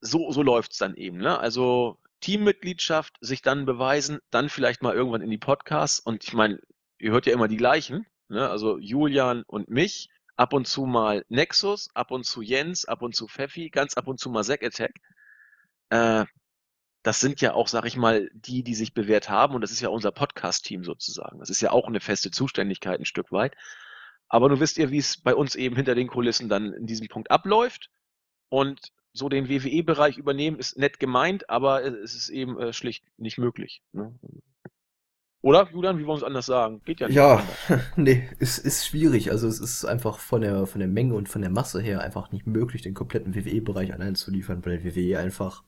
[0.00, 1.18] so, so läuft es dann eben.
[1.18, 1.38] Ne?
[1.38, 6.00] Also Teammitgliedschaft, sich dann beweisen, dann vielleicht mal irgendwann in die Podcasts.
[6.00, 6.58] Und ich meine,
[6.98, 8.04] ihr hört ja immer die gleichen.
[8.28, 8.50] Ne?
[8.50, 13.14] Also Julian und mich, ab und zu mal Nexus, ab und zu Jens, ab und
[13.14, 14.94] zu Pfeffi, ganz ab und zu mal Zack Attack.
[15.90, 16.24] Äh,
[17.04, 19.54] das sind ja auch, sag ich mal, die, die sich bewährt haben.
[19.54, 21.38] Und das ist ja unser Podcast-Team sozusagen.
[21.38, 23.54] Das ist ja auch eine feste Zuständigkeit ein Stück weit.
[24.28, 27.06] Aber nun wisst ihr, wie es bei uns eben hinter den Kulissen dann in diesem
[27.06, 27.88] Punkt abläuft.
[28.48, 33.38] Und so den WWE-Bereich übernehmen ist nett gemeint, aber es ist eben äh, schlicht nicht
[33.38, 33.82] möglich.
[33.92, 34.14] Ne?
[35.42, 36.82] Oder, Julian, wie wollen wir es anders sagen?
[36.84, 37.16] Geht ja nicht.
[37.16, 37.42] Ja,
[37.96, 39.30] nee, es ist schwierig.
[39.30, 42.32] Also es ist einfach von der, von der Menge und von der Masse her einfach
[42.32, 45.62] nicht möglich, den kompletten WWE-Bereich allein zu liefern, weil WWE einfach,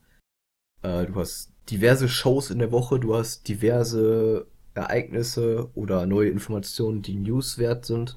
[0.83, 7.03] äh, du hast diverse Shows in der Woche, du hast diverse Ereignisse oder neue Informationen,
[7.03, 8.17] die newswert sind.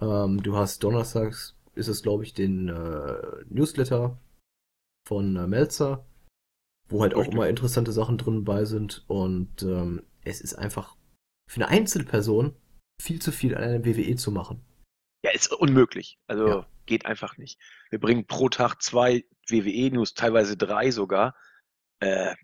[0.00, 3.16] Ähm, du hast donnerstags, ist es glaube ich, den äh,
[3.48, 4.16] Newsletter
[5.08, 6.06] von äh, Melzer,
[6.88, 9.04] wo halt auch immer interessante Sachen drin bei sind.
[9.08, 10.96] Und ähm, es ist einfach
[11.48, 12.54] für eine einzelne Person
[13.00, 14.62] viel zu viel an einer WWE zu machen.
[15.24, 16.18] Ja, ist unmöglich.
[16.26, 16.66] Also ja.
[16.84, 17.58] geht einfach nicht.
[17.88, 21.34] Wir bringen pro Tag zwei WWE-News, teilweise drei sogar.
[22.00, 22.34] Äh,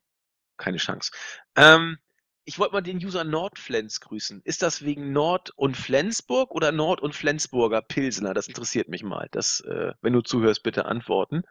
[0.57, 1.13] keine Chance.
[1.57, 1.99] Ähm,
[2.47, 4.41] ich wollte mal den User Nordflens grüßen.
[4.43, 8.33] Ist das wegen Nord- und Flensburg oder Nord- und Flensburger Pilsener?
[8.33, 9.29] Das interessiert mich mal.
[9.33, 11.43] Das, äh, wenn du zuhörst, bitte antworten.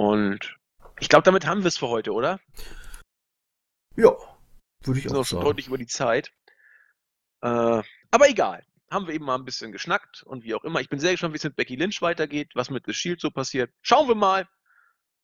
[0.00, 0.56] Und
[0.98, 2.40] ich glaube, damit haben wir es für heute, oder?
[3.96, 4.16] Ja,
[4.82, 5.24] würde ich auch sagen.
[5.26, 6.32] schon deutlich über die Zeit.
[7.42, 8.64] Äh, aber egal.
[8.90, 10.80] Haben wir eben mal ein bisschen geschnackt und wie auch immer.
[10.80, 13.30] Ich bin sehr gespannt, wie es mit Becky Lynch weitergeht, was mit The Shield so
[13.30, 13.70] passiert.
[13.82, 14.48] Schauen wir mal.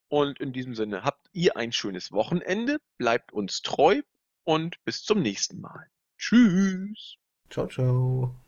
[0.08, 4.02] Und in diesem Sinne, habt ihr ein schönes Wochenende, bleibt uns treu
[4.44, 5.90] und bis zum nächsten Mal.
[6.18, 7.16] Tschüss.
[7.48, 8.45] Ciao, ciao.